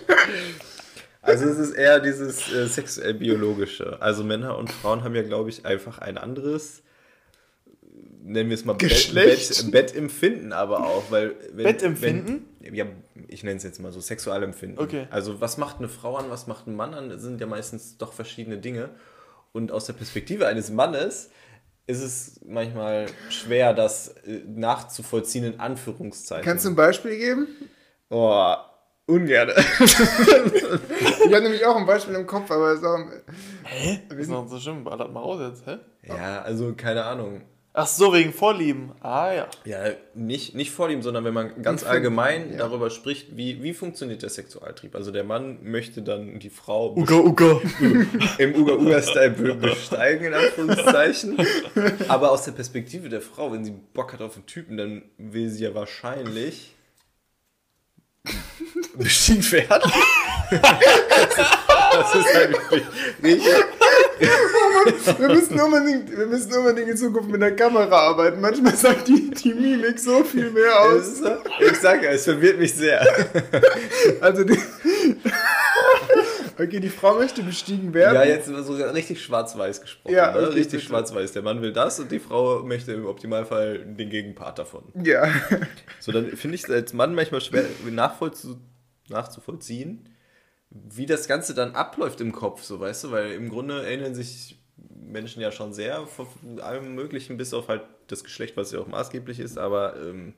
Also 1.22 1.46
es 1.46 1.58
ist 1.58 1.72
eher 1.72 2.00
dieses 2.00 2.52
äh, 2.52 2.66
sexuell-biologische. 2.66 4.00
Also 4.02 4.22
Männer 4.22 4.58
und 4.58 4.70
Frauen 4.70 5.02
haben 5.04 5.14
ja, 5.14 5.22
glaube 5.22 5.48
ich, 5.48 5.64
einfach 5.64 5.98
ein 5.98 6.18
anderes, 6.18 6.82
nennen 8.22 8.50
wir 8.50 8.54
es 8.54 8.64
mal 8.66 8.74
Bett- 8.74 8.90
Geschlecht? 8.90 9.70
Bett, 9.70 9.92
Bettempfinden 9.92 10.52
aber 10.52 10.84
auch. 10.86 11.10
Weil 11.10 11.34
wenn, 11.52 11.64
Bettempfinden? 11.64 12.44
Wenn, 12.60 12.74
ja, 12.74 12.84
ich 13.28 13.42
nenne 13.42 13.56
es 13.56 13.62
jetzt 13.62 13.80
mal 13.80 13.92
so, 13.92 14.00
Sexualempfinden. 14.00 14.78
Okay. 14.78 15.06
Also 15.10 15.40
was 15.40 15.56
macht 15.56 15.78
eine 15.78 15.88
Frau 15.88 16.16
an, 16.16 16.26
was 16.30 16.46
macht 16.46 16.66
ein 16.66 16.76
Mann 16.76 16.92
an, 16.94 17.08
das 17.08 17.22
sind 17.22 17.40
ja 17.40 17.46
meistens 17.46 17.96
doch 17.96 18.12
verschiedene 18.12 18.58
Dinge. 18.58 18.90
Und 19.52 19.72
aus 19.72 19.86
der 19.86 19.94
Perspektive 19.94 20.46
eines 20.46 20.70
Mannes 20.70 21.30
ist 21.86 22.02
es 22.02 22.40
manchmal 22.46 23.06
schwer, 23.30 23.74
das 23.74 24.08
äh, 24.24 24.42
nachzuvollziehen 24.46 25.44
in 25.44 25.60
Anführungszeichen. 25.60 26.44
Kannst 26.44 26.64
du 26.64 26.70
ein 26.70 26.76
Beispiel 26.76 27.16
geben? 27.18 27.48
Oh, 28.10 28.54
ungern. 29.06 29.50
Ich 31.26 31.34
habe 31.36 31.44
nämlich 31.44 31.64
auch 31.64 31.76
ein 31.76 31.86
Beispiel 31.86 32.14
im 32.14 32.26
Kopf, 32.26 32.50
aber 32.50 32.72
es 32.72 32.80
ist 32.80 32.84
auch. 32.84 32.98
Hä? 33.64 34.00
Das 34.08 34.18
ist 34.18 34.28
noch 34.28 34.48
so 34.48 34.58
schlimm. 34.58 34.82
Ballert 34.82 35.12
mal 35.12 35.20
raus 35.20 35.40
jetzt, 35.40 35.66
hä? 35.66 35.78
ja, 36.08 36.42
also 36.42 36.74
keine 36.74 37.04
Ahnung. 37.04 37.42
Ach 37.72 37.86
so, 37.86 38.12
wegen 38.12 38.32
Vorlieben. 38.32 38.90
Ah 39.00 39.32
ja. 39.32 39.48
Ja, 39.64 39.92
nicht, 40.14 40.56
nicht 40.56 40.72
vor 40.72 40.90
ihm, 40.90 41.02
sondern 41.02 41.24
wenn 41.24 41.32
man 41.34 41.48
ganz 41.62 41.82
Empfinden, 41.82 41.88
allgemein 41.88 42.50
ja. 42.52 42.58
darüber 42.58 42.90
spricht, 42.90 43.36
wie, 43.36 43.62
wie 43.62 43.72
funktioniert 43.74 44.22
der 44.22 44.28
Sexualtrieb. 44.28 44.96
Also 44.96 45.12
der 45.12 45.22
Mann 45.22 45.58
möchte 45.62 46.02
dann 46.02 46.40
die 46.40 46.50
Frau 46.50 46.96
uga. 46.96 47.60
im 48.38 48.54
Uga-Uga-Style 48.56 49.30
be- 49.30 49.54
besteigen, 49.54 50.26
in 50.26 50.34
Anführungszeichen. 50.34 51.36
Aber 52.08 52.32
aus 52.32 52.42
der 52.44 52.52
Perspektive 52.52 53.08
der 53.08 53.20
Frau, 53.20 53.52
wenn 53.52 53.64
sie 53.64 53.70
Bock 53.94 54.12
hat 54.14 54.20
auf 54.20 54.34
einen 54.34 54.46
Typen, 54.46 54.76
dann 54.76 55.02
will 55.16 55.48
sie 55.48 55.62
ja 55.62 55.72
wahrscheinlich 55.72 56.74
bestiegen 58.96 59.50
werden. 59.52 59.92
Das 61.92 62.14
ist 62.14 62.34
halt 62.34 62.52
wirklich 62.52 62.84
richtig. 63.22 63.54
Wir 65.18 65.28
müssen, 65.28 65.60
unbedingt, 65.60 66.16
wir 66.16 66.26
müssen 66.26 66.52
unbedingt 66.54 66.88
in 66.90 66.96
Zukunft 66.96 67.30
mit 67.30 67.40
der 67.40 67.54
Kamera 67.56 68.08
arbeiten. 68.08 68.40
Manchmal 68.40 68.76
sagt 68.76 69.08
die, 69.08 69.30
die 69.30 69.54
Mimik 69.54 69.98
so 69.98 70.24
viel 70.24 70.50
mehr 70.50 70.80
aus. 70.80 71.20
ich 71.60 71.76
sage 71.78 72.06
ja, 72.06 72.12
es 72.12 72.24
verwirrt 72.24 72.58
mich 72.58 72.74
sehr. 72.74 73.00
Also 74.20 74.44
die, 74.44 74.58
Okay, 76.60 76.78
die 76.78 76.90
Frau 76.90 77.14
möchte 77.14 77.42
bestiegen 77.42 77.94
werden. 77.94 78.16
Ja, 78.16 78.24
jetzt 78.24 78.46
so 78.46 78.74
richtig 78.74 79.22
schwarz-weiß 79.22 79.80
gesprochen. 79.80 80.14
Ja, 80.14 80.32
ne? 80.32 80.38
okay, 80.38 80.46
Richtig 80.56 80.72
bitte. 80.72 80.84
schwarz-weiß. 80.84 81.32
Der 81.32 81.42
Mann 81.42 81.62
will 81.62 81.72
das 81.72 81.98
und 82.00 82.12
die 82.12 82.18
Frau 82.18 82.62
möchte 82.62 82.92
im 82.92 83.06
Optimalfall 83.06 83.78
den 83.78 84.10
Gegenpart 84.10 84.58
davon. 84.58 84.84
Ja. 85.02 85.32
So, 86.00 86.12
dann 86.12 86.28
finde 86.36 86.56
ich 86.56 86.64
es 86.64 86.70
als 86.70 86.92
Mann 86.92 87.14
manchmal 87.14 87.40
schwer 87.40 87.64
nachvollzu 87.90 88.58
nachzuvollziehen, 89.08 90.08
wie 90.70 91.06
das 91.06 91.28
Ganze 91.28 91.54
dann 91.54 91.74
abläuft 91.74 92.20
im 92.20 92.32
Kopf, 92.32 92.62
so 92.62 92.78
weißt 92.78 93.04
du, 93.04 93.10
weil 93.10 93.32
im 93.32 93.48
Grunde 93.48 93.82
erinnern 93.82 94.14
sich 94.14 94.59
Menschen 94.88 95.42
ja 95.42 95.52
schon 95.52 95.72
sehr 95.72 96.06
von 96.06 96.60
allem 96.60 96.94
Möglichen, 96.94 97.36
bis 97.36 97.52
auf 97.54 97.68
halt 97.68 97.82
das 98.06 98.24
Geschlecht, 98.24 98.56
was 98.56 98.72
ja 98.72 98.80
auch 98.80 98.86
maßgeblich 98.86 99.40
ist, 99.40 99.58
aber 99.58 99.96
ähm, 99.96 100.34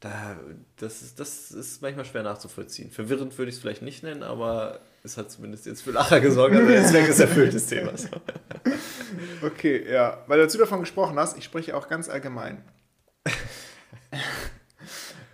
da, 0.00 0.38
das, 0.76 1.02
ist, 1.02 1.18
das 1.18 1.50
ist 1.50 1.82
manchmal 1.82 2.04
schwer 2.04 2.22
nachzuvollziehen. 2.22 2.90
Verwirrend 2.90 3.36
würde 3.36 3.48
ich 3.48 3.56
es 3.56 3.60
vielleicht 3.60 3.82
nicht 3.82 4.02
nennen, 4.04 4.22
aber 4.22 4.80
es 5.02 5.16
hat 5.16 5.30
zumindest 5.30 5.66
jetzt 5.66 5.82
für 5.82 5.90
Lacher 5.90 6.20
gesorgt, 6.20 6.54
also 6.54 6.88
Zweck 6.88 7.08
ist 7.08 7.20
erfüllt 7.20 7.52
des 7.52 7.66
Themas. 7.66 8.08
Okay, 9.42 9.90
ja. 9.90 10.22
Weil 10.26 10.38
du 10.38 10.44
dazu 10.44 10.58
davon 10.58 10.80
gesprochen 10.80 11.18
hast, 11.18 11.38
ich 11.38 11.44
spreche 11.44 11.76
auch 11.76 11.88
ganz 11.88 12.08
allgemein. 12.08 12.62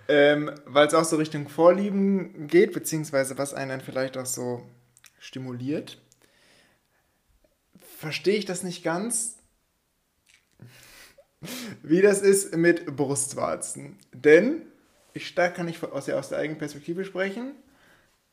ähm, 0.08 0.50
Weil 0.66 0.86
es 0.86 0.94
auch 0.94 1.04
so 1.04 1.16
Richtung 1.16 1.48
Vorlieben 1.48 2.46
geht, 2.46 2.72
beziehungsweise 2.72 3.36
was 3.36 3.54
einen 3.54 3.70
dann 3.70 3.80
vielleicht 3.80 4.16
auch 4.16 4.26
so 4.26 4.62
stimuliert. 5.18 5.98
Verstehe 8.04 8.36
ich 8.36 8.44
das 8.44 8.62
nicht 8.62 8.84
ganz, 8.84 9.38
wie 11.82 12.02
das 12.02 12.20
ist 12.20 12.54
mit 12.54 12.84
Brustwarzen. 12.94 13.96
Denn, 14.12 14.60
ich 15.14 15.34
da 15.34 15.48
kann 15.48 15.68
ich 15.68 15.82
aus 15.82 16.04
der, 16.04 16.18
aus 16.18 16.28
der 16.28 16.36
eigenen 16.36 16.58
Perspektive 16.58 17.06
sprechen, 17.06 17.52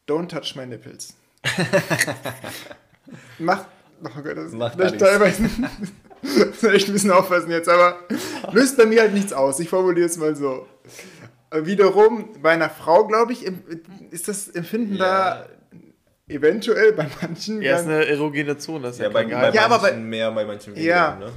don't 0.09 0.27
touch 0.27 0.57
my 0.57 0.65
nipples. 0.65 1.13
Macht, 3.39 3.67
oh 4.03 4.21
Gott, 4.21 4.35
das 4.35 4.51
Macht 4.51 4.77
ist 4.77 4.99
teilweise 4.99 5.43
echt 6.73 6.89
ein 6.89 6.93
bisschen 6.93 7.11
aufpassen 7.11 7.51
jetzt, 7.51 7.69
aber 7.69 7.97
löst 8.51 8.75
bei 8.75 8.85
mir 8.85 9.03
halt 9.03 9.13
nichts 9.13 9.31
aus. 9.31 9.61
Ich 9.61 9.69
formuliere 9.69 10.07
es 10.07 10.17
mal 10.17 10.35
so. 10.35 10.67
Äh, 11.49 11.65
Wiederum, 11.65 12.41
bei 12.41 12.51
einer 12.51 12.69
Frau, 12.69 13.07
glaube 13.07 13.31
ich, 13.31 13.49
ist 14.09 14.27
das 14.27 14.49
Empfinden 14.49 14.97
da 14.97 15.47
eventuell 16.31 16.93
bei 16.93 17.07
manchen. 17.21 17.61
Ja, 17.61 17.77
ist 17.77 17.85
eine 17.87 18.05
erogene 18.07 18.57
Zone, 18.57 18.83
das 18.83 18.93
ist 18.95 18.99
ja, 18.99 19.05
Ja, 19.07 19.09
bei, 19.11 19.25
kein 19.25 19.31
bei. 19.41 19.51
Ja, 19.51 19.65
aber 19.65 19.77
manchen 19.79 19.95
bei- 20.01 20.01
mehr, 20.09 20.31
bei 20.31 20.45
manchen 20.45 20.75
weniger. 20.75 20.89
Ja. 20.95 21.15
Ne? 21.17 21.31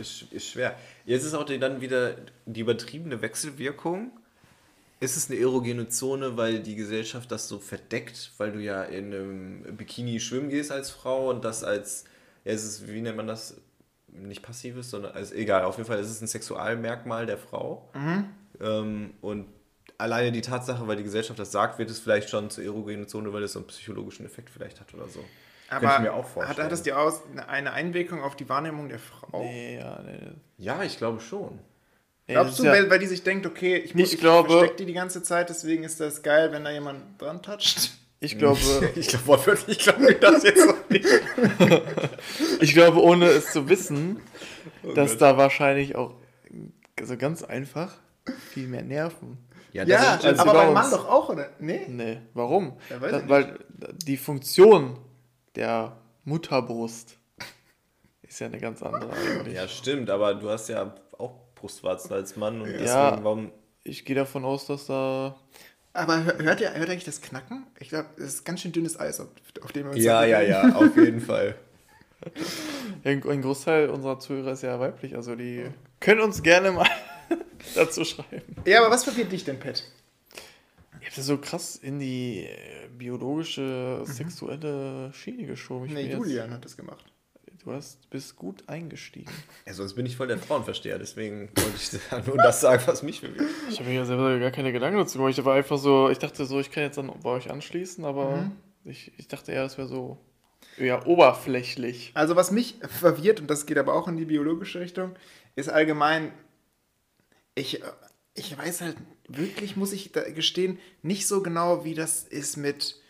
Ist, 0.00 0.24
ist 0.30 0.48
schwer. 0.48 0.76
Jetzt 1.04 1.24
ist 1.24 1.34
auch 1.34 1.44
die, 1.44 1.58
dann 1.58 1.80
wieder 1.80 2.14
die 2.46 2.60
übertriebene 2.60 3.20
Wechselwirkung. 3.22 4.12
Ist 5.00 5.16
es 5.16 5.30
eine 5.30 5.40
erogene 5.40 5.88
Zone, 5.88 6.36
weil 6.36 6.60
die 6.60 6.76
Gesellschaft 6.76 7.32
das 7.32 7.48
so 7.48 7.58
verdeckt, 7.58 8.32
weil 8.36 8.52
du 8.52 8.58
ja 8.60 8.82
in 8.82 9.06
einem 9.06 9.76
Bikini 9.76 10.20
schwimmen 10.20 10.50
gehst 10.50 10.70
als 10.70 10.90
Frau 10.90 11.30
und 11.30 11.42
das 11.44 11.64
als, 11.64 12.04
ja, 12.44 12.52
es 12.52 12.64
ist, 12.64 12.86
wie 12.88 13.00
nennt 13.00 13.16
man 13.16 13.26
das? 13.26 13.56
Nicht 14.12 14.42
passives, 14.42 14.90
sondern, 14.90 15.12
also 15.12 15.34
egal, 15.34 15.62
auf 15.64 15.76
jeden 15.76 15.86
Fall 15.86 15.98
ist 16.00 16.10
es 16.10 16.20
ein 16.20 16.26
Sexualmerkmal 16.26 17.26
der 17.26 17.38
Frau. 17.38 17.88
Ähm, 18.60 19.14
und 19.20 19.46
alleine 20.00 20.32
die 20.32 20.40
Tatsache, 20.40 20.86
weil 20.88 20.96
die 20.96 21.02
Gesellschaft 21.04 21.38
das 21.38 21.52
sagt, 21.52 21.78
wird 21.78 21.90
es 21.90 22.00
vielleicht 22.00 22.28
schon 22.30 22.50
zur 22.50 22.64
erogenen 22.64 23.06
Zone, 23.08 23.32
weil 23.32 23.42
es 23.42 23.52
so 23.52 23.60
einen 23.60 23.68
psychologischen 23.68 24.26
Effekt 24.26 24.50
vielleicht 24.50 24.80
hat 24.80 24.92
oder 24.94 25.08
so. 25.08 25.24
aber 25.68 25.80
Könnte 25.80 25.94
ich 25.96 26.00
mir 26.02 26.12
auch 26.14 26.24
hat, 26.24 26.30
vorstellen. 26.32 26.64
hat 26.64 26.72
das 26.72 26.82
die 26.82 26.92
aus, 26.92 27.20
eine 27.48 27.72
Einwirkung 27.72 28.22
auf 28.22 28.34
die 28.36 28.48
Wahrnehmung 28.48 28.88
der 28.88 28.98
Frau? 28.98 29.42
Nee, 29.42 29.76
ja, 29.78 30.00
nee. 30.04 30.18
Ja, 30.58 30.82
ich 30.82 30.96
glaube 30.98 31.20
schon. 31.20 31.58
Nee, 32.26 32.34
Glaubst 32.34 32.58
du, 32.58 32.64
ja- 32.64 32.72
weil, 32.72 32.88
weil 32.90 32.98
die 33.00 33.06
sich 33.06 33.22
denkt, 33.22 33.44
okay, 33.46 33.76
ich, 33.76 33.94
muss, 33.94 34.08
Ich 34.08 34.14
ich, 34.14 34.20
glaube- 34.20 34.48
versteck 34.50 34.76
die 34.76 34.86
die 34.86 34.92
ganze 34.92 35.22
Zeit, 35.22 35.48
deswegen 35.50 35.82
ist 35.84 35.98
das 36.00 36.22
geil, 36.22 36.52
wenn 36.52 36.64
da 36.64 36.70
jemand 36.70 37.20
dran 37.20 37.42
toucht? 37.42 37.90
Ich 38.22 38.36
glaube, 38.36 38.60
Ich 38.96 39.08
glaube 39.08 39.26
wortwörtlich, 39.28 39.78
ich 39.78 39.82
glaube 39.82 40.14
das 40.14 40.42
jetzt 40.42 40.66
noch 40.66 40.90
nicht. 40.90 41.06
ich 42.60 42.74
glaube, 42.74 43.00
ohne 43.02 43.26
es 43.26 43.50
zu 43.52 43.68
wissen, 43.70 44.20
dass 44.94 45.12
Gott. 45.12 45.22
da 45.22 45.36
wahrscheinlich 45.38 45.96
auch 45.96 46.14
also 46.98 47.16
ganz 47.16 47.42
einfach 47.42 47.94
viel 48.52 48.66
mehr 48.68 48.82
Nerven. 48.82 49.38
Ja, 49.72 49.84
Ja, 49.84 50.16
das 50.16 50.24
also 50.24 50.42
aber 50.42 50.52
bei 50.52 50.64
beim 50.66 50.74
Mann 50.74 50.90
doch 50.90 51.08
auch, 51.08 51.28
oder? 51.28 51.48
Nee? 51.58 51.86
Nee, 51.88 52.18
warum? 52.34 52.76
Ja, 52.90 53.00
weiß 53.00 53.12
Da, 53.12 53.28
weil 53.28 53.58
die 54.04 54.16
Funktion 54.16 54.98
der 55.54 55.96
Mutterbrust 56.24 57.16
ist 58.22 58.40
ja 58.40 58.46
eine 58.46 58.58
ganz 58.58 58.82
andere 58.82 59.10
eigentlich. 59.12 59.54
ja, 59.54 59.66
stimmt, 59.68 60.10
aber 60.10 60.34
du 60.34 60.48
hast 60.50 60.68
ja 60.68 60.94
auch 61.18 61.34
Brustwarzen 61.54 62.12
als 62.12 62.36
Mann 62.36 62.60
und 62.60 62.68
deswegen, 62.68 62.86
Ja. 62.86 63.18
warum. 63.22 63.52
Ich 63.82 64.04
gehe 64.04 64.14
davon 64.16 64.44
aus, 64.44 64.66
dass 64.66 64.86
da 64.86 65.36
Aber 65.92 66.22
hör- 66.24 66.38
hört 66.38 66.60
ihr, 66.60 66.72
hört 66.74 66.86
ihr 66.88 66.92
eigentlich 66.92 67.04
das 67.04 67.20
Knacken? 67.20 67.66
Ich 67.78 67.88
glaube, 67.88 68.08
es 68.18 68.24
ist 68.34 68.44
ganz 68.44 68.60
schön 68.60 68.72
dünnes 68.72 68.98
Eis, 69.00 69.18
auf, 69.20 69.28
auf 69.62 69.72
dem 69.72 69.86
wir 69.86 69.92
uns 69.92 70.02
Ja, 70.04 70.24
ja, 70.24 70.40
ja, 70.40 70.74
auf 70.76 70.96
jeden 70.96 71.20
Fall. 71.20 71.54
ein 73.04 73.22
ein 73.26 73.42
Großteil 73.42 73.88
unserer 73.88 74.18
Zuhörer 74.20 74.52
ist 74.52 74.62
ja 74.62 74.78
weiblich, 74.78 75.16
also 75.16 75.34
die 75.34 75.64
können 76.00 76.20
uns 76.20 76.42
gerne 76.42 76.70
mal 76.72 76.86
dazu 77.74 78.04
schreiben. 78.04 78.42
Ja, 78.66 78.80
aber 78.80 78.90
was 78.90 79.04
verwirrt 79.04 79.32
dich 79.32 79.44
denn, 79.44 79.58
Pat? 79.58 79.84
Ihr 81.00 81.06
habt 81.06 81.16
das 81.18 81.26
so 81.26 81.38
krass 81.38 81.76
in 81.76 81.98
die 81.98 82.44
äh, 82.44 82.88
biologische, 82.96 84.02
sexuelle 84.04 85.12
Schiene 85.14 85.46
geschoben. 85.46 85.86
Ich 85.86 85.92
Nee, 85.92 86.02
bin 86.02 86.10
jetzt- 86.10 86.18
Julian 86.18 86.50
hat 86.52 86.64
das 86.64 86.76
gemacht. 86.76 87.04
Du 87.62 87.72
hast, 87.72 88.08
bist 88.08 88.36
gut 88.36 88.66
eingestiegen. 88.70 89.30
Ja, 89.66 89.74
sonst 89.74 89.92
bin 89.92 90.06
ich 90.06 90.16
voll 90.16 90.28
der 90.28 90.38
Frauenversteher, 90.38 90.98
deswegen 90.98 91.50
wollte 91.56 91.76
ich 91.76 91.90
da 92.08 92.18
nur 92.20 92.38
das 92.38 92.62
sagen, 92.62 92.82
was 92.86 93.02
mich 93.02 93.20
bewegt. 93.20 93.42
Ich 93.68 93.78
habe 93.78 93.90
mir 93.90 93.96
ja 93.96 94.04
selber 94.06 94.38
gar 94.38 94.50
keine 94.50 94.72
Gedanken 94.72 94.96
dazu 94.98 95.18
gemacht. 95.18 95.36
Ich 95.38 95.44
war 95.44 95.56
einfach 95.56 95.76
so, 95.76 96.08
ich 96.08 96.16
dachte 96.18 96.46
so, 96.46 96.58
ich 96.58 96.70
kann 96.70 96.84
jetzt 96.84 96.96
dann 96.96 97.12
bei 97.22 97.28
euch 97.28 97.50
anschließen, 97.50 98.02
aber 98.06 98.50
ich, 98.84 99.12
ich 99.18 99.28
dachte 99.28 99.52
eher, 99.52 99.62
das 99.62 99.76
wäre 99.76 99.88
so 99.88 100.16
eher 100.78 101.06
oberflächlich. 101.06 102.12
Also 102.14 102.34
was 102.34 102.50
mich 102.50 102.76
verwirrt, 102.80 103.40
und 103.40 103.50
das 103.50 103.66
geht 103.66 103.76
aber 103.76 103.92
auch 103.94 104.08
in 104.08 104.16
die 104.16 104.24
biologische 104.24 104.80
Richtung, 104.80 105.14
ist 105.54 105.68
allgemein, 105.68 106.32
ich, 107.60 107.82
ich 108.34 108.56
weiß 108.56 108.80
halt 108.80 108.96
wirklich, 109.28 109.76
muss 109.76 109.92
ich 109.92 110.12
gestehen, 110.12 110.78
nicht 111.02 111.28
so 111.28 111.42
genau, 111.42 111.84
wie 111.84 111.94
das 111.94 112.24
ist 112.24 112.56
mit 112.56 113.00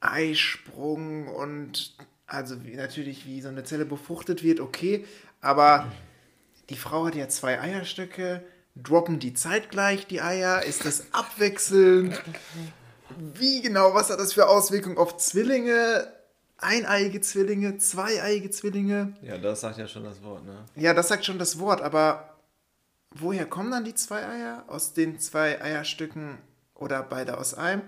Eisprung 0.00 1.28
und 1.28 1.96
also 2.26 2.64
wie, 2.64 2.74
natürlich 2.76 3.26
wie 3.26 3.40
so 3.40 3.48
eine 3.48 3.64
Zelle 3.64 3.84
befruchtet 3.84 4.42
wird, 4.42 4.60
okay, 4.60 5.04
aber 5.40 5.90
die 6.70 6.76
Frau 6.76 7.06
hat 7.06 7.14
ja 7.14 7.28
zwei 7.28 7.60
Eierstöcke, 7.60 8.44
droppen 8.74 9.18
die 9.18 9.34
zeitgleich 9.34 10.06
die 10.06 10.20
Eier, 10.20 10.62
ist 10.62 10.84
das 10.84 11.12
abwechselnd? 11.12 12.20
Wie 13.18 13.62
genau, 13.62 13.94
was 13.94 14.10
hat 14.10 14.18
das 14.18 14.32
für 14.32 14.48
Auswirkungen 14.48 14.98
auf 14.98 15.16
Zwillinge? 15.16 16.12
Eineiige 16.58 17.20
Zwillinge, 17.20 17.78
zweieiige 17.78 18.50
Zwillinge? 18.50 19.14
Ja, 19.22 19.38
das 19.38 19.60
sagt 19.60 19.78
ja 19.78 19.86
schon 19.86 20.04
das 20.04 20.22
Wort, 20.22 20.44
ne? 20.44 20.64
Ja, 20.74 20.94
das 20.94 21.08
sagt 21.08 21.24
schon 21.24 21.38
das 21.38 21.58
Wort, 21.58 21.82
aber 21.82 22.35
woher 23.20 23.46
kommen 23.46 23.70
dann 23.70 23.84
die 23.84 23.94
zwei 23.94 24.26
Eier? 24.26 24.64
Aus 24.68 24.92
den 24.92 25.18
zwei 25.18 25.60
Eierstücken 25.60 26.38
oder 26.74 27.02
beide 27.02 27.38
aus 27.38 27.54
einem? 27.54 27.82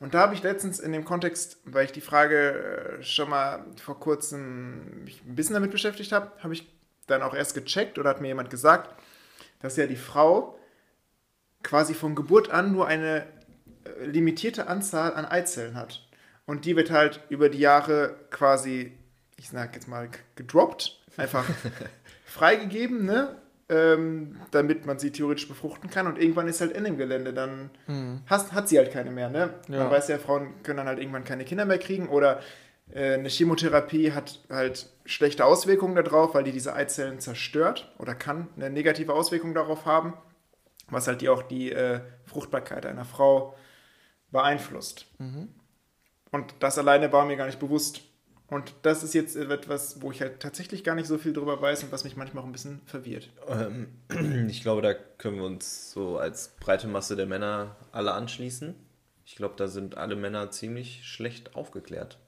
Und 0.00 0.14
da 0.14 0.20
habe 0.20 0.34
ich 0.34 0.42
letztens 0.42 0.80
in 0.80 0.92
dem 0.92 1.04
Kontext, 1.04 1.58
weil 1.64 1.84
ich 1.84 1.92
die 1.92 2.00
Frage 2.00 2.98
äh, 2.98 3.02
schon 3.02 3.28
mal 3.28 3.64
vor 3.82 4.00
kurzem 4.00 5.04
mich 5.04 5.22
ein 5.26 5.36
bisschen 5.36 5.54
damit 5.54 5.70
beschäftigt 5.70 6.12
habe, 6.12 6.32
habe 6.42 6.54
ich 6.54 6.66
dann 7.06 7.22
auch 7.22 7.34
erst 7.34 7.54
gecheckt 7.54 7.98
oder 7.98 8.10
hat 8.10 8.20
mir 8.20 8.28
jemand 8.28 8.50
gesagt, 8.50 8.94
dass 9.60 9.76
ja 9.76 9.86
die 9.86 9.96
Frau 9.96 10.58
quasi 11.62 11.92
von 11.92 12.14
Geburt 12.14 12.50
an 12.50 12.72
nur 12.72 12.86
eine 12.86 13.26
äh, 13.84 14.04
limitierte 14.06 14.68
Anzahl 14.68 15.14
an 15.14 15.26
Eizellen 15.26 15.76
hat. 15.76 16.06
Und 16.46 16.64
die 16.64 16.76
wird 16.76 16.90
halt 16.90 17.20
über 17.28 17.50
die 17.50 17.58
Jahre 17.58 18.16
quasi, 18.30 18.92
ich 19.36 19.50
sag 19.50 19.74
jetzt 19.74 19.86
mal, 19.86 20.08
gedroppt, 20.34 20.98
einfach 21.16 21.44
freigegeben, 22.24 23.04
ne? 23.04 23.36
Ähm, 23.70 24.36
damit 24.50 24.84
man 24.84 24.98
sie 24.98 25.12
theoretisch 25.12 25.46
befruchten 25.46 25.90
kann. 25.90 26.08
Und 26.08 26.18
irgendwann 26.18 26.48
ist 26.48 26.60
halt 26.60 26.74
Ende 26.74 26.90
im 26.90 26.98
Gelände. 26.98 27.32
Dann 27.32 27.70
hast, 28.26 28.52
hat 28.52 28.68
sie 28.68 28.78
halt 28.78 28.90
keine 28.90 29.12
mehr. 29.12 29.30
Ne? 29.30 29.54
Ja. 29.68 29.84
Man 29.84 29.90
weiß 29.92 30.08
ja, 30.08 30.18
Frauen 30.18 30.60
können 30.64 30.78
dann 30.78 30.88
halt 30.88 30.98
irgendwann 30.98 31.22
keine 31.22 31.44
Kinder 31.44 31.64
mehr 31.64 31.78
kriegen. 31.78 32.08
Oder 32.08 32.40
äh, 32.92 33.14
eine 33.14 33.28
Chemotherapie 33.28 34.12
hat 34.12 34.40
halt 34.50 34.88
schlechte 35.04 35.44
Auswirkungen 35.44 35.94
darauf, 35.94 36.34
weil 36.34 36.42
die 36.42 36.52
diese 36.52 36.74
Eizellen 36.74 37.20
zerstört 37.20 37.94
oder 37.98 38.14
kann 38.14 38.48
eine 38.56 38.70
negative 38.70 39.12
Auswirkung 39.14 39.54
darauf 39.54 39.86
haben, 39.86 40.14
was 40.88 41.06
halt 41.06 41.20
die 41.20 41.28
auch 41.28 41.42
die 41.42 41.70
äh, 41.70 42.00
Fruchtbarkeit 42.26 42.86
einer 42.86 43.04
Frau 43.04 43.56
beeinflusst. 44.32 45.06
Und 46.32 46.54
das 46.58 46.78
alleine 46.78 47.12
war 47.12 47.24
mir 47.24 47.36
gar 47.36 47.46
nicht 47.46 47.60
bewusst. 47.60 48.02
Und 48.50 48.74
das 48.82 49.02
ist 49.04 49.14
jetzt 49.14 49.36
etwas, 49.36 50.02
wo 50.02 50.10
ich 50.10 50.20
halt 50.20 50.40
tatsächlich 50.40 50.82
gar 50.82 50.96
nicht 50.96 51.06
so 51.06 51.18
viel 51.18 51.32
drüber 51.32 51.62
weiß 51.62 51.84
und 51.84 51.92
was 51.92 52.02
mich 52.04 52.16
manchmal 52.16 52.42
auch 52.42 52.46
ein 52.46 52.52
bisschen 52.52 52.80
verwirrt. 52.84 53.30
Ähm, 53.48 53.88
ich 54.48 54.62
glaube, 54.62 54.82
da 54.82 54.92
können 54.92 55.36
wir 55.36 55.44
uns 55.44 55.92
so 55.92 56.18
als 56.18 56.48
breite 56.60 56.88
Masse 56.88 57.14
der 57.16 57.26
Männer 57.26 57.76
alle 57.92 58.12
anschließen. 58.12 58.74
Ich 59.24 59.36
glaube, 59.36 59.54
da 59.56 59.68
sind 59.68 59.96
alle 59.96 60.16
Männer 60.16 60.50
ziemlich 60.50 61.06
schlecht 61.06 61.54
aufgeklärt. 61.54 62.18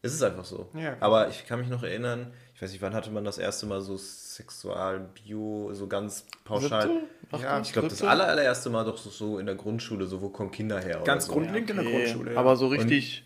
Es 0.00 0.14
ist 0.14 0.22
einfach 0.22 0.46
so. 0.46 0.68
Ja. 0.74 0.96
Aber 1.00 1.28
ich 1.28 1.46
kann 1.46 1.60
mich 1.60 1.68
noch 1.68 1.82
erinnern, 1.82 2.32
ich 2.54 2.62
weiß 2.62 2.72
nicht, 2.72 2.80
wann 2.82 2.94
hatte 2.94 3.10
man 3.10 3.24
das 3.24 3.38
erste 3.38 3.66
Mal 3.66 3.80
so 3.82 3.96
Sexualbio, 3.98 5.70
so 5.74 5.86
ganz 5.86 6.26
pauschal. 6.44 6.82
Siebte? 6.88 7.42
Ja, 7.42 7.60
Ich 7.60 7.72
glaube, 7.72 7.88
das 7.88 8.02
aller, 8.02 8.26
allererste 8.26 8.70
Mal 8.70 8.84
doch 8.84 8.96
so, 8.98 9.10
so 9.10 9.38
in 9.38 9.46
der 9.46 9.54
Grundschule, 9.54 10.06
so 10.06 10.20
wo 10.20 10.28
kommen 10.28 10.50
Kinder 10.50 10.80
her? 10.80 10.96
oder 10.96 11.04
Ganz 11.04 11.26
so. 11.26 11.32
grundlegend 11.32 11.70
in 11.70 11.76
der 11.76 11.86
Okay, 11.86 11.96
Grundschule. 12.04 12.32
ja. 12.34 12.40
Aber 12.40 12.56
so 12.56 12.66
richtig 12.68 13.24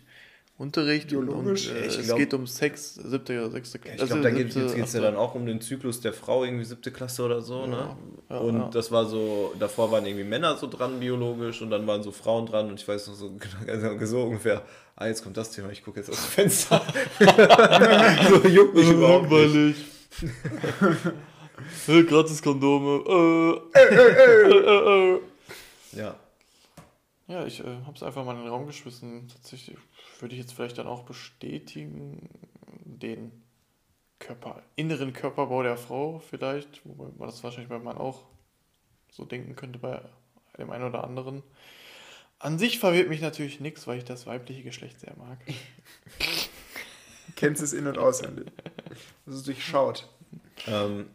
Unterricht 0.57 1.13
und, 1.13 1.29
und 1.29 1.43
Biologisch. 1.43 1.69
äh, 1.69 1.85
es 1.85 2.05
glaub- 2.05 2.17
geht 2.17 2.33
um 2.33 2.47
Sex, 2.47 2.95
siebte 2.95 3.39
oder 3.39 3.51
sechste 3.51 3.77
Ja, 3.77 3.83
Klasse. 3.83 4.03
ich 4.03 4.09
glaube, 4.09 4.23
da 4.23 4.29
geht 4.31 4.55
es 4.55 4.93
ja 4.93 5.01
dann 5.01 5.15
auch 5.15 5.35
um 5.35 5.45
den 5.45 5.61
Zyklus 5.61 6.01
der 6.01 6.13
Frau, 6.13 6.43
irgendwie 6.43 6.65
siebte 6.65 6.91
Klasse 6.91 7.23
oder 7.23 7.41
so, 7.41 7.67
ne? 7.67 7.95
ja, 8.29 8.37
und 8.39 8.55
ja. 8.55 8.69
das 8.73 8.91
war 8.91 9.05
so, 9.05 9.53
davor 9.59 9.91
waren 9.91 10.05
irgendwie 10.07 10.23
Männer 10.25 10.57
so 10.57 10.67
dran 10.67 10.99
biologisch 10.99 11.61
und 11.61 11.69
dann 11.69 11.85
waren 11.85 12.01
so 12.01 12.11
Frauen 12.11 12.47
dran 12.47 12.69
und 12.69 12.79
ich 12.79 12.87
weiß 12.87 13.07
noch 13.07 13.13
so, 13.15 13.31
genau, 13.65 14.05
so 14.05 14.23
ungefähr, 14.23 14.63
ah, 14.95 15.05
jetzt 15.05 15.23
kommt 15.23 15.37
das 15.37 15.51
Thema, 15.51 15.69
ich 15.69 15.83
gucke 15.83 15.99
jetzt 15.99 16.09
aus 16.09 16.15
dem 16.15 16.29
Fenster. 16.31 16.81
so 18.29 18.47
juckt 18.47 18.73
mich 18.73 18.89
überhaupt 18.89 19.29
nicht. 19.29 19.53
Langweilig. 19.53 19.75
Äh, 21.87 22.03
Gratis 22.03 22.41
Kondome. 22.41 23.61
Äh. 23.73 23.79
Äh, 23.79 23.95
äh, 23.95 25.15
äh. 25.15 25.19
Ja. 25.93 26.15
Ja, 27.27 27.45
ich 27.45 27.59
äh, 27.59 27.81
habe 27.85 27.95
es 27.95 28.03
einfach 28.03 28.23
mal 28.23 28.35
in 28.35 28.43
den 28.43 28.49
Raum 28.49 28.65
geschmissen. 28.65 29.27
Tatsächlich 29.27 29.77
würde 30.19 30.33
ich 30.33 30.41
jetzt 30.41 30.53
vielleicht 30.53 30.77
dann 30.77 30.87
auch 30.87 31.03
bestätigen, 31.03 32.29
den 32.85 33.31
Körper, 34.19 34.63
inneren 34.75 35.13
Körperbau 35.13 35.61
der 35.61 35.77
Frau 35.77 36.19
vielleicht, 36.19 36.85
wobei 36.85 37.05
man 37.17 37.27
das 37.27 37.43
wahrscheinlich 37.43 37.69
bei 37.69 37.79
Mann 37.79 37.97
auch 37.97 38.23
so 39.11 39.25
denken 39.25 39.55
könnte 39.55 39.79
bei 39.79 40.01
dem 40.57 40.71
einen 40.71 40.85
oder 40.85 41.03
anderen. 41.03 41.43
An 42.39 42.59
sich 42.59 42.79
verwirrt 42.79 43.09
mich 43.09 43.21
natürlich 43.21 43.59
nichts, 43.59 43.87
weil 43.87 43.97
ich 43.97 44.05
das 44.05 44.25
weibliche 44.25 44.63
Geschlecht 44.63 44.99
sehr 44.99 45.15
mag. 45.17 45.39
Kennst 47.35 47.61
es 47.61 47.73
in- 47.73 47.87
und 47.87 47.97
auswendig. 47.97 48.47
Das 49.25 49.35
ist 49.35 49.47
durchschaut. 49.47 50.07
Ähm, 50.65 51.07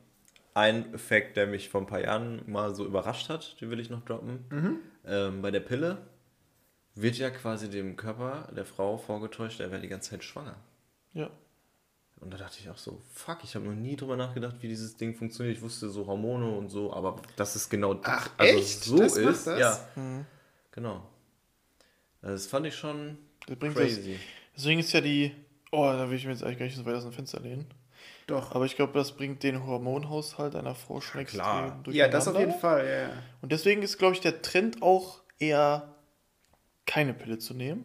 ein 0.55 0.93
Effekt, 0.95 1.37
der 1.37 1.47
mich 1.47 1.71
vor 1.71 1.81
ein 1.81 1.87
paar 1.87 2.01
Jahren 2.01 2.43
mal 2.51 2.75
so 2.75 2.85
überrascht 2.85 3.29
hat, 3.29 3.61
den 3.61 3.71
will 3.71 3.81
ich 3.81 3.91
noch 3.91 4.05
droppen. 4.05 4.45
Ähm, 5.05 5.43
bei 5.43 5.51
der 5.51 5.61
Pille 5.61 5.99
wird 6.95 7.17
ja 7.17 7.31
quasi 7.31 7.69
dem 7.71 7.97
Körper 7.97 8.49
der 8.55 8.65
Frau 8.65 8.99
vorgetäuscht, 8.99 9.61
er 9.61 9.71
wäre 9.71 9.81
die 9.81 9.89
ganze 9.89 10.11
Zeit 10.11 10.25
schwanger. 10.25 10.57
Ja. 11.15 11.31
Und 12.21 12.33
da 12.33 12.37
dachte 12.37 12.59
ich 12.61 12.71
auch 12.71 12.79
so, 12.79 13.03
fuck, 13.13 13.39
ich 13.43 13.57
habe 13.57 13.65
noch 13.65 13.75
nie 13.75 13.97
drüber 13.97 14.17
nachgedacht, 14.17 14.57
wie 14.61 14.69
dieses 14.69 14.97
Ding 14.97 15.15
funktioniert. 15.17 15.57
Ich 15.57 15.63
wusste 15.63 15.89
so 15.91 16.07
Hormone 16.07 16.51
und 16.57 16.69
so, 16.69 16.93
aber 16.93 17.21
das 17.35 17.57
ist 17.57 17.69
genau 17.69 17.99
Ach, 18.05 18.31
also 18.37 18.59
echt? 18.59 18.85
so 18.85 18.97
Das 18.99 19.17
ist. 19.17 19.47
das? 19.49 19.59
Ja, 19.59 20.25
genau. 20.71 21.03
Das 22.21 22.47
fand 22.47 22.67
ich 22.67 22.77
schon 22.77 23.19
Das 23.47 23.57
bringt 23.59 23.75
das, 23.77 23.83
crazy. 23.83 24.21
deswegen 24.57 24.79
ist 24.81 24.93
ja 24.93 25.01
die. 25.01 25.35
Oh, 25.73 25.85
da 25.85 26.09
will 26.09 26.17
ich 26.17 26.25
mir 26.25 26.31
jetzt 26.33 26.45
eigentlich 26.45 26.59
gar 26.59 26.67
nicht 26.67 26.77
so 26.77 26.85
weit 26.87 26.95
aus 26.95 27.03
dem 27.03 27.13
Fenster 27.13 27.41
lehnen. 27.41 27.67
Doch. 28.33 28.55
Aber 28.55 28.65
ich 28.65 28.77
glaube, 28.77 28.95
das 28.95 29.13
bringt 29.13 29.43
den 29.43 29.67
Hormonhaushalt 29.67 30.57
einer 30.57 30.75
Frau 30.75 31.03
schon 31.03 31.21
extrem 31.21 31.43
klar. 31.43 31.83
Ja, 31.91 32.09
das 32.09 32.27
auf 32.29 32.39
jeden. 32.39 32.55
Fall, 32.55 32.87
ja, 32.87 33.01
ja. 33.09 33.11
Und 33.43 33.53
deswegen 33.53 33.83
ist, 33.83 33.99
glaube 33.99 34.15
ich, 34.15 34.21
der 34.21 34.41
Trend 34.41 34.81
auch 34.81 35.21
eher 35.39 35.95
keine 36.87 37.13
Pille 37.13 37.37
zu 37.39 37.53
nehmen. 37.53 37.85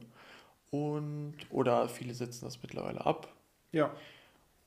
Und, 0.72 1.36
oder 1.50 1.90
viele 1.90 2.14
setzen 2.14 2.46
das 2.46 2.62
mittlerweile 2.62 3.06
ab. 3.06 3.34
Ja. 3.74 3.92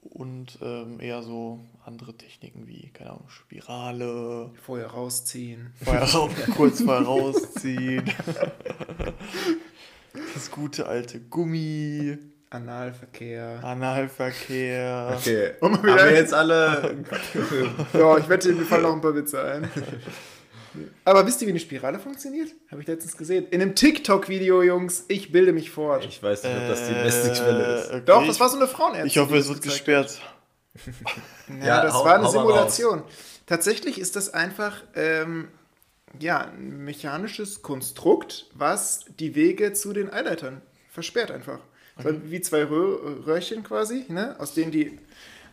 Und 0.02 0.58
ähm, 0.60 1.00
eher 1.00 1.22
so 1.22 1.60
andere 1.86 2.14
Techniken 2.14 2.66
wie, 2.66 2.90
keine 2.90 3.12
Ahnung, 3.12 3.30
Spirale, 3.30 4.50
Vorher 4.62 4.88
rausziehen. 4.88 5.72
vorher 5.82 6.04
raus, 6.04 6.30
kurz 6.56 6.82
vorher 6.82 7.06
rausziehen. 7.06 8.04
Das 10.34 10.50
gute 10.50 10.86
alte 10.86 11.20
Gummi, 11.20 12.18
Analverkehr. 12.50 13.60
Analverkehr. 13.62 15.14
Okay, 15.16 15.52
Und 15.60 15.70
mal 15.70 15.78
haben 15.78 15.84
wieder- 15.86 16.10
wir 16.10 16.16
jetzt 16.16 16.34
alle... 16.34 16.96
Ja, 17.92 18.18
ich 18.18 18.28
wette, 18.28 18.52
mir 18.52 18.64
fallen 18.64 18.82
noch 18.82 18.92
ein 18.94 19.00
paar 19.00 19.14
Witze 19.14 19.42
ein. 19.42 19.70
Aber 21.04 21.26
wisst 21.26 21.40
ihr, 21.42 21.46
wie 21.48 21.52
eine 21.52 21.60
Spirale 21.60 21.98
funktioniert? 21.98 22.48
Habe 22.70 22.80
ich 22.82 22.88
letztens 22.88 23.16
gesehen. 23.16 23.46
In 23.50 23.60
einem 23.62 23.74
TikTok-Video, 23.74 24.62
Jungs. 24.62 25.04
Ich 25.08 25.32
bilde 25.32 25.52
mich 25.52 25.70
fort. 25.70 26.04
Ich 26.04 26.22
weiß 26.22 26.42
nicht, 26.44 26.56
ob 26.56 26.68
das 26.68 26.86
die 26.86 26.92
beste 26.94 27.32
Quelle 27.32 27.76
ist. 27.76 27.86
Äh, 27.90 27.94
okay, 27.94 28.02
Doch, 28.06 28.26
das 28.26 28.38
war 28.40 28.48
so 28.48 28.56
eine 28.56 28.66
Frauenärztin. 28.68 29.06
Ich 29.06 29.18
hoffe, 29.18 29.36
es 29.36 29.48
wird 29.48 29.62
gesperrt. 29.62 30.20
Ja, 31.60 31.66
Ja, 31.66 31.82
das 31.82 31.94
hau- 31.94 32.04
war 32.04 32.14
eine 32.16 32.28
Simulation. 32.28 33.02
Tatsächlich 33.46 33.98
ist 34.00 34.14
das 34.14 34.32
einfach 34.32 34.82
ähm, 34.94 35.48
ja, 36.20 36.38
ein 36.46 36.84
mechanisches 36.84 37.62
Konstrukt, 37.62 38.46
was 38.54 39.04
die 39.18 39.34
Wege 39.34 39.72
zu 39.72 39.92
den 39.92 40.12
Eileitern 40.12 40.62
versperrt 40.88 41.32
einfach. 41.32 41.58
So 42.02 42.10
Wie 42.24 42.40
zwei 42.40 42.64
Röhr 42.64 43.26
Röhrchen 43.26 43.62
quasi, 43.62 44.04
ne? 44.08 44.36
aus 44.38 44.54
denen 44.54 44.70
die 44.70 44.98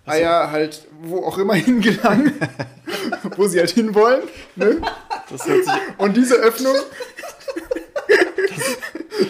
Eier 0.06 0.52
halt 0.52 0.88
wo 1.02 1.26
auch 1.26 1.38
immer 1.38 1.54
hingelangen, 1.56 2.34
wo 3.36 3.48
sie 3.48 3.60
halt 3.60 3.72
hinwollen. 3.72 4.24
Ne? 4.56 4.82
Und 5.98 6.16
diese 6.16 6.36
Öffnung, 6.36 6.76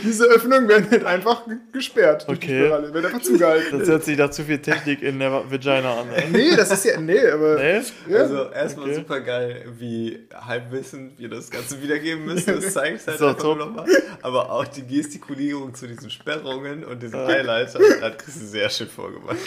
diese 0.03 0.25
Öffnungen 0.25 0.67
werden 0.67 0.89
halt 0.89 1.03
einfach 1.05 1.45
ge- 1.45 1.57
gesperrt. 1.71 2.27
durch 2.27 2.39
die 2.39 2.45
Okay. 2.47 2.69
Werden 2.69 3.05
einfach 3.05 3.21
zugehalten. 3.21 3.79
das 3.79 3.87
hört 3.87 4.03
sich 4.03 4.17
nach 4.17 4.29
zu 4.29 4.43
viel 4.43 4.59
Technik 4.59 5.01
in 5.01 5.19
der 5.19 5.31
Vagina 5.51 5.99
an. 6.01 6.07
ey. 6.15 6.29
nee, 6.31 6.55
das 6.55 6.71
ist 6.71 6.85
ja, 6.85 6.99
nee, 6.99 7.25
aber 7.27 7.55
Nee? 7.55 7.81
Ja. 8.09 8.17
Also 8.19 8.49
erstmal 8.51 8.85
Okay. 8.85 8.95
super 8.95 9.19
geil, 9.21 9.65
wie 9.77 10.19
halbwissend 10.33 11.17
wir 11.19 11.29
das 11.29 11.49
Ganze 11.49 11.81
wiedergeben 11.81 12.25
müssen. 12.25 12.55
Das 12.55 12.73
zeigt 12.73 13.05
halt 13.07 13.19
So, 13.19 13.27
einfach 13.27 13.41
top. 13.41 13.57
nochmal. 13.59 13.85
Aber 14.21 14.51
auch 14.51 14.65
die 14.65 14.85
Gestikulierung 14.85 15.73
zu 15.73 15.87
diesen 15.87 16.09
Sperrungen 16.09 16.83
und 16.83 17.01
diesen 17.03 17.19
Ja. 17.19 17.27
Highlighter 17.27 17.79
hat 18.01 18.19
Chris 18.19 18.35
sehr 18.35 18.69
schön 18.69 18.87
vorgemacht. 18.87 19.37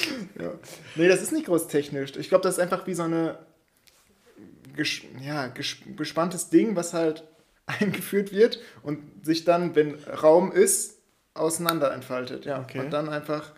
Ja. 0.40 0.53
Nee, 0.96 1.09
das 1.09 1.22
ist 1.22 1.32
nicht 1.32 1.46
groß 1.46 1.66
technisch. 1.68 2.12
Ich 2.18 2.28
glaube, 2.28 2.42
das 2.42 2.55
ist 2.55 2.61
einfach 2.61 2.86
wie 2.86 2.94
so 2.94 3.03
eine 3.05 3.38
ges 4.76 5.01
ja, 5.24 5.48
ges 5.48 5.76
gespanntes 5.96 6.48
Ding, 6.48 6.76
was 6.76 6.94
halt 6.94 7.24
eingeführt 7.81 8.33
wird 8.33 8.61
und 8.83 8.99
sich 9.25 9.45
dann, 9.45 9.75
wenn 9.75 9.95
Raum 10.05 10.53
ist, 10.53 10.99
auseinander 11.35 11.93
entfaltet. 11.93 12.45
Ja. 12.45 12.61
Okay. 12.61 12.81
Und 12.81 12.91
dann 12.91 13.09
einfach 13.09 13.53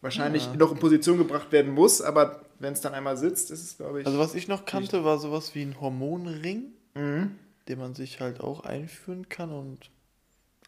wahrscheinlich 0.00 0.46
Ja. 0.46 0.56
noch 0.56 0.72
in 0.72 0.78
Position 0.78 1.18
gebracht 1.18 1.50
werden 1.52 1.72
muss, 1.72 2.02
aber 2.02 2.42
wenn 2.58 2.72
es 2.72 2.80
dann 2.80 2.94
einmal 2.94 3.16
sitzt, 3.16 3.50
ist 3.50 3.62
es, 3.62 3.76
glaube 3.76 4.00
ich. 4.00 4.06
Also 4.06 4.18
was 4.18 4.34
ich 4.34 4.48
noch 4.48 4.64
kannte, 4.64 5.04
war 5.04 5.18
sowas 5.18 5.54
wie 5.54 5.62
ein 5.62 5.80
Hormonring, 5.80 6.72
mhm. 6.94 7.38
den 7.68 7.78
man 7.78 7.94
sich 7.94 8.20
halt 8.20 8.40
auch 8.40 8.60
einführen 8.60 9.28
kann 9.28 9.50
und 9.52 9.90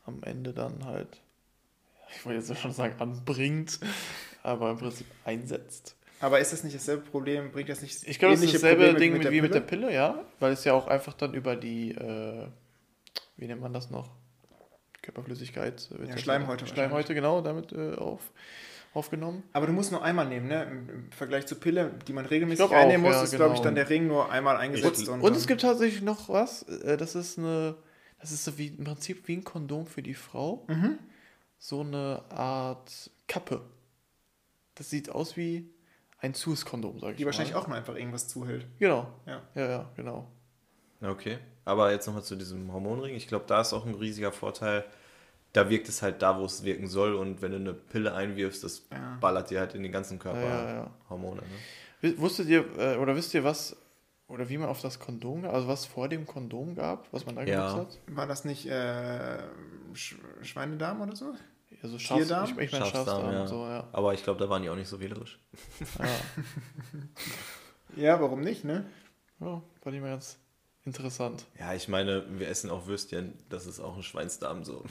am 0.05 0.23
Ende 0.23 0.53
dann 0.53 0.85
halt 0.85 1.21
ich 2.15 2.25
wollte 2.27 2.41
jetzt 2.41 2.61
schon 2.61 2.73
sagen, 2.73 2.95
anbringt, 2.99 3.79
aber 4.43 4.71
im 4.71 4.79
Prinzip 4.79 5.07
einsetzt. 5.25 5.97
Aber 6.21 6.39
ist 6.39 6.53
das 6.53 6.65
nicht 6.65 6.77
dasselbe 6.77 7.03
Problem? 7.03 7.51
Bringt 7.51 7.69
das 7.69 7.81
nicht 7.81 8.07
Ich 8.07 8.19
glaube, 8.19 8.35
das 8.35 8.45
ist 8.45 8.55
dasselbe 8.55 8.89
Probleme 8.89 8.99
Ding 8.99 9.13
mit 9.15 9.31
wie 9.31 9.41
mit 9.41 9.55
der 9.55 9.61
Pille? 9.61 9.87
Pille, 9.87 9.95
ja, 9.95 10.23
weil 10.39 10.53
es 10.53 10.65
ja 10.65 10.75
auch 10.75 10.87
einfach 10.87 11.15
dann 11.15 11.33
über 11.33 11.57
die, 11.57 11.93
äh, 11.93 12.47
wie 13.41 13.47
nennt 13.47 13.61
man 13.61 13.73
das 13.73 13.91
noch? 13.91 14.11
Körperflüssigkeit. 15.03 15.89
äh, 15.99 16.09
Ja, 16.09 16.19
Schleimhäute 16.19 16.67
Schleimhäute, 16.67 17.15
genau, 17.15 17.41
damit 17.41 17.73
äh, 17.73 17.95
auf, 17.95 18.31
aufgenommen. 18.93 19.43
Aber 19.53 19.67
du 19.67 19.73
musst 19.73 19.93
nur 19.93 20.03
einmal 20.03 20.29
nehmen, 20.29 20.49
ne? 20.49 20.65
Im, 20.65 21.11
Vergleich 21.13 21.47
zur 21.47 21.59
Pille, 21.59 21.95
die 22.07 22.13
man 22.13 22.27
regelmäßig 22.27 22.63
Ich 22.63 22.69
glaub 22.69 22.79
auch, 22.79 22.83
einnehmen 22.83 23.03
muss, 23.07 23.15
ja, 23.15 23.23
ist, 23.23 23.35
glaube 23.35 23.53
ich, 23.55 23.61
genau. 23.61 23.65
dann 23.65 23.75
der 23.77 23.89
Ring 23.89 24.07
nur 24.07 24.31
einmal 24.31 24.57
eingesetzt. 24.57 25.09
Und, 25.09 25.23
dann- 25.23 25.35
es 25.35 25.47
gibt 25.47 25.63
tatsächlich 25.63 26.03
noch 26.03 26.29
was, 26.29 26.63
äh, 26.65 26.97
das 26.97 27.15
ist 27.15 27.39
eine, 27.39 27.77
das 28.21 28.33
ist 28.33 28.45
so 28.45 28.59
wie 28.59 28.69
im 28.69 28.85
Prinzip 28.85 29.27
wie 29.29 29.37
ein 29.37 29.45
Kondom 29.45 29.87
für 29.87 30.03
die 30.03 30.15
Frau. 30.15 30.67
Mhm. 30.69 30.99
So 31.59 31.81
eine 31.81 32.23
Art 32.31 33.11
Kappe. 33.27 33.63
Das 34.75 34.91
sieht 34.91 35.11
aus 35.11 35.37
wie 35.37 35.71
ein 36.19 36.35
Zus-Kondom, 36.35 36.99
sag 37.01 37.13
ich 37.13 37.17
die 37.17 37.25
mal. 37.25 37.29
wahrscheinlich 37.29 37.55
auch 37.55 37.67
nur 37.69 37.77
einfach 37.77 37.95
irgendwas 37.97 38.29
zuhält. 38.29 38.67
Genau. 38.79 39.09
Ja. 39.27 39.43
Ja, 39.55 39.69
ja, 39.71 39.91
genau. 39.97 40.27
Okay. 41.03 41.39
Aber 41.71 41.93
jetzt 41.93 42.07
nochmal 42.07 42.25
zu 42.25 42.35
diesem 42.37 42.73
Hormonring. 42.73 43.15
Ich 43.15 43.29
glaube, 43.29 43.45
da 43.47 43.61
ist 43.61 43.73
auch 43.73 43.87
ein 43.87 43.95
riesiger 43.95 44.33
Vorteil. 44.33 44.85
Da 45.53 45.71
wirkt 45.71 45.89
es 45.89 46.03
halt 46.03 46.21
da, 46.23 46.39
wo 46.39 46.45
es 46.45 46.65
wirken 46.65 46.89
soll. 46.89 47.15
Und 47.15 47.43
wenn 47.43 47.53
du 47.53 47.59
eine 47.59 47.75
Pille 47.75 48.13
einwirfst, 48.15 48.65
das 48.65 48.87
Ja. 48.93 49.19
ballert 49.21 49.51
dir 49.51 49.61
halt 49.61 49.75
in 49.75 49.83
den 49.83 49.93
ganzen 49.93 50.19
Körper 50.19 50.41
Ja, 50.41 50.65
ja, 50.65 50.75
ja. 50.75 50.91
Hormone. 51.09 51.43
Ne? 52.03 52.19
Wusstet 52.19 52.49
ihr, 52.49 52.65
äh, 52.79 52.97
oder 52.97 53.15
wisst 53.15 53.35
ihr, 53.35 53.45
was, 53.45 53.77
oder 54.27 54.49
wie 54.49 54.59
man 54.59 54.69
auf 54.69 54.81
das 54.81 54.99
Kondom, 54.99 55.45
also 55.45 55.69
was 55.69 55.87
vor 55.87 56.09
dem 56.09 56.27
Kondom 56.27 56.75
gab, 56.75 57.07
was 57.13 57.25
man 57.27 57.37
da 57.37 57.43
Ja. 57.45 57.75
genutzt 57.75 57.99
hat? 58.09 58.17
War 58.17 58.27
das 58.27 58.45
nicht 58.45 58.67
äh, 58.67 59.39
Sch 59.95 60.17
Schweinedarm 60.43 61.01
oder 61.03 61.15
so? 61.15 61.35
Also 61.83 61.99
Schafs, 61.99 62.27
Tierdarm? 62.27 62.45
ich, 62.45 62.51
ich 62.51 62.73
meine 62.73 62.85
Schafsdarm, 62.85 63.07
Schafsdarm, 63.07 63.33
ja. 63.33 63.47
so, 63.47 63.65
ja. 63.67 63.89
Aber 63.93 64.13
ich 64.15 64.23
glaube, 64.25 64.39
da 64.41 64.49
waren 64.51 64.63
die 64.63 64.69
auch 64.71 64.77
nicht 64.77 64.89
so 64.89 64.99
wählerisch. 65.01 65.39
Ja, 65.99 66.05
Ja, 67.97 68.21
warum 68.21 68.41
nicht, 68.41 68.65
ne? 68.65 68.85
ja 69.41 69.63
fand 69.83 69.97
ich 69.97 70.03
mal 70.03 70.11
ganz 70.11 70.39
interessant. 70.85 71.45
Ja, 71.59 71.75
ich 71.75 71.89
meine, 71.89 72.25
wir 72.39 72.49
essen 72.49 72.71
auch 72.71 72.87
Würstchen. 72.87 73.35
Das 73.49 73.67
ist 73.67 73.81
auch 73.81 73.97
ein 73.97 74.03
Schweinsdarm 74.03 74.65
so. 74.65 74.85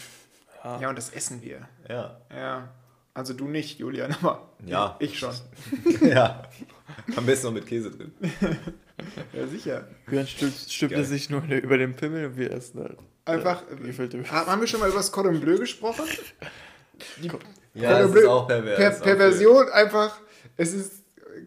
Ja. 0.64 0.82
Ja, 0.82 0.90
und 0.90 0.98
das 0.98 1.10
essen 1.12 1.42
wir. 1.42 1.68
Ja. 1.88 2.20
Ja. 2.34 2.70
Also 3.14 3.34
du 3.34 3.48
nicht, 3.48 3.80
Julian, 3.80 4.16
aber 4.22 4.50
Ja. 4.66 4.96
ich 5.00 5.18
schon. 5.20 5.34
ja. 6.02 6.44
Am 7.16 7.26
besten 7.26 7.48
noch 7.48 7.54
mit 7.54 7.66
Käse 7.68 7.92
drin. 7.92 8.14
Ja, 9.32 9.48
sicher. 9.48 9.88
Jürgen 10.12 10.28
stülpt, 10.28 10.58
stülpt 10.70 10.92
Geil. 10.94 11.04
er 11.04 11.08
sich 11.08 11.30
nur 11.30 11.42
über 11.46 11.78
den 11.78 11.96
Pimmel 11.96 12.26
und 12.26 12.36
wir 12.38 12.52
essen 12.52 12.82
halt. 12.82 12.98
Einfach, 13.24 13.64
äh, 13.70 14.24
Ha- 14.30 14.46
haben 14.46 14.60
wir 14.60 14.68
schon 14.68 14.82
mal 14.82 14.90
über 14.90 14.98
das 14.98 15.10
Cordon 15.10 15.40
Bleu 15.40 15.58
gesprochen? 15.58 16.04
Die 17.24 17.28
Ja, 17.28 17.32
Cordon 17.32 18.02
das 18.02 18.12
Bleu- 18.12 18.20
ist 18.20 18.28
auch 18.28 18.48
pervers. 18.48 18.78
per 18.78 18.92
Perversion 18.92 19.70
einfach, 19.70 20.20
es 20.58 20.74
ist, 20.74 20.92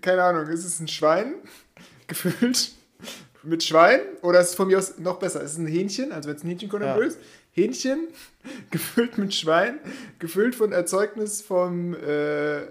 keine 0.01 0.22
Ahnung, 0.22 0.47
es 0.49 0.64
ist 0.64 0.80
ein 0.80 0.88
Schwein 0.88 1.34
gefüllt 2.07 2.72
mit 3.43 3.62
Schwein 3.62 4.01
oder 4.22 4.40
es 4.40 4.51
ist 4.51 4.55
von 4.57 4.68
mir 4.68 4.78
aus 4.78 4.99
noch 4.99 5.18
besser, 5.18 5.43
es 5.43 5.53
ist 5.53 5.59
ein 5.59 5.66
Hähnchen, 5.66 6.12
also 6.12 6.28
wenn 6.28 6.36
es 6.36 6.45
ein 6.45 6.49
Hähnchen 6.49 6.68
Cordon 6.68 6.88
Ja. 6.88 6.95
Bleu 6.95 7.07
ist, 7.07 7.18
Hähnchen 7.53 8.09
gefüllt 8.70 9.18
mit 9.18 9.34
Schwein, 9.34 9.78
gefüllt 10.18 10.55
von 10.55 10.72
Erzeugnis 10.72 11.43
vom, 11.43 11.95
äh, 11.95 12.62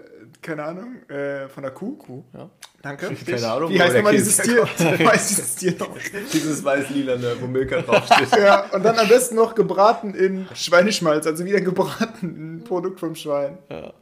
keine 0.42 0.64
Ahnung, 0.64 1.08
äh, 1.10 1.48
von 1.50 1.64
der 1.64 1.72
Kuh. 1.72 1.96
Kuh, 1.98 2.24
ja. 2.34 2.50
Danke. 2.82 3.16
Keine 3.28 3.48
Ahnung, 3.48 3.70
Wie 3.70 3.80
heißt 3.80 3.96
nochmal 3.96 4.14
dieses 4.14 4.38
Tier? 4.38 4.64
Wie 4.98 5.08
heißt 5.08 5.30
dieses 5.30 5.56
Tier 5.56 5.76
noch? 5.78 5.96
Dieses 6.34 6.64
weiß-lilane, 6.64 7.36
wo 7.40 7.46
Milka 7.46 7.80
draufsteht. 7.80 8.32
Ja, 8.40 8.72
und 8.72 8.84
dann 8.84 8.98
am 8.98 9.08
besten 9.08 9.36
noch 9.36 9.54
gebraten 9.54 10.16
in 10.16 10.48
Schweineschmalz, 10.56 11.28
also 11.28 11.46
wieder 11.46 11.62
gebraten, 11.62 12.56
ein 12.58 12.64
Produkt 12.64 13.00
vom 13.00 13.14
Schwein. 13.14 13.60
ja. 13.70 13.94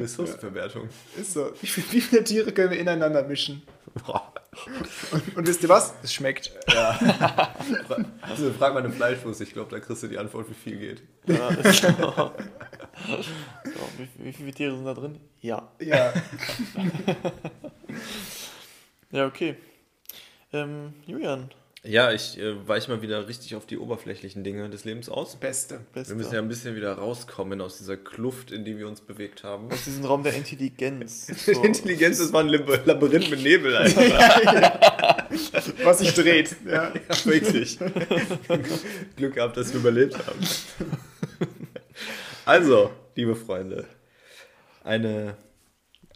Ressourcenverwertung. 0.00 0.88
Ist 1.20 1.32
so. 1.32 1.50
Wie 1.60 1.66
viele 2.00 2.22
Tiere 2.24 2.52
können 2.52 2.70
wir 2.70 2.78
ineinander 2.78 3.22
mischen? 3.24 3.62
Boah. 4.06 4.32
Und, 5.12 5.36
und 5.36 5.46
wisst 5.46 5.62
ihr 5.62 5.68
was? 5.68 5.94
Es 6.02 6.12
schmeckt. 6.12 6.52
Fra 6.68 6.98
also, 8.22 8.52
frag 8.52 8.74
mal 8.74 8.82
eine 8.84 8.92
Fleischwurst, 8.92 9.40
ich 9.40 9.52
glaube, 9.52 9.70
da 9.70 9.80
kriegst 9.80 10.02
du 10.02 10.08
die 10.08 10.18
Antwort, 10.18 10.48
wie 10.48 10.54
viel 10.54 10.78
geht. 10.78 11.02
ja 11.26 11.50
so, 11.54 12.32
wie, 13.96 14.24
wie 14.24 14.32
viele 14.32 14.52
Tiere 14.52 14.74
sind 14.74 14.84
da 14.84 14.94
drin? 14.94 15.20
Ja. 15.40 15.70
Ja. 15.80 16.12
Ja, 19.10 19.26
okay. 19.26 19.56
Ähm, 20.52 20.92
Julian, 21.06 21.50
Ja, 21.88 22.12
ich 22.12 22.38
äh, 22.38 22.68
weiche 22.68 22.90
mal 22.90 23.00
wieder 23.00 23.28
richtig 23.28 23.54
auf 23.56 23.64
die 23.64 23.78
oberflächlichen 23.78 24.44
Dinge 24.44 24.68
des 24.68 24.84
Lebens 24.84 25.08
aus. 25.08 25.36
Beste. 25.36 25.80
bester. 25.94 26.10
Wir 26.10 26.16
müssen 26.16 26.34
ja 26.34 26.38
ein 26.40 26.48
bisschen 26.48 26.76
wieder 26.76 26.92
rauskommen 26.92 27.62
aus 27.62 27.78
dieser 27.78 27.96
Kluft, 27.96 28.52
in 28.52 28.66
die 28.66 28.76
wir 28.76 28.86
uns 28.86 29.00
bewegt 29.00 29.42
haben. 29.42 29.72
Aus 29.72 29.84
diesem 29.84 30.04
Raum 30.04 30.22
der 30.22 30.34
Intelligenz. 30.34 31.32
So. 31.48 31.62
Intelligenz, 31.62 32.18
das 32.18 32.30
war 32.32 32.40
ein 32.40 32.48
Lab- 32.48 32.84
Labyrinth 32.86 33.30
mit 33.30 33.42
Nebel, 33.42 33.74
Alter. 33.74 34.00
Was 35.82 36.00
sich 36.00 36.12
dreht. 36.12 36.54
Ja. 36.66 36.92
Ja, 36.92 37.24
wirklich. 37.24 37.78
Glück 39.16 39.34
gehabt, 39.34 39.56
dass 39.56 39.72
wir 39.72 39.80
überlebt 39.80 40.14
haben. 40.18 40.38
Also, 42.44 42.90
liebe 43.14 43.34
Freunde, 43.34 43.86
eine 44.84 45.36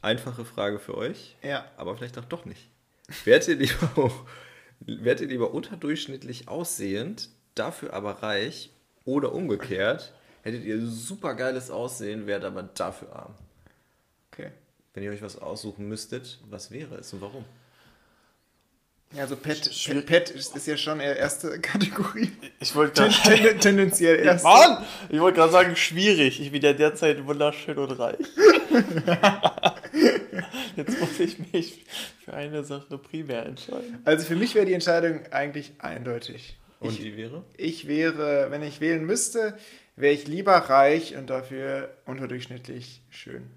einfache 0.03 0.45
Frage 0.45 0.79
für 0.79 0.97
euch, 0.99 1.37
ja. 1.43 1.65
aber 1.79 1.97
vielleicht 1.97 2.19
auch 2.19 2.25
doch 2.27 2.45
nicht. 2.45 2.69
Wärt 3.25 3.49
ihr 3.49 3.57
lieber, 3.57 4.13
wärt 4.87 5.21
ihr 5.21 5.29
lieber 5.29 5.53
unterdurchschnittlich 5.53 6.49
aussehend, 6.49 7.29
dafür 7.55 7.93
aber 7.93 8.23
reich 8.23 8.71
oder 9.05 9.33
umgekehrt, 9.33 10.13
hättet 10.43 10.65
ihr 10.65 10.81
super 10.87 11.35
geiles 11.35 11.71
Aussehen, 11.71 12.27
wärt 12.27 12.45
aber 12.45 12.63
dafür 12.63 13.15
arm? 13.15 13.35
Okay. 14.33 14.51
Wenn 14.95 15.03
ihr 15.03 15.11
euch 15.11 15.23
was 15.23 15.39
aussuchen 15.39 15.89
müsstet, 15.89 16.39
was 16.49 16.71
wäre 16.71 16.97
es 16.97 17.13
und 17.13 17.21
warum? 17.21 17.45
Ja, 19.15 19.23
also 19.23 19.37
Pet, 19.37 19.71
Pet. 19.85 20.07
Pet 20.07 20.31
ist, 20.31 20.57
ist 20.57 20.67
ja 20.67 20.77
schon 20.77 20.99
eher 21.01 21.17
erste 21.17 21.61
Kategorie. 21.61 22.33
Ich 22.61 22.75
wollte 22.75 23.03
Ten, 23.03 23.13
gerade. 23.13 23.37
ten, 23.37 23.61
tendenziell 23.61 24.19
erste. 24.25 24.49
Mann! 24.49 24.85
Ich 25.11 25.21
wollte 25.21 25.37
gerade 25.37 25.53
sagen, 25.53 25.77
schwierig. 25.77 26.41
Ich 26.41 26.51
bin 26.51 26.63
ja 26.63 26.73
derzeit 26.73 27.27
wunderschön 27.27 27.77
und 27.77 27.91
reich. 27.93 28.17
Jetzt 30.77 31.01
muss 31.01 31.21
ich 31.21 31.53
mich 31.53 31.85
für 32.25 32.35
eine 32.35 32.65
Sache 32.65 32.99
primär 32.99 33.47
entscheiden. 33.47 34.01
Also 34.05 34.27
für 34.27 34.37
mich 34.37 34.55
wäre 34.55 34.67
die 34.67 34.75
Entscheidung 34.75 35.21
eigentlich 35.31 35.73
eindeutig. 35.79 36.57
Und 36.81 36.99
die 36.99 37.17
wäre? 37.17 37.45
Ich 37.57 37.87
wäre, 37.87 38.51
wenn 38.51 38.63
ich 38.63 38.81
wählen 38.81 39.05
müsste, 39.05 39.57
wäre 39.95 40.13
ich 40.13 40.27
lieber 40.27 40.57
reich 40.57 41.17
und 41.17 41.31
dafür 41.31 41.95
unterdurchschnittlich 42.07 43.03
schön. 43.11 43.51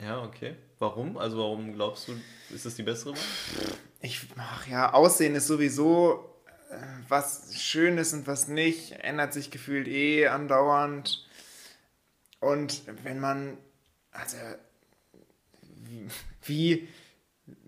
Ja, 0.00 0.22
okay. 0.22 0.56
Warum? 0.78 1.16
Also 1.16 1.38
warum 1.38 1.74
glaubst 1.74 2.08
du, 2.08 2.12
ist 2.52 2.66
das 2.66 2.74
die 2.74 2.82
bessere 2.82 3.12
Wahl? 3.12 3.76
Ich, 4.00 4.20
ach 4.36 4.66
ja, 4.66 4.92
Aussehen 4.94 5.36
ist 5.36 5.46
sowieso 5.46 6.34
äh, 6.70 6.76
was 7.08 7.54
Schönes 7.62 8.12
und 8.12 8.26
was 8.26 8.48
nicht, 8.48 8.92
ändert 8.92 9.32
sich 9.32 9.52
gefühlt 9.52 9.86
eh 9.86 10.26
andauernd. 10.26 11.24
Und 12.40 12.82
wenn 13.04 13.20
man, 13.20 13.56
also, 14.10 14.36
wie, 16.44 16.88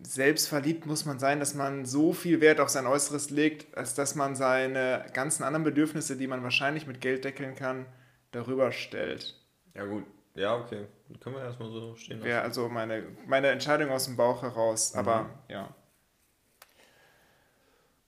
selbstverliebt 0.03 0.87
muss 0.87 1.05
man 1.05 1.19
sein, 1.19 1.41
dass 1.41 1.55
man 1.55 1.85
so 1.85 2.13
viel 2.13 2.41
Wert 2.41 2.61
auf 2.61 2.69
sein 2.69 2.87
Äußeres 2.87 3.31
legt, 3.31 3.77
als 3.77 3.95
dass 3.95 4.15
man 4.15 4.37
seine 4.37 5.05
ganzen 5.13 5.43
anderen 5.43 5.65
Bedürfnisse, 5.65 6.17
die 6.17 6.27
man 6.27 6.43
wahrscheinlich 6.43 6.87
mit 6.87 7.01
Geld 7.01 7.25
deckeln 7.25 7.55
kann, 7.55 7.87
darüber 8.31 8.73
stellt. 8.73 9.35
Ja, 9.75 9.85
gut. 9.85 10.05
Ja, 10.35 10.57
okay. 10.57 10.87
Dann 11.09 11.21
können 11.21 11.37
wir 11.37 11.43
erstmal 11.43 11.71
so 11.71 11.95
stehen 11.97 12.19
lassen. 12.19 12.29
Wäre 12.29 12.43
also 12.43 12.69
meine, 12.69 13.05
meine 13.27 13.49
Entscheidung 13.49 13.91
aus 13.91 14.07
dem 14.07 14.17
Bauch 14.17 14.43
heraus. 14.43 14.95
Aber 14.95 15.31
ja. 15.49 15.75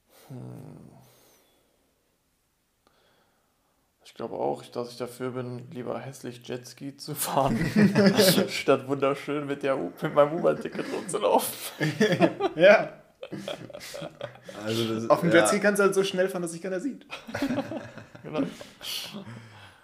Ich 0.08 0.34
glaube 4.16 4.34
auch, 4.36 4.64
dass 4.64 4.90
ich 4.90 4.96
dafür 4.96 5.30
bin, 5.32 5.70
lieber 5.70 5.98
hässlich 5.98 6.40
Jetski 6.48 6.96
zu 6.96 7.14
fahren, 7.14 7.58
statt 8.48 8.88
wunderschön 8.88 9.46
mit, 9.46 9.62
der 9.62 9.78
U 9.78 9.92
mit 10.00 10.14
meinem 10.14 10.38
U-Bahn-Ticket 10.38 10.86
rumzulaufen. 10.92 11.52
Ja. 12.56 12.92
Also 14.64 14.94
das, 14.94 15.10
Auf 15.10 15.20
dem 15.20 15.30
ja, 15.30 15.36
Jetski 15.40 15.58
kannst 15.60 15.80
du 15.80 15.84
halt 15.84 15.94
so 15.94 16.04
schnell 16.04 16.28
fahren, 16.28 16.42
dass 16.42 16.52
sich 16.52 16.62
keiner 16.62 16.80
sieht. 16.80 17.06
Genau. 18.22 18.40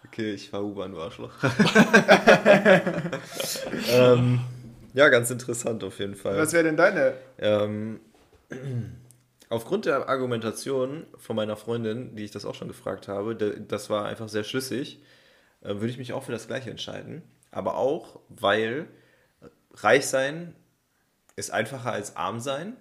Okay, 0.07 0.33
ich 0.33 0.51
fahre 0.51 0.64
U-Bahn, 0.64 0.91
du 0.91 1.01
Arschloch. 1.01 1.30
ähm, 3.93 4.41
ja, 4.95 5.09
ganz 5.11 5.30
interessant 5.30 5.85
auf 5.85 5.99
jeden 6.01 6.16
Fall. 6.16 6.39
Was 6.39 6.53
wäre 6.53 6.64
denn 6.64 6.76
deine? 6.76 7.14
Ähm, 7.39 8.01
aufgrund 9.53 9.84
der 9.84 10.09
Argumentation 10.09 11.07
von 11.16 11.36
meiner 11.36 11.57
Freundin, 11.57 12.16
die 12.16 12.24
ich 12.24 12.30
das 12.30 12.44
auch 12.44 12.55
schon 12.55 12.68
gefragt 12.68 13.07
habe, 13.09 13.36
das 13.36 13.90
war 13.90 14.07
einfach 14.07 14.28
sehr 14.28 14.44
schlüssig, 14.44 15.00
äh, 15.61 15.68
würde 15.68 15.88
ich 15.88 15.98
mich 15.98 16.12
auch 16.12 16.24
für 16.24 16.32
das 16.32 16.46
Gleiche 16.46 16.70
entscheiden. 16.70 17.22
Aber 17.50 17.76
auch, 17.76 18.20
weil 18.28 18.88
reich 19.74 20.07
sein 20.07 20.55
ist 21.36 21.50
einfacher 21.50 21.92
als 21.92 22.16
arm 22.16 22.40
sein. 22.40 22.76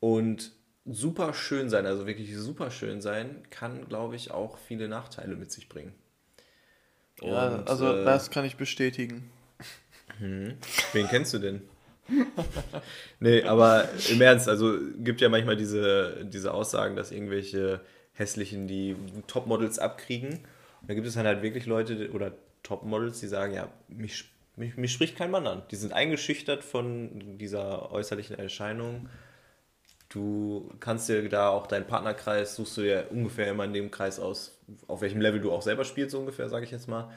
Und 0.00 0.52
super 0.86 1.34
schön 1.34 1.70
sein, 1.70 1.86
also 1.86 2.06
wirklich 2.06 2.36
super 2.36 2.70
schön 2.70 3.00
sein, 3.00 3.42
kann, 3.50 3.88
glaube 3.88 4.16
ich, 4.16 4.30
auch 4.30 4.58
viele 4.58 4.88
Nachteile 4.88 5.36
mit 5.36 5.52
sich 5.52 5.68
bringen. 5.68 5.94
Ja, 7.20 7.48
Und, 7.48 7.68
also 7.68 7.94
äh, 7.94 8.04
das 8.04 8.30
kann 8.30 8.44
ich 8.44 8.56
bestätigen. 8.56 9.30
Mhm. 10.18 10.54
Wen 10.92 11.08
kennst 11.08 11.32
du 11.34 11.38
denn? 11.38 11.62
nee, 13.20 13.42
aber 13.42 13.88
im 14.10 14.20
Ernst, 14.20 14.48
also 14.48 14.76
gibt 14.98 15.20
ja 15.20 15.28
manchmal 15.28 15.56
diese, 15.56 16.24
diese 16.24 16.52
Aussagen, 16.52 16.96
dass 16.96 17.10
irgendwelche 17.10 17.80
hässlichen 18.12 18.66
die 18.66 18.96
Topmodels 19.26 19.78
abkriegen. 19.78 20.30
Und 20.80 20.90
da 20.90 20.94
gibt 20.94 21.06
es 21.06 21.14
dann 21.14 21.26
halt 21.26 21.42
wirklich 21.42 21.66
Leute 21.66 22.10
oder 22.12 22.32
Topmodels, 22.62 23.20
die 23.20 23.26
sagen, 23.26 23.54
ja, 23.54 23.68
mich, 23.88 24.24
mich, 24.56 24.76
mich 24.76 24.92
spricht 24.92 25.16
kein 25.16 25.30
Mann 25.30 25.46
an. 25.46 25.62
Die 25.70 25.76
sind 25.76 25.92
eingeschüchtert 25.92 26.62
von 26.62 27.38
dieser 27.38 27.90
äußerlichen 27.90 28.38
Erscheinung. 28.38 29.08
Du 30.08 30.70
kannst 30.78 31.08
dir 31.08 31.28
da 31.28 31.48
auch 31.48 31.66
deinen 31.66 31.86
Partnerkreis, 31.86 32.54
suchst 32.54 32.76
du 32.76 32.82
dir 32.82 33.06
ungefähr 33.10 33.48
immer 33.50 33.64
in 33.64 33.72
dem 33.72 33.90
Kreis 33.90 34.20
aus, 34.20 34.58
auf 34.86 35.00
welchem 35.00 35.20
Level 35.20 35.40
du 35.40 35.50
auch 35.50 35.62
selber 35.62 35.84
spielst, 35.84 36.12
so 36.12 36.20
ungefähr, 36.20 36.48
sage 36.48 36.64
ich 36.64 36.70
jetzt 36.70 36.88
mal. 36.88 37.10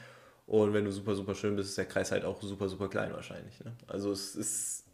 Und 0.48 0.72
wenn 0.72 0.86
du 0.86 0.90
super, 0.90 1.14
super 1.14 1.34
schön 1.34 1.54
bist, 1.56 1.68
ist 1.68 1.78
der 1.78 1.84
Kreis 1.84 2.10
halt 2.10 2.24
auch 2.24 2.40
super, 2.40 2.70
super 2.70 2.88
klein 2.88 3.12
wahrscheinlich. 3.12 3.62
Ne? 3.62 3.72
Also 3.86 4.10
es 4.10 4.34
ist. 4.34 4.84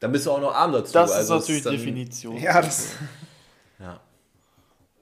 Dann 0.00 0.10
bist 0.10 0.24
du 0.24 0.30
auch 0.30 0.40
noch 0.40 0.54
arm 0.54 0.72
dazu. 0.72 0.94
Das 0.94 1.12
also 1.12 1.36
ist 1.36 1.40
natürlich 1.42 1.62
dann, 1.62 1.76
Definition. 1.76 2.36
Ja, 2.38 2.60
das, 2.60 2.94
Ja. 3.78 4.00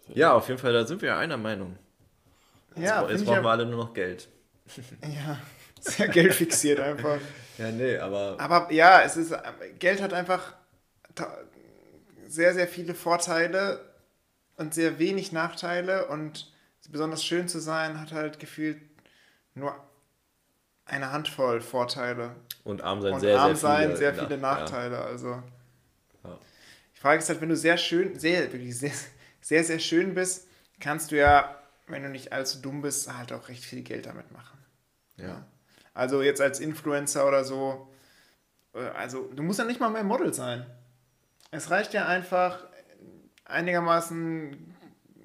ja, 0.08 0.32
auf 0.32 0.48
jeden 0.48 0.58
Fall, 0.58 0.72
da 0.72 0.84
sind 0.84 1.00
wir 1.00 1.16
einer 1.16 1.36
Meinung. 1.36 1.76
ja, 2.74 3.08
Jetzt 3.08 3.24
brauchen 3.24 3.36
wir 3.36 3.42
ja, 3.44 3.50
alle 3.50 3.66
nur 3.66 3.84
noch 3.84 3.94
Geld. 3.94 4.28
ja, 5.02 5.38
sehr 5.78 6.08
geldfixiert 6.08 6.80
einfach. 6.80 7.18
Ja, 7.56 7.70
nee, 7.70 7.96
aber. 7.96 8.36
Aber 8.40 8.72
ja, 8.72 9.02
es 9.02 9.16
ist, 9.16 9.32
Geld 9.78 10.02
hat 10.02 10.12
einfach 10.12 10.54
sehr, 12.26 12.54
sehr 12.54 12.66
viele 12.66 12.94
Vorteile 12.94 13.80
und 14.56 14.74
sehr 14.74 14.98
wenig 14.98 15.30
Nachteile 15.30 16.06
und 16.08 16.50
besonders 16.90 17.24
schön 17.24 17.46
zu 17.48 17.60
sein 17.60 18.00
hat 18.00 18.12
halt 18.12 18.38
gefühlt 18.40 18.89
nur 19.60 19.74
eine 20.84 21.12
Handvoll 21.12 21.60
Vorteile. 21.60 22.34
Und 22.64 22.82
arm 22.82 23.00
sein 23.00 23.14
Und 23.14 23.20
sehr, 23.20 23.38
arm 23.38 23.54
sehr 23.54 23.56
sein, 23.56 23.86
viele. 23.86 23.96
sehr 23.96 24.14
ja, 24.14 24.24
viele 24.24 24.38
Nachteile. 24.38 24.98
Also 25.00 25.42
Ja. 26.24 26.38
die 26.94 26.98
Frage 26.98 27.18
ist 27.20 27.28
halt, 27.28 27.40
wenn 27.40 27.48
du 27.48 27.56
sehr 27.56 27.78
schön, 27.78 28.18
sehr, 28.18 28.52
wirklich 28.52 28.76
sehr, 28.78 28.92
sehr, 29.40 29.64
sehr 29.64 29.78
schön 29.78 30.14
bist, 30.14 30.48
kannst 30.80 31.12
du 31.12 31.16
ja, 31.16 31.56
wenn 31.86 32.02
du 32.02 32.08
nicht 32.08 32.32
allzu 32.32 32.60
dumm 32.60 32.82
bist, 32.82 33.12
halt 33.16 33.32
auch 33.32 33.48
recht 33.48 33.64
viel 33.64 33.82
Geld 33.82 34.06
damit 34.06 34.30
machen. 34.32 34.58
Ja. 35.16 35.26
ja. 35.28 35.46
Also 35.94 36.22
jetzt 36.22 36.40
als 36.40 36.60
Influencer 36.60 37.26
oder 37.26 37.44
so, 37.44 37.88
äh, 38.74 38.80
also 38.80 39.30
du 39.34 39.42
musst 39.42 39.58
ja 39.58 39.64
nicht 39.64 39.80
mal 39.80 39.90
mehr 39.90 40.04
Model 40.04 40.32
sein. 40.34 40.66
Es 41.50 41.70
reicht 41.70 41.94
ja 41.94 42.06
einfach, 42.06 42.64
einigermaßen 43.44 44.52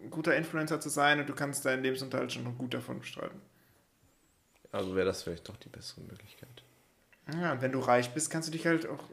ein 0.03 0.09
guter 0.09 0.35
Influencer 0.35 0.79
zu 0.79 0.89
sein 0.89 1.19
und 1.19 1.29
du 1.29 1.33
kannst 1.35 1.65
deinen 1.65 1.83
Lebensunterhalt 1.83 2.33
schon 2.33 2.43
noch 2.43 2.57
gut 2.57 2.73
davon 2.73 2.99
bestreiten. 2.99 3.41
Also 4.75 4.93
wäre 4.95 5.05
das 5.05 5.23
vielleicht 5.23 5.47
doch 5.47 5.55
die 5.57 5.69
bessere 5.69 6.01
Möglichkeit. 6.01 6.63
Ja, 7.33 7.53
und 7.53 7.61
wenn 7.61 7.71
du 7.71 7.79
reich 7.79 8.13
bist, 8.13 8.29
kannst 8.29 8.49
du 8.49 8.51
dich 8.51 8.67
halt 8.67 8.85
auch, 8.87 9.03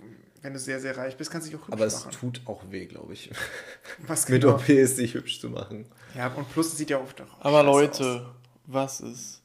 wenn 0.42 0.52
du 0.52 0.58
sehr, 0.58 0.80
sehr 0.80 0.96
reich 0.96 1.16
bist, 1.16 1.30
kannst 1.30 1.46
du 1.46 1.52
dich 1.52 1.60
auch 1.60 1.66
hübsch 1.68 1.72
Aber 1.72 1.86
es 1.86 2.04
machen. 2.04 2.10
tut 2.12 2.40
auch 2.46 2.62
weh, 2.70 2.86
glaube 2.86 3.12
ich. 3.12 3.30
Was 4.06 4.28
Mit 4.28 4.42
genau? 4.42 4.54
OPs 4.56 4.96
sich 4.96 5.14
hübsch 5.14 5.40
zu 5.40 5.48
machen. 5.50 5.86
Ja, 6.16 6.26
und 6.34 6.50
plus 6.50 6.66
es 6.72 6.78
sieht 6.78 6.90
ja 6.90 6.98
oft 7.00 7.20
auch 7.20 7.40
Aber 7.40 7.62
Leute, 7.62 8.26
aus. 8.26 8.34
was 8.66 9.00
ist 9.00 9.42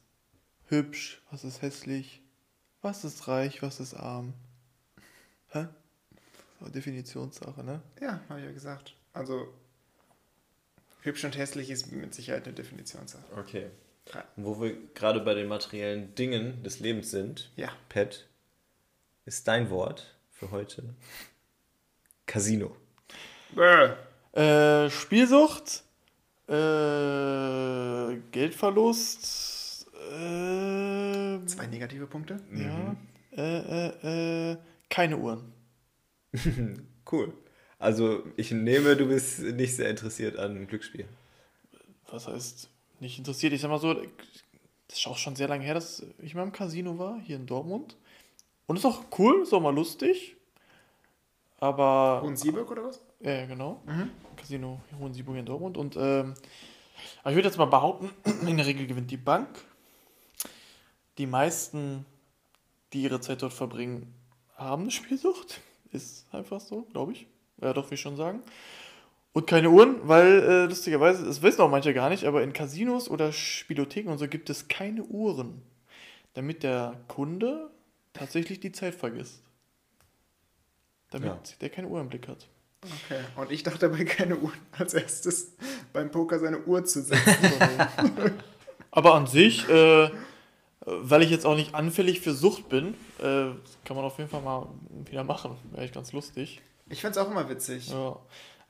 hübsch, 0.66 1.22
was 1.30 1.44
ist 1.44 1.62
hässlich, 1.62 2.20
was 2.82 3.04
ist 3.04 3.28
reich, 3.28 3.62
was 3.62 3.78
ist 3.80 3.94
arm? 3.94 4.34
Hä? 5.50 5.68
So, 6.60 6.68
Definitionssache, 6.68 7.62
ne? 7.62 7.80
Ja, 8.00 8.20
habe 8.28 8.40
ich 8.40 8.46
ja 8.46 8.52
gesagt. 8.52 8.94
Also 9.12 9.54
hübsch 11.02 11.24
und 11.24 11.36
hässlich 11.38 11.70
ist 11.70 11.90
mit 11.92 12.12
Sicherheit 12.12 12.44
eine 12.44 12.54
Definitionssache. 12.54 13.24
Okay. 13.36 13.70
Und 14.36 14.44
wo 14.44 14.60
wir 14.60 14.74
gerade 14.94 15.20
bei 15.20 15.34
den 15.34 15.48
materiellen 15.48 16.14
Dingen 16.14 16.62
des 16.62 16.80
Lebens 16.80 17.10
sind, 17.10 17.50
Ja. 17.56 17.70
Pet, 17.88 18.26
ist 19.26 19.46
dein 19.48 19.68
Wort 19.70 20.14
für 20.30 20.50
heute 20.50 20.94
Casino. 22.26 22.74
Bäh. 23.54 23.90
Äh, 24.32 24.88
Spielsucht, 24.90 25.82
äh, 26.48 28.16
Geldverlust, 28.30 29.86
äh, 30.12 31.44
Zwei 31.46 31.66
negative 31.70 32.06
Punkte. 32.06 32.40
ja, 32.54 32.96
äh, 33.36 33.88
äh, 33.88 34.52
äh, 34.52 34.56
keine 34.90 35.16
Uhren. 35.18 35.52
Cool. 37.10 37.32
Also 37.78 38.22
ich 38.36 38.50
nehme, 38.50 38.94
du 38.94 39.06
bist 39.08 39.38
nicht 39.40 39.74
sehr 39.76 39.88
interessiert 39.88 40.36
an 40.36 40.66
Glücksspiel. 40.66 41.06
Was 42.10 42.26
heißt 42.28 42.68
nicht 43.00 43.18
interessiert? 43.18 43.52
Ich 43.52 43.60
sag 43.60 43.68
mal 43.68 43.78
so, 43.78 43.94
das 43.94 44.98
ist 44.98 45.06
auch 45.06 45.18
schon 45.18 45.36
sehr 45.36 45.48
lange 45.48 45.64
her, 45.64 45.74
dass 45.74 46.04
ich 46.18 46.34
mal 46.34 46.42
im 46.42 46.52
Casino 46.52 46.98
war, 46.98 47.20
hier 47.20 47.36
in 47.36 47.46
Dortmund. 47.46 47.96
Und 48.66 48.76
ist 48.76 48.84
auch 48.84 49.02
cool, 49.18 49.42
ist 49.42 49.52
auch 49.52 49.60
mal 49.60 49.74
lustig. 49.74 50.36
Aber. 51.60 52.22
Und 52.22 52.38
Sieberg 52.38 52.70
oder 52.70 52.84
was? 52.84 53.00
Ja, 53.20 53.32
ja, 53.32 53.46
genau. 53.46 53.80
Mhm. 53.86 54.10
Casino 54.36 54.80
Hohensieburg 54.98 55.36
in 55.36 55.46
Dortmund. 55.46 55.76
Und 55.76 55.96
ähm, 55.96 56.34
aber 57.22 57.30
ich 57.30 57.36
würde 57.36 57.48
jetzt 57.48 57.58
mal 57.58 57.66
behaupten, 57.66 58.10
in 58.46 58.56
der 58.56 58.66
Regel 58.66 58.86
gewinnt 58.86 59.10
die 59.10 59.16
Bank. 59.16 59.48
Die 61.18 61.26
meisten, 61.26 62.06
die 62.92 63.02
ihre 63.02 63.20
Zeit 63.20 63.42
dort 63.42 63.52
verbringen, 63.52 64.14
haben 64.56 64.82
eine 64.82 64.90
Spielsucht. 64.90 65.60
Ist 65.90 66.26
einfach 66.32 66.60
so, 66.60 66.82
glaube 66.92 67.12
ich. 67.12 67.26
Ja, 67.60 67.72
doch, 67.72 67.90
will 67.90 67.94
ich 67.94 68.00
schon 68.00 68.16
sagen. 68.16 68.42
Und 69.38 69.46
keine 69.46 69.70
Uhren, 69.70 69.98
weil 70.02 70.42
äh, 70.42 70.64
lustigerweise, 70.64 71.24
das 71.24 71.42
wissen 71.42 71.60
auch 71.60 71.70
manche 71.70 71.94
gar 71.94 72.08
nicht, 72.08 72.24
aber 72.24 72.42
in 72.42 72.52
Casinos 72.52 73.08
oder 73.08 73.30
Spielotheken 73.30 74.10
und 74.10 74.18
so 74.18 74.26
gibt 74.26 74.50
es 74.50 74.66
keine 74.66 75.04
Uhren. 75.04 75.62
Damit 76.34 76.64
der 76.64 76.98
Kunde 77.06 77.70
tatsächlich 78.12 78.58
die 78.58 78.72
Zeit 78.72 78.96
vergisst. 78.96 79.40
Damit 81.12 81.28
Ja. 81.28 81.38
der 81.60 81.70
keine 81.70 81.86
Uhr 81.86 82.00
im 82.00 82.08
Blick 82.08 82.26
hat. 82.26 82.48
Okay. 82.82 83.20
Und 83.36 83.52
ich 83.52 83.62
dachte 83.62 83.88
dabei 83.88 84.04
keine 84.04 84.38
Uhr 84.38 84.52
als 84.76 84.94
erstes 84.94 85.52
beim 85.92 86.10
Poker 86.10 86.40
seine 86.40 86.58
Uhr 86.64 86.84
zu 86.84 87.00
setzen. 87.00 87.32
Aber 88.90 89.14
an 89.14 89.28
sich, 89.28 89.68
äh, 89.68 90.10
weil 90.84 91.22
ich 91.22 91.30
jetzt 91.30 91.46
auch 91.46 91.54
nicht 91.54 91.76
anfällig 91.76 92.18
für 92.22 92.34
Sucht 92.34 92.68
bin, 92.68 92.94
äh, 93.20 93.52
kann 93.84 93.94
man 93.94 94.04
auf 94.04 94.18
jeden 94.18 94.30
Fall 94.30 94.42
mal 94.42 94.66
wieder 95.04 95.22
machen. 95.22 95.52
Wäre 95.70 95.84
echt 95.84 95.94
ganz 95.94 96.12
lustig. 96.12 96.60
Ich 96.88 97.02
find's 97.02 97.18
auch 97.18 97.30
immer 97.30 97.48
witzig. 97.48 97.88
Ja. 97.90 98.18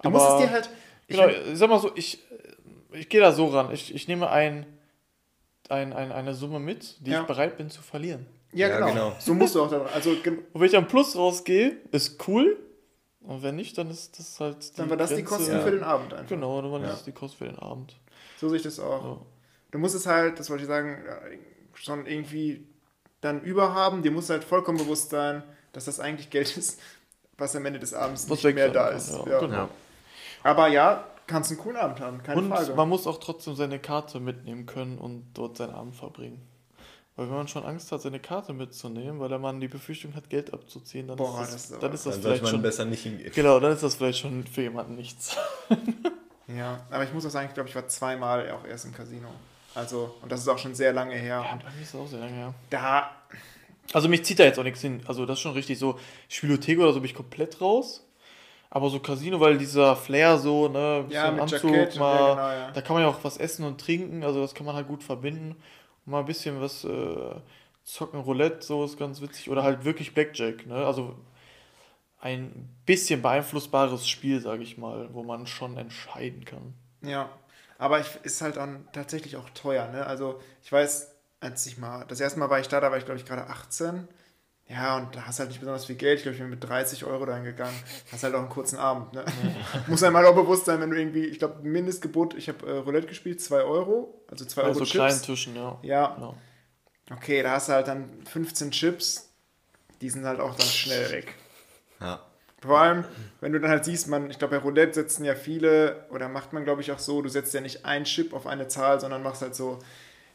Du 0.03 0.11
musst 0.11 0.28
es 0.30 0.36
dir 0.38 0.51
halt. 0.51 0.70
Ich 1.07 1.16
Genau, 1.16 1.28
sag 1.55 1.68
mal 1.70 1.80
so, 1.80 1.90
ich, 1.94 2.22
ich 2.92 3.09
gehe 3.09 3.20
da 3.20 3.32
so 3.32 3.46
ran. 3.46 3.72
Ich, 3.72 3.94
ich 3.94 4.09
nehme 4.09 4.28
ein, 4.30 4.66
ein, 5.68 5.92
ein, 5.92 6.12
eine 6.12 6.34
Summe 6.34 6.59
mit, 6.61 6.96
die 7.05 7.11
Ja. 7.11 7.22
ich 7.22 7.26
bereit 7.26 7.57
bin 7.57 7.70
zu 7.70 7.82
verlieren. 7.82 8.26
ja, 8.53 8.68
Ja, 8.68 8.76
genau. 8.78 8.88
genau. 8.92 9.16
So 9.18 9.34
musst 9.34 9.55
du 9.55 9.62
auch 9.62 9.70
da. 9.70 9.82
Also 9.86 10.11
Und 10.11 10.24
wenn 10.55 10.62
ich 10.64 10.76
am 10.76 10.86
Plus 10.86 11.16
rausgehe, 11.16 11.76
ist 11.92 12.28
cool. 12.28 12.57
Und 13.20 13.42
wenn 13.42 13.57
nicht, 13.57 13.76
dann 13.76 13.90
ist 13.90 14.18
das 14.18 14.38
halt. 14.40 14.78
dann 14.78 14.88
war 14.90 14.96
das 14.96 15.11
die 15.11 15.16
Grenze- 15.16 15.28
Kosten 15.36 15.53
Ja. 15.53 15.61
für 15.61 15.70
den 15.72 15.82
Abend 15.82 16.14
einfach. 16.14 16.28
Genau, 16.28 16.62
dann 16.62 16.70
war 16.72 16.80
Ja. 16.80 16.86
das 16.88 17.05
die 17.05 17.12
Kosten 17.12 17.38
für 17.38 17.44
den 17.46 17.59
Abend. 17.59 17.96
So 18.38 18.49
sehe 18.49 18.57
ich 18.59 18.62
das 18.62 18.78
auch. 18.78 19.05
Ja. 19.05 19.18
Du 19.70 19.78
musst 19.78 19.94
es 19.94 20.07
halt, 20.07 20.38
das 20.38 20.49
wollte 20.49 20.62
ich 20.62 20.68
sagen, 20.68 20.99
schon 21.74 22.07
irgendwie 22.07 22.66
dann 23.20 23.42
überhaben. 23.42 24.03
Dir 24.03 24.11
muss 24.12 24.30
halt 24.30 24.44
vollkommen 24.44 24.78
bewusst 24.78 25.11
sein, 25.11 25.42
dass 25.72 25.86
das 25.86 26.01
eigentlich 26.01 26.30
Geld 26.30 26.57
ist, 26.57 26.80
was 27.36 27.55
am 27.57 27.66
Ende 27.66 27.78
des 27.80 27.92
Abends 27.94 28.30
Was 28.30 28.42
nicht 28.42 28.55
mehr 28.55 28.68
da 28.70 28.88
kann, 28.88 28.96
ist. 28.96 29.11
ja, 29.12 29.26
Ja. 29.28 29.40
genau. 29.40 29.68
Aber 30.49 30.68
ja, 30.68 31.05
kannst 31.26 31.51
einen 31.51 31.61
coolen 31.61 31.76
Abend 31.76 32.01
haben, 32.01 32.22
keine 32.22 32.40
und 32.40 32.49
Frage. 32.49 32.74
man 32.74 32.88
muss 32.88 33.07
auch 33.07 33.18
trotzdem 33.18 33.55
seine 33.55 33.78
Karte 33.78 34.18
mitnehmen 34.20 34.66
können 34.66 34.99
und 34.99 35.26
dort 35.34 35.57
seinen 35.59 35.74
Abend 35.74 35.94
verbringen. 35.94 36.40
Weil 37.16 37.26
wenn 37.28 37.34
man 37.36 37.49
schon 37.49 37.64
Angst 37.64 37.90
hat, 37.92 38.01
seine 38.01 38.20
Karte 38.20 38.53
mitzunehmen, 38.53 39.18
weil 39.18 39.28
der 39.28 39.40
Mann 39.40 39.61
die 39.61 39.66
Befürchtung 39.68 40.14
hat, 40.14 40.30
Geld 40.30 40.55
abzuziehen, 40.55 41.09
dann 41.09 41.16
Boah, 41.16 41.42
ist 41.42 41.53
das 41.55 41.68
das, 41.70 41.78
dann 41.80 41.92
ist 41.92 42.07
das 42.07 42.14
Dann 42.14 42.22
vielleicht 42.22 42.42
man 42.44 42.51
schon. 42.53 42.62
besser 42.62 42.84
nicht 42.84 43.03
hingehen. 43.03 43.32
Genau, 43.34 43.59
dann 43.61 43.72
ist 43.72 43.82
das 43.82 43.96
vielleicht 43.96 44.20
schon 44.20 44.44
für 44.46 44.62
jemanden 44.62 44.94
nichts. 44.96 45.36
Ja, 46.46 46.80
aber 46.90 47.05
ich 47.05 47.12
muss 47.12 47.26
auch 47.26 47.30
sagen, 47.30 47.49
ich 47.49 47.53
glaube, 47.55 47.68
ich 47.68 47.74
war 47.74 47.86
zweimal 47.88 48.51
auch 48.53 48.64
erst 48.66 48.86
im 48.86 48.94
Casino. 48.94 49.28
Also, 49.74 50.14
und 50.22 50.32
das 50.32 50.40
ist 50.40 50.49
auch 50.49 50.57
schon 50.57 50.74
sehr 50.74 50.94
lange 50.94 51.14
her. 51.14 51.44
Ja, 51.46 51.57
bei 51.62 51.70
mir 51.76 51.82
ist 51.82 51.92
das 51.92 52.01
auch 52.01 52.07
sehr 52.07 52.20
lange 52.20 52.32
her. 52.32 52.55
da, 52.70 53.11
Also 53.92 54.09
mich 54.09 54.24
zieht 54.24 54.38
da 54.38 54.44
jetzt 54.44 54.59
auch 54.59 54.62
nichts 54.64 54.80
hin. 54.80 55.03
Also 55.07 55.26
das 55.26 55.36
ist 55.36 55.42
schon 55.42 55.53
richtig 55.53 55.78
so. 55.78 55.99
Spielothek 56.30 56.78
oder 56.78 56.94
so 56.94 57.01
bin 57.01 57.05
ich 57.11 57.14
komplett 57.14 57.61
raus. 57.61 58.03
Aber 58.70 58.90
so 58.90 59.00
Casino, 59.00 59.40
weil 59.40 59.56
dieser 59.56 59.96
Flair 59.96 60.38
so, 60.38 60.68
ne, 60.68 61.06
ja, 61.08 61.30
mit 61.30 61.40
Anzug, 61.40 61.70
Jackett, 61.70 61.96
mal, 61.98 62.14
ja, 62.14 62.30
genau, 62.34 62.48
ja. 62.48 62.70
da 62.70 62.80
kann 62.82 62.94
man 62.94 63.02
ja 63.02 63.08
auch 63.08 63.22
was 63.22 63.38
essen 63.38 63.64
und 63.64 63.80
trinken, 63.80 64.22
also 64.22 64.42
das 64.42 64.54
kann 64.54 64.66
man 64.66 64.76
halt 64.76 64.88
gut 64.88 65.02
verbinden. 65.02 65.56
Und 66.04 66.12
mal 66.12 66.20
ein 66.20 66.26
bisschen 66.26 66.60
was 66.60 66.84
äh, 66.84 67.34
zocken, 67.84 68.20
Roulette, 68.20 68.64
so 68.64 68.84
ist 68.84 68.98
ganz 68.98 69.20
witzig. 69.22 69.48
Oder 69.48 69.62
halt 69.62 69.84
wirklich 69.84 70.12
Blackjack, 70.12 70.66
ne? 70.66 70.86
Also 70.86 71.16
ein 72.20 72.68
bisschen 72.84 73.22
beeinflussbares 73.22 74.08
Spiel, 74.08 74.40
sage 74.40 74.62
ich 74.62 74.76
mal, 74.76 75.08
wo 75.12 75.22
man 75.22 75.46
schon 75.46 75.76
entscheiden 75.76 76.44
kann. 76.44 76.74
Ja, 77.00 77.30
aber 77.78 78.00
ich, 78.00 78.18
ist 78.22 78.42
halt 78.42 78.56
dann 78.56 78.86
tatsächlich 78.92 79.36
auch 79.36 79.48
teuer, 79.50 79.88
ne? 79.88 80.04
Also 80.04 80.40
ich 80.62 80.70
weiß, 80.70 81.14
als 81.40 81.64
ich 81.66 81.78
mal, 81.78 82.04
das 82.08 82.20
erste 82.20 82.38
Mal 82.38 82.50
war 82.50 82.60
ich 82.60 82.68
da, 82.68 82.80
da 82.80 82.90
war 82.90 82.98
ich 82.98 83.04
glaube 83.04 83.20
ich 83.20 83.24
gerade 83.24 83.48
18. 83.48 84.08
Ja, 84.70 84.98
und 84.98 85.16
da 85.16 85.22
hast 85.26 85.38
halt 85.38 85.48
nicht 85.48 85.60
besonders 85.60 85.86
viel 85.86 85.96
Geld. 85.96 86.18
Ich 86.18 86.22
glaube, 86.24 86.34
ich 86.34 86.40
bin 86.42 86.50
mit 86.50 86.62
30 86.62 87.04
Euro 87.06 87.24
da 87.24 87.34
hingegangen. 87.36 87.74
Hast 88.12 88.22
halt 88.22 88.34
auch 88.34 88.40
einen 88.40 88.50
kurzen 88.50 88.78
Abend, 88.78 89.14
ne? 89.14 89.24
Muss 89.86 90.02
einem 90.02 90.16
halt 90.16 90.26
auch 90.26 90.34
bewusst 90.34 90.66
sein, 90.66 90.78
wenn 90.80 90.90
du 90.90 90.98
irgendwie, 90.98 91.24
ich 91.24 91.38
glaube, 91.38 91.66
Mindestgebot, 91.66 92.34
ich 92.34 92.48
habe 92.48 92.66
äh, 92.66 92.76
Roulette 92.78 93.06
gespielt, 93.06 93.40
2 93.40 93.62
Euro, 93.62 94.22
also 94.30 94.44
2 94.44 94.60
Bei 94.60 94.68
Euro 94.68 94.78
so 94.78 94.84
Chips. 94.84 94.92
kleinen 94.92 95.22
Tischen, 95.22 95.56
ja. 95.56 95.78
Ja, 95.82 96.14
Genau. 96.16 96.36
Okay, 97.10 97.42
da 97.42 97.52
hast 97.52 97.70
du 97.70 97.72
halt 97.72 97.88
dann 97.88 98.10
15 98.26 98.70
Chips, 98.70 99.30
die 100.02 100.10
sind 100.10 100.26
halt 100.26 100.40
auch 100.40 100.54
dann 100.54 100.66
schnell 100.66 101.10
weg. 101.12 101.34
Ja. 102.00 102.20
Vor 102.60 102.78
allem, 102.78 103.04
wenn 103.40 103.52
du 103.52 103.60
dann 103.60 103.70
halt 103.70 103.84
siehst, 103.86 104.08
man, 104.08 104.30
ich 104.30 104.38
glaube, 104.38 104.56
bei 104.56 104.62
Roulette 104.62 104.92
setzen 104.94 105.24
ja 105.24 105.34
viele, 105.34 106.04
oder 106.10 106.28
macht 106.28 106.52
man, 106.52 106.64
glaube 106.64 106.82
ich, 106.82 106.92
auch 106.92 106.98
so, 106.98 107.22
du 107.22 107.28
setzt 107.30 107.54
ja 107.54 107.62
nicht 107.62 107.86
ein 107.86 108.04
Chip 108.04 108.34
auf 108.34 108.46
eine 108.46 108.68
Zahl, 108.68 109.00
sondern 109.00 109.22
machst 109.22 109.40
halt 109.40 109.54
so 109.54 109.78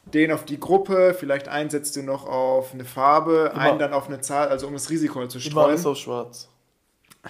den 0.06 0.30
auf 0.32 0.44
die 0.44 0.60
Gruppe, 0.60 1.14
vielleicht 1.18 1.48
einen 1.48 1.70
setzt 1.70 1.96
du 1.96 2.02
noch 2.02 2.26
auf 2.26 2.72
eine 2.74 2.84
Farbe, 2.84 3.50
Immer- 3.52 3.60
einen 3.62 3.78
dann 3.78 3.92
auf 3.92 4.06
eine 4.08 4.20
Zahl, 4.20 4.48
also 4.48 4.66
um 4.66 4.72
das 4.74 4.90
Risiko 4.90 5.20
halt 5.20 5.30
zu 5.30 5.38
Immer 5.38 5.50
streuen. 5.50 5.66
alles 5.70 5.86
auf 5.86 5.96
schwarz. 5.98 6.48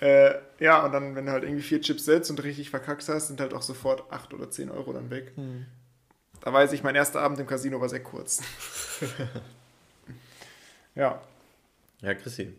Äh, 0.00 0.34
ja, 0.58 0.84
und 0.84 0.92
dann, 0.92 1.14
wenn 1.14 1.24
du 1.24 1.32
halt 1.32 1.44
irgendwie 1.44 1.62
vier 1.62 1.80
Chips 1.80 2.04
setzt 2.04 2.28
und 2.28 2.42
richtig 2.42 2.68
verkackst 2.68 3.08
hast, 3.08 3.28
sind 3.28 3.40
halt 3.40 3.54
auch 3.54 3.62
sofort 3.62 4.12
8 4.12 4.34
oder 4.34 4.50
10 4.50 4.70
Euro 4.70 4.92
dann 4.92 5.08
weg. 5.08 5.32
Hm. 5.34 5.64
Da 6.42 6.52
weiß 6.52 6.72
ich, 6.72 6.82
mein 6.82 6.94
erster 6.94 7.22
Abend 7.22 7.38
im 7.40 7.46
Casino 7.46 7.80
war 7.80 7.88
sehr 7.88 8.02
kurz. 8.02 8.42
ja. 10.94 11.22
Ja, 12.02 12.14
Chrissy. 12.14 12.52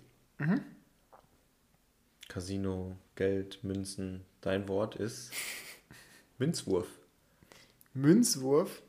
Casino, 2.27 2.95
Geld, 3.15 3.63
Münzen. 3.63 4.25
Dein 4.41 4.67
Wort 4.67 4.95
ist 4.95 5.31
Münzwurf. 6.39 6.87
Münzwurf. 7.93 8.81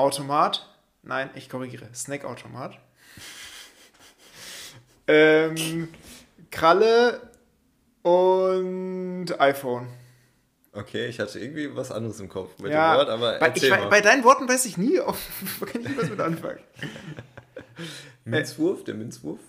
Automat. 0.00 0.66
Nein, 1.02 1.30
ich 1.34 1.48
korrigiere. 1.48 1.88
Snackautomat. 1.94 2.78
ähm, 5.06 5.88
Kralle 6.50 7.20
und 8.02 9.28
iPhone. 9.38 9.88
Okay, 10.72 11.06
ich 11.06 11.18
hatte 11.18 11.38
irgendwie 11.40 11.74
was 11.74 11.90
anderes 11.90 12.20
im 12.20 12.28
Kopf 12.28 12.58
mit 12.60 12.72
ja, 12.72 12.92
dem 12.92 12.98
Wort, 12.98 13.08
aber 13.08 13.38
bei, 13.40 13.52
ich, 13.54 13.68
bei 13.68 14.00
deinen 14.00 14.22
Worten 14.22 14.48
weiß 14.48 14.66
ich 14.66 14.78
nie, 14.78 15.00
auf, 15.00 15.18
kann 15.60 15.82
ich 15.82 15.88
nie 15.88 15.96
was 15.96 16.08
mit 16.08 16.20
anfangen. 16.20 16.60
Münzwurf, 18.24 18.84
der 18.84 18.94
Münzwurf. 18.94 19.40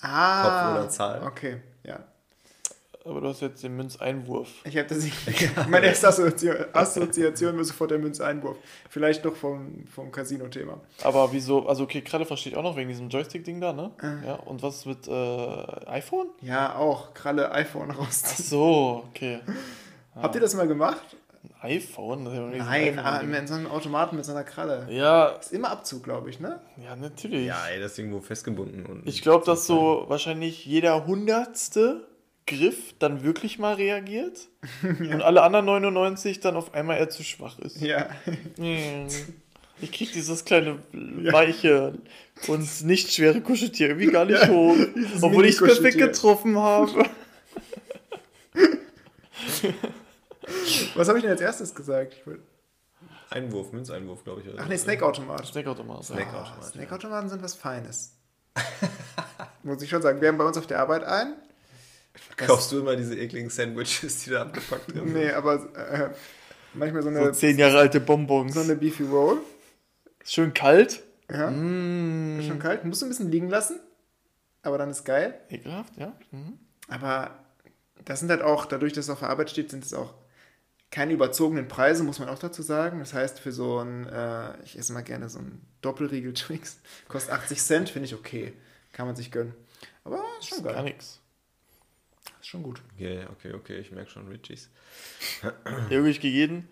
Ah, 0.00 0.42
Kopf 0.42 0.78
oder 0.78 0.90
Zahl? 0.90 1.22
Okay. 1.22 1.62
Aber 3.08 3.20
du 3.20 3.28
hast 3.28 3.40
jetzt 3.40 3.62
den 3.62 3.76
Münzeinwurf. 3.76 4.48
Ich 4.64 4.76
habe 4.76 4.88
das 4.88 4.98
nicht. 5.04 5.16
Meine 5.68 5.86
erste 5.86 6.08
Assoziation, 6.08 6.66
Assoziation 6.72 7.56
war 7.56 7.64
sofort 7.64 7.90
der 7.92 7.98
Münzeinwurf. 7.98 8.56
Vielleicht 8.90 9.24
noch 9.24 9.36
vom, 9.36 9.84
vom 9.86 10.10
Casino-Thema. 10.10 10.80
Aber 11.04 11.32
wieso, 11.32 11.68
also 11.68 11.84
okay, 11.84 12.02
Kralle 12.02 12.26
verstehe 12.26 12.52
ich 12.52 12.58
auch 12.58 12.62
noch 12.64 12.76
wegen 12.76 12.88
diesem 12.88 13.08
Joystick-Ding 13.08 13.60
da, 13.60 13.72
ne? 13.72 13.92
Äh. 14.02 14.26
Ja, 14.26 14.34
und 14.34 14.62
was 14.62 14.84
mit 14.86 15.06
äh, 15.06 15.10
iPhone? 15.86 16.26
Ja, 16.40 16.74
auch. 16.76 17.14
Kralle 17.14 17.50
iPhone 17.52 17.90
Ach 17.92 17.98
rausziehen. 17.98 18.44
so, 18.48 19.04
okay. 19.10 19.40
Habt 20.16 20.34
ihr 20.34 20.40
das 20.40 20.54
mal 20.54 20.66
gemacht? 20.66 21.02
Ein 21.60 21.70
iPhone? 21.76 22.26
Ja 22.26 22.64
Nein, 22.64 22.98
ah, 22.98 23.16
iPhone-Ding. 23.18 23.34
in 23.40 23.46
so 23.46 23.54
einem 23.54 23.66
Automaten 23.68 24.16
mit 24.16 24.24
so 24.24 24.32
einer 24.32 24.42
Kralle. 24.42 24.86
Ja, 24.90 25.28
Ist 25.28 25.52
immer 25.52 25.70
Abzug, 25.70 26.02
glaube 26.02 26.28
ich, 26.30 26.40
ne? 26.40 26.58
ja, 26.82 26.96
natürlich. 26.96 27.46
Ja, 27.46 27.66
ey, 27.68 27.78
das 27.80 27.92
ist 27.92 27.98
irgendwo 28.00 28.20
festgebunden. 28.20 28.84
Und 28.84 29.06
Ich 29.06 29.22
glaube, 29.22 29.44
dass 29.44 29.66
so 29.66 30.06
wahrscheinlich 30.08 30.66
jeder 30.66 31.06
hundertste 31.06 32.04
Griff 32.46 32.94
dann 32.98 33.24
wirklich 33.24 33.58
mal 33.58 33.74
reagiert 33.74 34.48
und 34.82 35.22
alle 35.22 35.42
anderen 35.42 35.66
99 35.66 36.40
dann 36.40 36.56
auf 36.56 36.74
einmal 36.74 36.98
eher 36.98 37.10
zu 37.10 37.22
schwach 37.24 37.58
ist. 37.58 37.80
Ja. 37.80 38.08
Hm. 38.56 39.08
Ich 39.80 39.92
krieg 39.92 40.10
dieses 40.12 40.44
kleine 40.44 40.78
weiche 40.92 41.98
und 42.46 42.84
nicht 42.84 43.12
schwere 43.12 43.42
Kuscheltier 43.42 43.88
irgendwie 43.88 44.10
gar 44.10 44.24
nicht 44.24 44.48
hoch, 44.48 44.74
obwohl 45.20 45.44
ich 45.44 45.58
perfekt 45.58 45.82
Mini-Kuscheltier. 45.82 46.06
getroffen 46.06 46.58
habe. 46.58 47.04
Was 50.94 51.08
habe 51.08 51.18
ich 51.18 51.22
denn 51.22 51.32
als 51.32 51.40
erstes 51.42 51.74
gesagt? 51.74 52.16
Einwurf, 53.28 53.72
Münzeinwurf, 53.72 54.24
glaube 54.24 54.40
ich. 54.40 54.48
Ach 54.58 54.68
nee, 54.68 54.78
Snackautomat. 54.78 55.46
Snackautomat. 55.46 56.04
Snackautomat. 56.04 56.58
Ah, 56.58 56.62
Snackautomaten 56.62 57.28
sind 57.28 57.42
was 57.42 57.54
Feines. 57.54 58.12
Muss 59.62 59.82
ich 59.82 59.90
schon 59.90 60.00
sagen. 60.00 60.20
Wir 60.20 60.28
haben 60.28 60.38
bei 60.38 60.44
uns 60.44 60.56
auf 60.56 60.66
der 60.66 60.78
Arbeit 60.78 61.04
einen. 61.04 61.34
Kaufst 62.36 62.72
du 62.72 62.80
immer 62.80 62.96
diese 62.96 63.16
ekligen 63.16 63.50
Sandwiches, 63.50 64.24
die 64.24 64.30
da 64.30 64.42
abgepackt 64.42 64.94
werden? 64.94 65.12
Nee, 65.12 65.30
aber 65.30 65.54
äh, 65.76 66.10
manchmal 66.74 67.02
so 67.02 67.10
So 67.12 67.18
eine, 67.18 67.32
zehn 67.32 67.58
Jahre 67.58 67.78
alte 67.78 68.00
Bonbons. 68.00 68.54
so 68.54 68.60
eine 68.60 68.76
Beefy 68.76 69.04
Roll. 69.04 69.38
Schön 70.24 70.52
kalt. 70.54 71.02
Ja, 71.30 71.50
Mmh. 71.50 72.42
schon 72.46 72.58
kalt. 72.58 72.84
Musst 72.84 73.02
du 73.02 73.06
ein 73.06 73.08
bisschen 73.08 73.30
liegen 73.30 73.48
lassen. 73.48 73.80
Aber 74.62 74.78
dann 74.78 74.90
ist 74.90 75.04
geil. 75.04 75.38
Ekelhaft, 75.48 75.96
ja. 75.96 76.12
Mhm. 76.32 76.58
Aber 76.88 77.38
das 78.04 78.20
sind 78.20 78.30
halt 78.30 78.42
auch, 78.42 78.66
dadurch, 78.66 78.92
dass 78.92 79.06
es 79.06 79.10
auf 79.10 79.20
der 79.20 79.30
Arbeit 79.30 79.50
steht, 79.50 79.70
sind 79.70 79.84
es 79.84 79.94
auch 79.94 80.14
keine 80.90 81.12
überzogenen 81.12 81.66
Preise, 81.68 82.02
muss 82.04 82.18
man 82.20 82.28
auch 82.28 82.38
dazu 82.38 82.62
sagen. 82.62 82.98
Das 83.00 83.12
heißt, 83.14 83.40
für 83.40 83.52
so 83.52 83.78
ein, 83.80 84.06
äh, 84.08 84.60
ich 84.64 84.78
esse 84.78 84.92
mal 84.92 85.02
gerne 85.02 85.28
so 85.28 85.38
ein 85.40 85.60
Doppelriegel 85.82 86.32
Twix, 86.34 86.78
kostet 87.08 87.32
80 87.32 87.60
Cent, 87.62 87.88
finde 87.90 88.06
ich 88.06 88.14
okay. 88.14 88.52
Kann 88.92 89.06
man 89.06 89.16
sich 89.16 89.30
gönnen. 89.30 89.54
Aber 90.04 90.22
ist 90.40 90.48
schon 90.48 90.62
Gar 90.64 90.74
geil. 90.74 90.84
nichts. 90.84 91.20
Ist 92.46 92.50
schon 92.50 92.62
gut. 92.62 92.80
Okay, 92.94 93.26
okay, 93.32 93.54
okay, 93.54 93.78
ich 93.80 93.90
merke 93.90 94.08
schon, 94.08 94.28
Richies. 94.28 94.70
Irgendwie, 95.90 96.10
ich 96.10 96.20
gehe 96.20 96.30
jeden, 96.30 96.68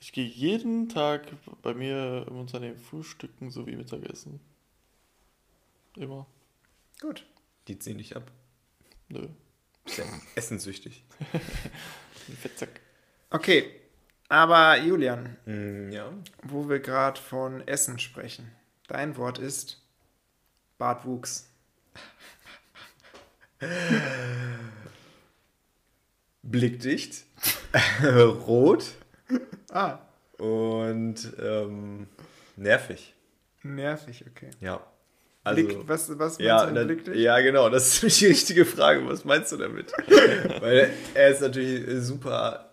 ich 0.00 0.10
gehe 0.12 0.26
jeden 0.26 0.88
Tag 0.88 1.22
bei 1.62 1.72
mir 1.72 2.26
im 2.28 2.36
Unternehmen 2.40 2.76
frühstücken 2.76 3.52
sowie 3.52 3.76
Mittagessen. 3.76 4.40
Immer. 5.94 6.26
Gut. 7.00 7.24
Die 7.68 7.78
ziehen 7.78 7.98
dich 7.98 8.16
ab. 8.16 8.28
Nö. 9.08 9.28
Bist 9.84 9.98
ja 9.98 10.04
essenssüchtig. 10.34 11.04
Fettsack. 12.40 12.80
Okay. 13.30 13.70
Aber 14.28 14.78
Julian, 14.82 15.36
Mm, 15.46 15.92
ja. 15.92 16.12
wo 16.42 16.68
wir 16.68 16.80
gerade 16.80 17.20
von 17.20 17.60
Essen 17.68 18.00
sprechen, 18.00 18.50
dein 18.88 19.16
Wort 19.16 19.38
ist 19.38 19.80
Bartwuchs. 20.76 21.52
Blickdicht, 26.42 27.24
rot 28.04 28.84
Ah, 29.72 29.98
und 30.38 31.16
ähm, 31.42 32.06
nervig. 32.56 33.14
nervig, 33.62 34.24
okay. 34.30 34.50
Ja. 34.60 34.80
Also, 35.42 35.62
Blick, 35.64 35.78
was, 35.88 36.08
was 36.10 36.18
meinst 36.18 36.40
ja, 36.40 36.66
du 36.66 36.74
dann, 36.74 36.86
mit 36.86 36.98
Blickdicht? 37.04 37.18
ja, 37.24 37.38
genau, 37.40 37.68
das 37.70 37.86
ist 37.88 38.02
nämlich 38.02 38.18
die 38.18 38.26
richtige 38.26 38.64
Frage. 38.64 39.06
Was 39.08 39.24
meinst 39.24 39.52
du 39.52 39.56
damit? 39.56 39.92
Weil 40.60 40.90
er 41.14 41.28
ist 41.30 41.40
natürlich 41.40 41.84
super 42.04 42.65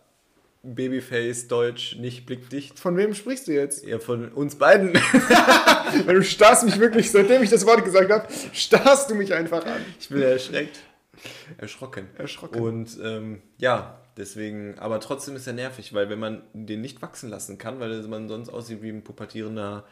Babyface, 0.63 1.49
deutsch, 1.49 1.97
nicht 1.97 2.25
blickdicht. 2.25 2.79
Von 2.79 2.95
wem 2.95 3.13
sprichst 3.13 3.47
du 3.47 3.51
jetzt? 3.51 3.85
Ja, 3.85 3.99
von 3.99 4.29
uns 4.29 4.55
beiden. 4.55 4.93
Weil 6.05 6.15
du 6.15 6.23
starrst 6.23 6.63
mich 6.63 6.79
wirklich, 6.79 7.11
seitdem 7.11 7.43
ich 7.43 7.49
das 7.49 7.65
Wort 7.65 7.83
gesagt 7.83 8.09
habe, 8.09 8.27
starrst 8.53 9.09
du 9.09 9.15
mich 9.15 9.33
einfach 9.33 9.65
an. 9.65 9.81
Ich 9.99 10.07
bin 10.07 10.21
erschreckt. 10.21 10.79
Erschrocken. 11.57 12.07
Erschrocken. 12.17 12.61
Und 12.61 12.97
ähm, 13.03 13.41
ja, 13.57 14.01
deswegen, 14.15 14.79
aber 14.79 15.01
trotzdem 15.01 15.35
ist 15.35 15.47
er 15.47 15.53
nervig, 15.53 15.93
weil 15.93 16.09
wenn 16.09 16.19
man 16.19 16.43
den 16.53 16.79
nicht 16.79 17.01
wachsen 17.01 17.29
lassen 17.29 17.57
kann, 17.57 17.81
weil 17.81 18.01
man 18.03 18.29
sonst 18.29 18.47
aussieht 18.47 18.81
wie 18.81 18.89
ein 18.89 19.03
pubertierender 19.03 19.85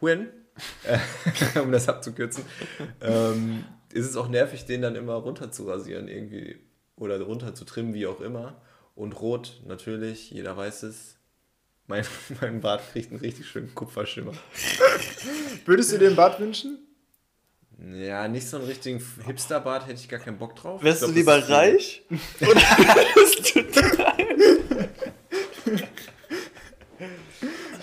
Huren, 0.00 0.28
äh, 0.84 0.98
um 1.60 1.70
das 1.70 1.88
abzukürzen, 1.88 2.44
ähm, 3.00 3.64
ist 3.92 4.06
es 4.10 4.16
auch 4.16 4.28
nervig, 4.28 4.64
den 4.64 4.82
dann 4.82 4.96
immer 4.96 5.14
runter 5.14 5.52
zu 5.52 5.68
rasieren 5.68 6.08
irgendwie 6.08 6.56
oder 6.96 7.20
runter 7.20 7.54
zu 7.54 7.64
trimmen, 7.64 7.94
wie 7.94 8.08
auch 8.08 8.20
immer. 8.20 8.60
Und 8.94 9.20
rot, 9.20 9.60
natürlich, 9.66 10.30
jeder 10.30 10.56
weiß 10.56 10.84
es. 10.84 11.16
Mein, 11.86 12.04
mein 12.40 12.60
Bart 12.60 12.82
kriegt 12.92 13.10
einen 13.10 13.20
richtig 13.20 13.46
schönen 13.46 13.74
Kupferschimmer. 13.74 14.32
Würdest 15.64 15.92
du 15.92 15.98
dir 15.98 16.08
einen 16.08 16.16
Bart 16.16 16.40
wünschen? 16.40 16.78
Ja, 17.94 18.28
nicht 18.28 18.46
so 18.46 18.58
einen 18.58 18.66
richtigen 18.66 19.02
Hipsterbart 19.26 19.86
hätte 19.86 19.94
ich 20.00 20.08
gar 20.08 20.20
keinen 20.20 20.38
Bock 20.38 20.54
drauf. 20.54 20.82
Wärst 20.82 21.02
Ich 21.02 21.08
du 21.08 21.14
glaub, 21.14 21.16
lieber 21.16 21.48
reich? 21.48 22.02
Oder 22.40 22.54
wärst 22.54 23.56
du 23.56 23.60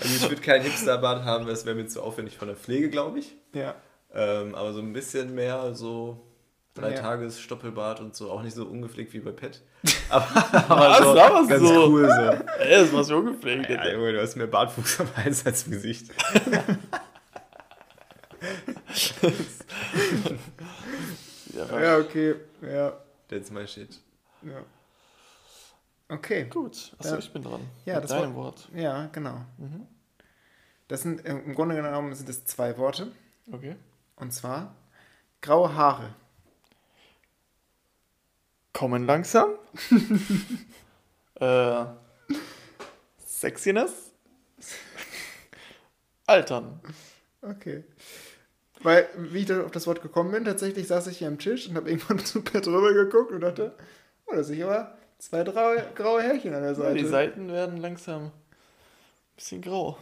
Also 0.00 0.14
ich 0.14 0.22
würde 0.30 0.40
keinen 0.40 0.62
Hipsterbart 0.62 1.24
haben, 1.24 1.46
das 1.46 1.66
wäre 1.66 1.76
mir 1.76 1.86
zu 1.86 2.02
aufwendig 2.02 2.38
von 2.38 2.48
der 2.48 2.56
Pflege, 2.56 2.88
glaube 2.88 3.18
ich. 3.18 3.36
Ja. 3.52 3.74
Ähm, 4.14 4.54
aber 4.54 4.72
so 4.72 4.80
ein 4.80 4.92
bisschen 4.94 5.34
mehr 5.34 5.74
so 5.74 6.29
drei 6.74 6.94
Ja. 6.94 7.00
Tages 7.00 7.40
Stoppelbart 7.40 8.00
und 8.00 8.14
so, 8.14 8.30
auch 8.30 8.42
nicht 8.42 8.54
so 8.54 8.64
ungepflegt 8.66 9.12
wie 9.12 9.20
bei 9.20 9.32
Pet. 9.32 9.62
Aber, 10.08 10.26
Was? 10.34 10.68
aber 10.68 11.04
so, 11.04 11.20
Aber 11.20 11.46
ganz 11.48 11.62
so. 11.68 11.86
cool 11.88 12.06
so. 12.08 12.44
Ey, 12.62 12.80
das 12.80 12.92
war 12.92 13.04
so 13.04 13.16
ungepflegt. 13.18 13.70
Ja, 13.70 13.88
Junge, 13.92 14.12
du 14.12 14.20
hast 14.22 14.36
mehr 14.36 14.46
Bartwuchs 14.48 15.00
am 15.00 15.08
Hals 15.16 15.44
als 15.46 15.64
im 15.66 15.72
Gesicht. 15.72 16.10
Ja, 21.54 21.80
Ja, 21.80 21.98
okay. 21.98 22.34
Ja. 22.62 22.92
That's 23.28 23.50
my 23.50 23.66
shit. 23.66 24.00
ja. 24.42 24.62
Okay. 26.08 26.44
Gut, 26.50 26.92
achso, 26.98 27.12
Ja. 27.12 27.18
ich 27.18 27.32
bin 27.32 27.42
dran. 27.44 27.60
Ja, 27.84 27.94
Mit 27.96 28.04
das 28.04 28.10
deinem 28.10 28.34
Wort. 28.34 28.68
Ja, 28.74 29.06
genau. 29.12 29.42
Das 30.88 31.02
sind 31.02 31.24
äh, 31.24 31.30
im 31.30 31.54
Grunde 31.54 31.76
genommen 31.76 32.12
sind 32.14 32.28
es 32.28 32.44
zwei 32.46 32.76
Worte. 32.78 33.12
Okay. 33.52 33.76
Und 34.16 34.32
zwar 34.32 34.74
graue 35.40 35.72
Haare. 35.74 36.12
Kommen 38.80 39.04
langsam. 39.04 39.50
äh, 41.34 41.84
Sexiness. 43.22 44.14
altern. 46.24 46.80
Okay. 47.42 47.84
Weil, 48.82 49.06
wie 49.18 49.40
ich 49.40 49.44
da 49.44 49.64
auf 49.64 49.70
das 49.70 49.86
Wort 49.86 50.00
gekommen 50.00 50.32
bin, 50.32 50.46
tatsächlich 50.46 50.86
saß 50.86 51.08
ich 51.08 51.18
hier 51.18 51.28
am 51.28 51.38
Tisch 51.38 51.68
und 51.68 51.76
habe 51.76 51.90
irgendwann 51.90 52.18
zu 52.24 52.40
Pet 52.40 52.64
drüber 52.64 52.94
geguckt 52.94 53.32
und 53.32 53.42
dachte, 53.42 53.74
oh, 54.24 54.34
da 54.34 54.42
sind 54.42 54.62
aber 54.62 54.96
zwei 55.18 55.42
graue, 55.42 55.86
graue 55.94 56.22
Härchen 56.22 56.54
an 56.54 56.62
der 56.62 56.70
Ja, 56.70 56.74
Seite. 56.74 56.98
die 56.98 57.04
Seiten 57.04 57.52
werden 57.52 57.76
langsam 57.76 58.22
ein 58.28 58.32
bisschen 59.36 59.60
grau. 59.60 59.98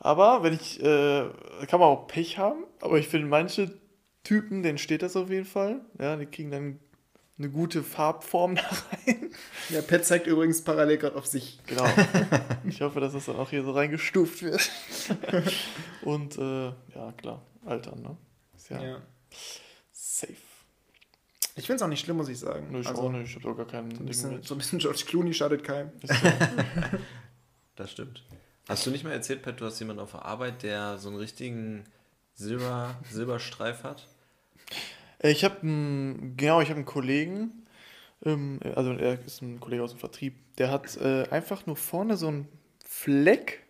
Aber 0.00 0.42
wenn 0.42 0.52
ich, 0.52 0.82
äh, 0.82 1.30
kann 1.66 1.80
man 1.80 1.88
auch 1.88 2.08
Pech 2.08 2.36
haben, 2.36 2.64
aber 2.82 2.98
ich 2.98 3.08
finde 3.08 3.28
manche 3.28 3.72
Typen, 4.22 4.62
denen 4.62 4.76
steht 4.76 5.00
das 5.00 5.16
auf 5.16 5.30
jeden 5.30 5.46
Fall. 5.46 5.80
Ja, 5.98 6.16
die 6.16 6.26
kriegen 6.26 6.50
dann 6.50 6.78
eine 7.38 7.50
gute 7.50 7.82
Farbform 7.82 8.54
da 8.56 8.62
rein. 9.06 9.30
Ja, 9.70 9.82
Pet 9.82 10.04
zeigt 10.06 10.26
übrigens 10.26 10.62
parallel 10.62 10.96
gerade 10.98 11.16
auf 11.16 11.26
sich. 11.26 11.58
Genau. 11.66 11.84
Ich 12.68 12.80
hoffe, 12.80 12.98
dass 12.98 13.12
das 13.12 13.26
dann 13.26 13.36
auch 13.36 13.50
hier 13.50 13.62
so 13.62 13.70
reingestuft 13.72 14.42
wird. 14.42 14.68
Und 16.02 16.36
äh, 16.36 16.66
ja, 16.66 17.12
klar, 17.16 17.42
altern, 17.64 18.02
ne? 18.02 18.16
Ist 18.56 18.70
ja, 18.70 18.82
Ja. 18.82 19.02
safe. 19.92 20.34
Ich 21.54 21.66
finde 21.66 21.76
es 21.76 21.82
auch 21.82 21.88
nicht 21.88 22.04
schlimm, 22.04 22.16
muss 22.16 22.28
ich 22.28 22.38
sagen. 22.40 22.66
Nö, 22.72 22.80
ich 22.80 22.88
also, 22.88 23.02
auch 23.02 23.10
nicht, 23.12 23.30
ich 23.30 23.36
habe 23.36 23.52
auch 23.52 23.56
gar 23.56 23.66
keinen 23.66 23.90
so, 23.90 23.96
ein 23.96 23.98
Ding 23.98 24.06
bisschen, 24.08 24.30
mit. 24.34 24.44
so 24.44 24.54
ein 24.54 24.58
bisschen 24.58 24.78
George 24.80 25.04
Clooney 25.06 25.32
schadet 25.32 25.62
keinem. 25.64 25.90
Das 27.76 27.92
stimmt. 27.92 28.22
Hast 28.68 28.86
du 28.86 28.90
nicht 28.90 29.04
mal 29.04 29.12
erzählt, 29.12 29.42
Pat, 29.42 29.60
du 29.60 29.66
hast 29.66 29.78
jemanden 29.78 30.00
auf 30.02 30.12
der 30.12 30.24
Arbeit, 30.24 30.62
der 30.62 30.96
so 30.98 31.08
einen 31.10 31.18
richtigen 31.18 31.84
Silber, 32.34 32.96
Silberstreif 33.10 33.84
hat? 33.84 34.06
Äh, 35.18 35.30
Ich 35.30 35.44
habe 35.44 35.56
genau, 36.36 36.60
ich 36.60 36.68
habe 36.68 36.76
einen 36.76 36.84
Kollegen, 36.84 37.64
ähm, 38.24 38.60
also 38.74 38.92
er 38.92 39.24
ist 39.24 39.42
ein 39.42 39.60
Kollege 39.60 39.82
aus 39.82 39.90
dem 39.90 39.98
Vertrieb, 40.00 40.34
der 40.56 40.70
hat 40.70 40.96
äh, 40.96 41.24
einfach 41.30 41.66
nur 41.66 41.76
vorne 41.76 42.16
so 42.16 42.28
einen 42.28 42.48
Fleck, 42.84 43.62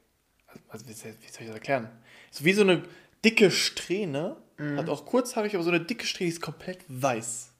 also 0.68 0.86
wie, 0.88 0.92
soll- 0.92 1.14
wie 1.20 1.28
soll 1.28 1.40
ich 1.42 1.46
das 1.46 1.54
erklären? 1.56 1.88
So 2.30 2.44
wie 2.44 2.52
so 2.52 2.62
eine 2.62 2.82
dicke 3.24 3.50
Strähne, 3.50 4.36
hat 4.76 4.88
auch 4.88 5.04
kurzhaarig, 5.04 5.54
aber 5.54 5.62
so 5.64 5.68
eine 5.70 5.80
dicke 5.80 6.06
Strähne, 6.06 6.30
die 6.30 6.34
ist 6.36 6.40
komplett 6.40 6.78
weiß. 6.88 7.52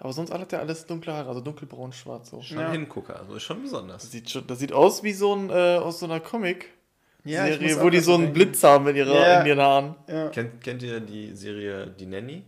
Aber 0.00 0.12
sonst 0.12 0.32
hat 0.32 0.52
er 0.52 0.58
alles 0.58 0.84
dunkle 0.86 1.12
Haare, 1.12 1.28
also 1.28 1.40
dunkelbraun, 1.40 1.92
schwarz 1.92 2.30
so. 2.30 2.42
Schon 2.42 2.58
Ja. 2.58 2.72
Hingucker, 2.72 3.20
also 3.20 3.36
ist 3.36 3.44
schon 3.44 3.62
besonders. 3.62 4.02
Das 4.02 4.10
sieht, 4.10 4.28
schon, 4.28 4.44
das 4.48 4.58
sieht 4.58 4.72
aus 4.72 5.04
wie 5.04 5.12
so 5.12 5.36
ein, 5.36 5.50
äh, 5.50 5.52
aus 5.76 6.00
so 6.00 6.06
einer 6.06 6.14
Ja, 6.16 6.20
Comic-Serie, 6.20 7.68
muss 7.68 7.76
auch 7.78 7.84
wo 7.84 7.90
die 7.90 8.00
so 8.00 8.14
einen 8.14 8.22
denken. 8.24 8.34
Blitz 8.34 8.64
haben 8.64 8.88
in, 8.88 8.96
ihrer, 8.96 9.14
Ja. 9.14 9.40
in 9.42 9.46
ihren 9.46 9.60
Haaren. 9.60 9.94
Ja. 10.08 10.28
Kennt, 10.30 10.60
kennt 10.64 10.82
ihr 10.82 10.98
die 10.98 11.36
Serie 11.36 11.86
Die 11.86 12.06
Nanny? 12.06 12.42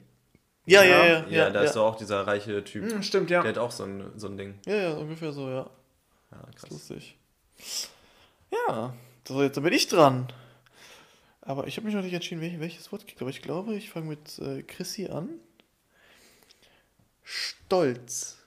Ja, 0.66 0.82
Ja. 0.82 0.82
ja, 0.82 1.04
ja. 1.04 1.18
Ja, 1.20 1.26
Ja, 1.28 1.50
da 1.50 1.60
ja, 1.60 1.66
ist 1.66 1.76
doch 1.76 1.84
auch 1.86 1.96
dieser 1.96 2.26
reiche 2.26 2.64
Typ. 2.64 2.90
Hm, 2.90 3.02
stimmt, 3.02 3.30
ja. 3.30 3.42
Der 3.42 3.50
hat 3.50 3.58
auch 3.58 3.70
so 3.70 3.84
ein, 3.84 4.12
so 4.18 4.28
ein 4.28 4.36
Ding. 4.36 4.58
ja, 4.66 4.74
ja, 4.76 4.92
ungefähr 4.94 5.32
so, 5.32 5.48
ja. 5.48 5.70
Ja, 6.30 6.30
Das 6.30 6.48
ist 6.48 6.60
krass. 6.60 6.70
lustig. 6.70 7.18
Ja, 8.50 8.94
so, 9.28 9.42
jetzt 9.42 9.62
bin 9.62 9.72
ich 9.72 9.88
dran. 9.88 10.32
Aber 11.42 11.66
ich 11.66 11.76
habe 11.76 11.86
mich 11.86 11.94
noch 11.94 12.02
nicht 12.02 12.14
entschieden, 12.14 12.40
wel- 12.40 12.60
welches 12.60 12.90
Wort 12.92 13.02
ich 13.02 13.08
kriege. 13.08 13.20
Aber 13.20 13.30
ich 13.30 13.42
glaube, 13.42 13.74
ich 13.74 13.90
fange 13.90 14.06
mit 14.06 14.38
äh, 14.38 14.62
Chrissy 14.62 15.08
an. 15.08 15.28
Stolz. 17.22 18.38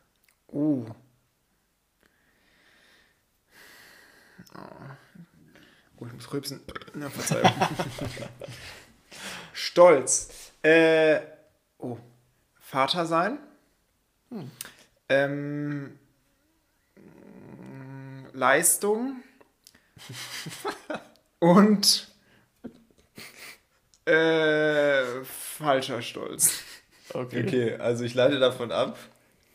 Uh. 0.52 0.86
Oh, 6.00 6.06
ich 6.06 6.14
muss 6.14 6.32
rülpsen. 6.34 6.62
Na, 6.94 7.10
Verzeihung. 7.10 7.52
Stolz. 9.54 10.52
Äh, 10.64 11.20
oh. 11.80 11.98
Vater 12.60 13.06
sein. 13.06 13.40
Ähm, 15.08 15.98
mm, 16.96 18.26
Leistung. 18.34 19.24
Und 21.40 22.08
äh, 24.06 25.24
falscher 25.24 26.02
Stolz. 26.02 26.62
Okay. 27.14 27.44
Okay, 27.46 27.76
also 27.76 28.04
ich 28.04 28.14
leite 28.16 28.40
davon 28.40 28.72
ab, 28.72 28.98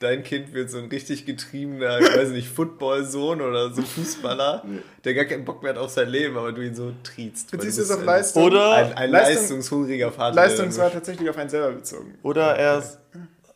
dein 0.03 0.23
Kind 0.23 0.53
wird 0.53 0.71
so 0.71 0.79
ein 0.79 0.87
richtig 0.87 1.25
getriebener, 1.27 2.01
ich 2.01 2.17
weiß 2.17 2.29
nicht, 2.31 2.49
Football-Sohn 2.49 3.41
oder 3.41 3.73
so 3.73 3.83
Fußballer, 3.83 4.65
der 5.05 5.15
gar 5.15 5.25
keinen 5.25 5.45
Bock 5.45 5.63
mehr 5.63 5.73
hat 5.73 5.79
auf 5.79 5.91
sein 5.91 6.09
Leben, 6.09 6.37
aber 6.37 6.53
du 6.53 6.63
ihn 6.63 6.75
so 6.75 6.93
triezt. 7.03 7.51
Beziehst 7.51 7.79
du 7.79 7.83
es 7.83 7.89
bist 7.89 7.93
auf 7.93 8.01
ein- 8.01 8.07
Leistung? 8.07 8.43
Oder- 8.45 8.73
Ein, 8.75 8.93
ein 8.95 9.11
Leistung- 9.11 9.37
leistungshungriger 9.43 10.13
Vater. 10.13 10.35
Leistung 10.37 10.77
war 10.77 10.91
tatsächlich 10.91 11.29
auf 11.31 11.37
einen 11.37 11.51
selber 11.51 11.73
bezogen. 11.73 12.19
Oder 12.23 12.57
er 12.57 12.79
ist 12.79 12.99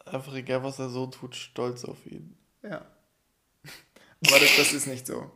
einfach 0.05 0.35
egal, 0.35 0.63
was 0.63 0.79
er 0.79 0.89
so 0.89 1.07
tut, 1.07 1.35
stolz 1.35 1.85
auf 1.85 1.99
ihn. 2.07 2.37
Ja. 2.63 2.83
Aber 4.29 4.39
das, 4.41 4.57
das 4.57 4.73
ist 4.73 4.87
nicht 4.87 5.07
so. 5.07 5.31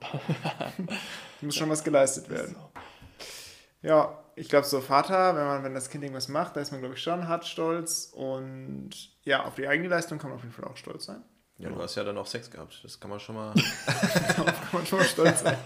muss 1.43 1.57
schon 1.57 1.69
was 1.71 1.85
geleistet 1.85 2.29
werden. 2.31 2.57
Ja, 3.83 4.19
ich 4.41 4.49
glaube, 4.49 4.67
so 4.67 4.81
Vater, 4.81 5.37
wenn 5.37 5.45
man, 5.45 5.65
wenn 5.65 5.75
das 5.75 5.91
Kind 5.91 6.03
irgendwas 6.03 6.29
macht, 6.29 6.57
da 6.57 6.61
ist 6.61 6.71
man, 6.71 6.81
glaube 6.81 6.95
ich, 6.95 7.03
schon 7.03 7.29
hart 7.29 7.47
stolz. 7.47 8.11
Und 8.15 8.91
ja, 9.23 9.45
auf 9.45 9.55
die 9.55 9.69
eigene 9.69 9.89
Leistung 9.89 10.19
kann 10.19 10.31
man 10.31 10.39
auf 10.39 10.43
jeden 10.43 10.55
Fall 10.55 10.65
auch 10.65 10.79
stolz 10.79 11.05
sein. 11.05 11.23
Ja, 11.59 11.69
du 11.69 11.77
hast 11.77 11.95
ja 11.95 12.05
dann 12.05 12.17
auch 12.17 12.27
Sex 12.27 12.51
gehabt, 12.51 12.81
das 12.83 12.99
kann 12.99 13.11
man 13.11 13.21
schon 13.21 13.35
mal... 13.35 13.53
Kann 14.35 14.55
man 14.73 14.87
schon 14.87 14.99
mal 14.99 15.05
stolz 15.05 15.43
sein. 15.43 15.59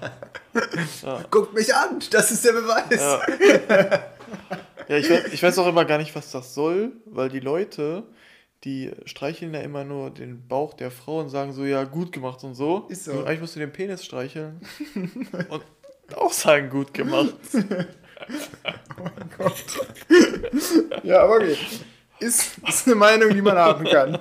Guckt 1.30 1.54
mich 1.54 1.72
an, 1.72 2.00
das 2.10 2.32
ist 2.32 2.44
der 2.44 2.50
Beweis. 2.52 3.00
Ja, 3.00 4.08
ja 4.88 4.96
ich, 4.96 5.08
weiß, 5.08 5.32
ich 5.32 5.40
weiß 5.40 5.56
auch 5.58 5.68
immer 5.68 5.84
gar 5.84 5.98
nicht, 5.98 6.16
was 6.16 6.32
das 6.32 6.52
soll, 6.52 6.90
weil 7.04 7.28
die 7.28 7.38
Leute, 7.38 8.02
die 8.64 8.90
streicheln 9.04 9.54
ja 9.54 9.60
immer 9.60 9.84
nur 9.84 10.10
den 10.10 10.48
Bauch 10.48 10.74
der 10.74 10.90
Frau 10.90 11.20
und 11.20 11.28
sagen 11.28 11.52
so, 11.52 11.64
ja, 11.64 11.84
gut 11.84 12.10
gemacht 12.10 12.42
und 12.42 12.54
so. 12.56 12.88
Ist 12.88 13.04
so. 13.04 13.12
Und 13.12 13.28
eigentlich 13.28 13.40
musst 13.40 13.54
du 13.54 13.60
den 13.60 13.72
Penis 13.72 14.04
streicheln 14.04 14.60
und 15.48 15.62
auch 16.16 16.32
sagen, 16.32 16.70
gut 16.70 16.92
gemacht. 16.92 17.34
Ja, 21.02 21.22
aber 21.22 21.36
okay. 21.36 21.56
Ist, 22.20 22.58
ist 22.66 22.86
eine 22.86 22.94
Meinung, 22.94 23.30
die 23.34 23.42
man 23.42 23.56
haben 23.56 23.84
kann. 23.84 24.18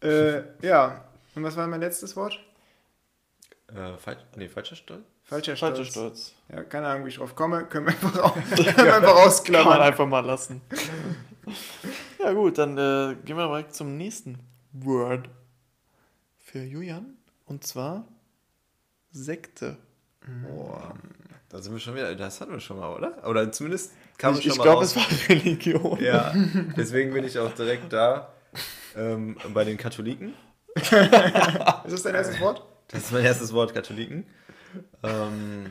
äh, 0.02 0.42
ja. 0.66 1.04
Und 1.34 1.42
was 1.42 1.56
war 1.56 1.66
mein 1.66 1.80
letztes 1.80 2.14
Wort? 2.16 2.38
Äh, 3.68 3.96
falsch, 3.98 4.20
nee, 4.36 4.48
falscher 4.48 4.76
Stolz? 4.76 5.02
Falscher 5.24 5.56
Stolz. 5.56 5.76
Falscher 5.78 5.90
Stolz. 5.90 6.34
Ja, 6.52 6.62
keine 6.62 6.86
Ahnung, 6.86 7.04
wie 7.04 7.08
ich 7.08 7.16
drauf 7.16 7.34
komme. 7.34 7.64
Können 7.66 7.86
wir 7.86 7.92
einfach, 7.94 8.16
au- 8.24 8.30
können 8.30 8.56
wir 8.58 8.68
einfach 8.68 8.84
Kann 8.84 9.02
man 9.02 9.10
ausklammern. 9.26 9.80
einfach 9.80 10.06
mal 10.06 10.20
lassen. 10.24 10.60
ja 12.22 12.32
gut, 12.32 12.58
dann 12.58 12.78
äh, 12.78 13.16
gehen 13.24 13.36
wir 13.36 13.46
direkt 13.48 13.74
zum 13.74 13.96
nächsten 13.96 14.38
Word 14.72 15.28
für 16.38 16.60
Julian. 16.62 17.16
Und 17.46 17.64
zwar 17.64 18.06
Sekte. 19.10 19.76
Boah, 20.46 20.94
da 21.48 21.60
sind 21.60 21.72
wir 21.72 21.80
schon 21.80 21.94
wieder, 21.94 22.14
das 22.14 22.40
hatten 22.40 22.52
wir 22.52 22.60
schon 22.60 22.78
mal, 22.78 22.92
oder? 22.94 23.26
Oder 23.28 23.50
zumindest 23.52 23.92
kam 24.18 24.32
es 24.34 24.40
Ich, 24.40 24.44
schon 24.44 24.52
ich 24.52 24.58
mal 24.58 24.64
glaube, 24.64 24.80
raus. 24.80 24.90
es 24.90 24.96
war 24.96 25.06
Religion. 25.28 26.00
Ja, 26.02 26.32
deswegen 26.76 27.12
bin 27.12 27.24
ich 27.24 27.38
auch 27.38 27.52
direkt 27.54 27.92
da 27.92 28.32
ähm, 28.96 29.36
bei 29.54 29.64
den 29.64 29.76
Katholiken. 29.76 30.34
Ist 30.74 30.92
das 30.92 32.02
dein 32.02 32.14
erstes 32.14 32.40
Wort? 32.40 32.62
Das 32.88 33.04
ist 33.04 33.12
mein 33.12 33.24
erstes 33.24 33.52
Wort, 33.52 33.74
Katholiken. 33.74 34.26
Ähm, 35.02 35.70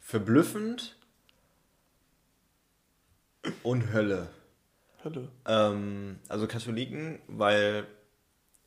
verblüffend 0.00 0.96
und 3.62 3.92
Hölle. 3.92 4.28
Hölle. 5.02 5.28
Ähm, 5.46 6.18
also 6.28 6.46
Katholiken, 6.46 7.20
weil 7.26 7.86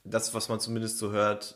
das, 0.09 0.33
was 0.33 0.49
man 0.49 0.59
zumindest 0.59 0.97
so 0.97 1.11
hört, 1.11 1.55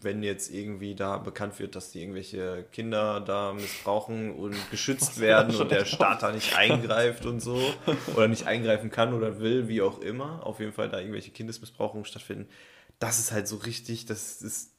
wenn 0.00 0.22
jetzt 0.22 0.52
irgendwie 0.52 0.94
da 0.94 1.18
bekannt 1.18 1.58
wird, 1.58 1.76
dass 1.76 1.90
die 1.90 2.00
irgendwelche 2.00 2.64
Kinder 2.72 3.20
da 3.20 3.52
missbrauchen 3.52 4.32
und 4.32 4.56
geschützt 4.70 5.20
werden 5.20 5.54
und 5.56 5.70
der 5.70 5.84
Staat 5.84 6.22
da 6.22 6.32
nicht 6.32 6.56
eingreift 6.56 7.26
und 7.26 7.40
so 7.40 7.60
oder 8.14 8.28
nicht 8.28 8.46
eingreifen 8.46 8.90
kann 8.90 9.14
oder 9.14 9.40
will, 9.40 9.68
wie 9.68 9.82
auch 9.82 10.00
immer, 10.00 10.46
auf 10.46 10.60
jeden 10.60 10.72
Fall 10.72 10.88
da 10.88 10.98
irgendwelche 10.98 11.30
Kindesmissbrauchungen 11.30 12.04
stattfinden, 12.04 12.48
das 12.98 13.18
ist 13.18 13.32
halt 13.32 13.48
so 13.48 13.56
richtig, 13.56 14.06
das 14.06 14.42
ist 14.42 14.72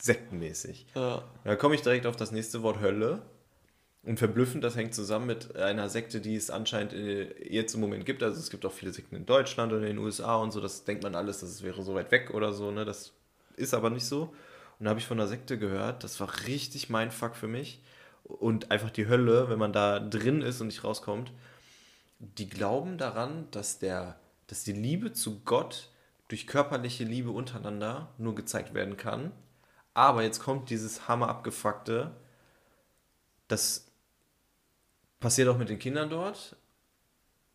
sektenmäßig. 0.00 0.86
Ja. 0.94 1.24
Da 1.44 1.56
komme 1.56 1.74
ich 1.74 1.82
direkt 1.82 2.06
auf 2.06 2.16
das 2.16 2.32
nächste 2.32 2.62
Wort 2.62 2.80
Hölle. 2.80 3.22
Und 4.06 4.18
verblüffend, 4.18 4.62
das 4.62 4.76
hängt 4.76 4.94
zusammen 4.94 5.26
mit 5.26 5.56
einer 5.56 5.88
Sekte, 5.88 6.20
die 6.20 6.36
es 6.36 6.50
anscheinend 6.50 6.92
äh, 6.92 7.48
jetzt 7.48 7.74
im 7.74 7.80
Moment 7.80 8.04
gibt. 8.04 8.22
Also 8.22 8.38
es 8.38 8.50
gibt 8.50 8.66
auch 8.66 8.72
viele 8.72 8.92
Sekten 8.92 9.16
in 9.16 9.24
Deutschland 9.24 9.72
und 9.72 9.80
in 9.80 9.96
den 9.96 9.98
USA 9.98 10.36
und 10.36 10.52
so. 10.52 10.60
Das 10.60 10.84
denkt 10.84 11.02
man 11.02 11.14
alles, 11.14 11.40
das 11.40 11.62
wäre 11.62 11.82
so 11.82 11.94
weit 11.94 12.10
weg 12.10 12.30
oder 12.34 12.52
so. 12.52 12.70
Ne? 12.70 12.84
Das 12.84 13.12
ist 13.56 13.72
aber 13.72 13.88
nicht 13.88 14.04
so. 14.04 14.34
Und 14.78 14.84
da 14.84 14.90
habe 14.90 15.00
ich 15.00 15.06
von 15.06 15.18
einer 15.18 15.28
Sekte 15.28 15.58
gehört, 15.58 16.04
das 16.04 16.20
war 16.20 16.28
richtig 16.46 16.90
mein 16.90 17.10
Fuck 17.10 17.34
für 17.34 17.48
mich. 17.48 17.82
Und 18.24 18.70
einfach 18.70 18.90
die 18.90 19.08
Hölle, 19.08 19.48
wenn 19.48 19.58
man 19.58 19.72
da 19.72 20.00
drin 20.00 20.42
ist 20.42 20.60
und 20.60 20.66
nicht 20.66 20.84
rauskommt. 20.84 21.32
Die 22.18 22.48
glauben 22.48 22.98
daran, 22.98 23.48
dass, 23.52 23.78
der, 23.78 24.18
dass 24.48 24.64
die 24.64 24.72
Liebe 24.72 25.12
zu 25.12 25.40
Gott 25.44 25.90
durch 26.28 26.46
körperliche 26.46 27.04
Liebe 27.04 27.30
untereinander 27.30 28.12
nur 28.18 28.34
gezeigt 28.34 28.74
werden 28.74 28.96
kann. 28.96 29.32
Aber 29.94 30.22
jetzt 30.22 30.40
kommt 30.40 30.68
dieses 30.68 31.08
Hammer 31.08 31.28
abgefuckte, 31.28 32.10
das 33.48 33.86
passiert 35.24 35.48
auch 35.48 35.58
mit 35.58 35.70
den 35.70 35.78
Kindern 35.78 36.10
dort. 36.10 36.54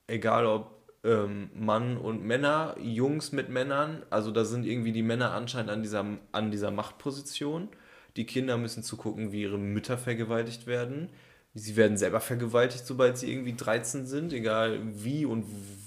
Egal 0.07 0.45
ob 0.45 0.89
ähm, 1.03 1.49
Mann 1.53 1.97
und 1.97 2.25
Männer, 2.25 2.75
Jungs 2.81 3.31
mit 3.31 3.49
Männern. 3.49 4.03
Also 4.09 4.31
da 4.31 4.43
sind 4.43 4.65
irgendwie 4.65 4.91
die 4.91 5.03
Männer 5.03 5.31
anscheinend 5.31 5.69
an 5.69 5.83
dieser, 5.83 6.03
an 6.31 6.51
dieser 6.51 6.71
Machtposition. 6.71 7.69
Die 8.15 8.25
Kinder 8.25 8.57
müssen 8.57 8.81
zugucken, 8.81 9.31
wie 9.31 9.43
ihre 9.43 9.59
Mütter 9.59 9.97
vergewaltigt 9.97 10.65
werden, 10.65 11.09
Sie 11.55 11.75
werden 11.75 11.97
selber 11.97 12.19
vergewaltigt, 12.19 12.85
sobald 12.85 13.17
sie 13.17 13.31
irgendwie 13.31 13.55
13 13.55 14.05
sind, 14.05 14.33
egal 14.33 14.79
wie 14.83 15.25
und 15.25 15.45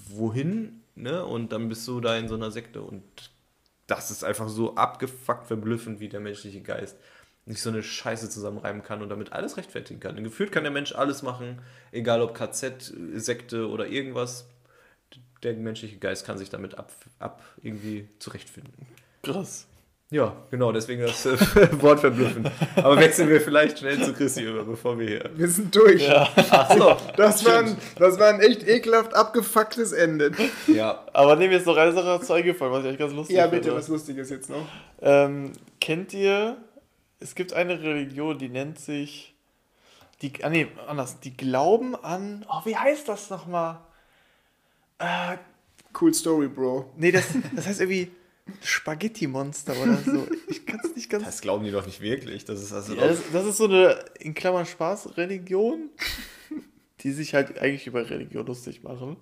wohin. 0.09 0.83
Ne? 0.95 1.25
Und 1.25 1.53
dann 1.53 1.69
bist 1.69 1.87
du 1.87 2.01
da 2.01 2.17
in 2.17 2.29
so 2.29 2.35
einer 2.35 2.51
Sekte. 2.51 2.83
Und 2.83 3.03
das 3.87 4.11
ist 4.11 4.25
einfach 4.25 4.49
so 4.49 4.75
abgefuckt 4.75 5.47
verblüffend, 5.47 6.01
wie 6.01 6.09
der 6.09 6.21
menschliche 6.21 6.63
Geist 6.63 6.97
nicht 7.45 7.61
so 7.61 7.71
eine 7.71 7.83
Scheiße 7.83 8.31
zusammenreimen 8.31 8.83
kann 8.83 9.03
und 9.03 9.09
damit 9.09 9.33
alles 9.33 9.57
rechtfertigen 9.57 10.01
kann. 10.01 10.17
Und 10.17 10.25
gefühlt 10.25 10.53
kann 10.53 10.63
der 10.63 10.73
Mensch 10.73 10.95
alles 10.95 11.23
machen, 11.23 11.61
egal 11.91 12.23
ob 12.23 12.35
KZ, 12.35 12.93
Sekte 13.15 13.69
oder 13.69 13.87
irgendwas. 13.87 14.47
Der 15.43 15.55
menschliche 15.55 15.97
Geist 15.97 16.25
kann 16.25 16.39
sich 16.39 16.51
damit 16.51 16.79
ab, 16.79 16.93
ab 17.19 17.43
irgendwie 17.63 18.09
zurechtfinden. 18.21 18.87
Krass. 19.23 19.67
Ja, 20.11 20.37
genau, 20.51 20.73
deswegen 20.73 21.01
das 21.03 21.25
äh, 21.25 21.39
Wort 21.81 22.01
verblüffend. 22.01 22.51
Aber 22.77 22.99
wechseln 22.99 23.31
wir 23.31 23.41
vielleicht 23.41 23.79
schnell 23.79 23.99
zu 24.03 24.13
Christi 24.13 24.43
über, 24.43 24.63
bevor 24.63 24.99
wir 24.99 25.09
hier. 25.09 25.31
Wir 25.35 25.49
sind 25.49 25.75
durch. 25.75 26.07
Ja. 26.07 26.29
Ach 26.51 26.71
so, 26.77 26.97
Das, 27.17 27.43
war 27.47 27.61
ein, 27.61 27.77
das 27.97 28.19
war 28.19 28.29
ein 28.29 28.41
echt 28.41 28.63
ekelhaft 28.69 29.15
abgefucktes 29.15 29.93
Ende. 29.93 30.31
ja. 30.67 31.07
Aber 31.15 31.35
nehmen 31.37 31.51
wir 31.51 31.57
jetzt 31.57 31.67
noch 31.67 31.79
eine 31.79 31.93
Sache 31.93 32.21
zu 32.25 32.35
eingefallen, 32.35 32.73
was 32.73 32.81
ich 32.81 32.89
eigentlich 32.89 32.99
ganz 32.99 33.15
lustig 33.15 33.37
Ja, 33.37 33.45
finde. 33.49 33.59
bitte, 33.61 33.75
was 33.75 33.89
Lustiges 33.89 34.29
jetzt 34.29 34.51
noch. 34.51 34.69
Ähm, 35.01 35.53
kennt 35.81 36.13
ihr, 36.13 36.59
es 37.23 37.35
gibt 37.35 37.53
eine 37.53 37.81
Religion, 37.81 38.39
die 38.39 38.49
nennt 38.49 38.79
sich, 38.79 39.35
die, 40.21 40.33
ah 40.43 40.51
nee, 40.51 40.67
anders, 40.87 41.21
die 41.21 41.37
glauben 41.37 41.95
an, 41.97 42.45
oh, 42.49 42.61
wie 42.65 42.77
heißt 42.77 43.09
das 43.09 43.31
nochmal? 43.31 43.81
Äh, 44.99 45.37
Cool 46.01 46.15
Story, 46.15 46.49
Bro. 46.49 46.91
nee, 46.97 47.13
das, 47.13 47.27
das 47.55 47.67
heißt 47.67 47.81
irgendwie 47.81 48.11
Spaghetti-Monster 48.63 49.77
oder 49.77 49.99
so. 49.99 50.27
Ich 50.49 50.65
kann 50.67 50.81
es 50.83 50.95
nicht 50.97 51.09
ganz... 51.11 51.25
Das 51.25 51.41
glauben 51.41 51.65
die 51.65 51.71
doch 51.71 51.87
nicht 51.87 52.01
wirklich. 52.01 52.45
Das 52.45 52.61
ist 52.63 52.73
also 52.73 52.95
Ja, 52.95 53.09
das, 53.09 53.21
das 53.33 53.47
ist 53.47 53.57
so 53.59 53.65
eine, 53.65 54.05
in 54.19 54.35
Klammern 54.35 54.67
Spaß-Religion, 54.67 55.91
die 57.01 57.13
sich 57.13 57.35
halt 57.35 57.59
eigentlich 57.59 57.87
über 57.87 58.09
Religion 58.09 58.47
lustig 58.47 58.83
machen. 58.83 59.17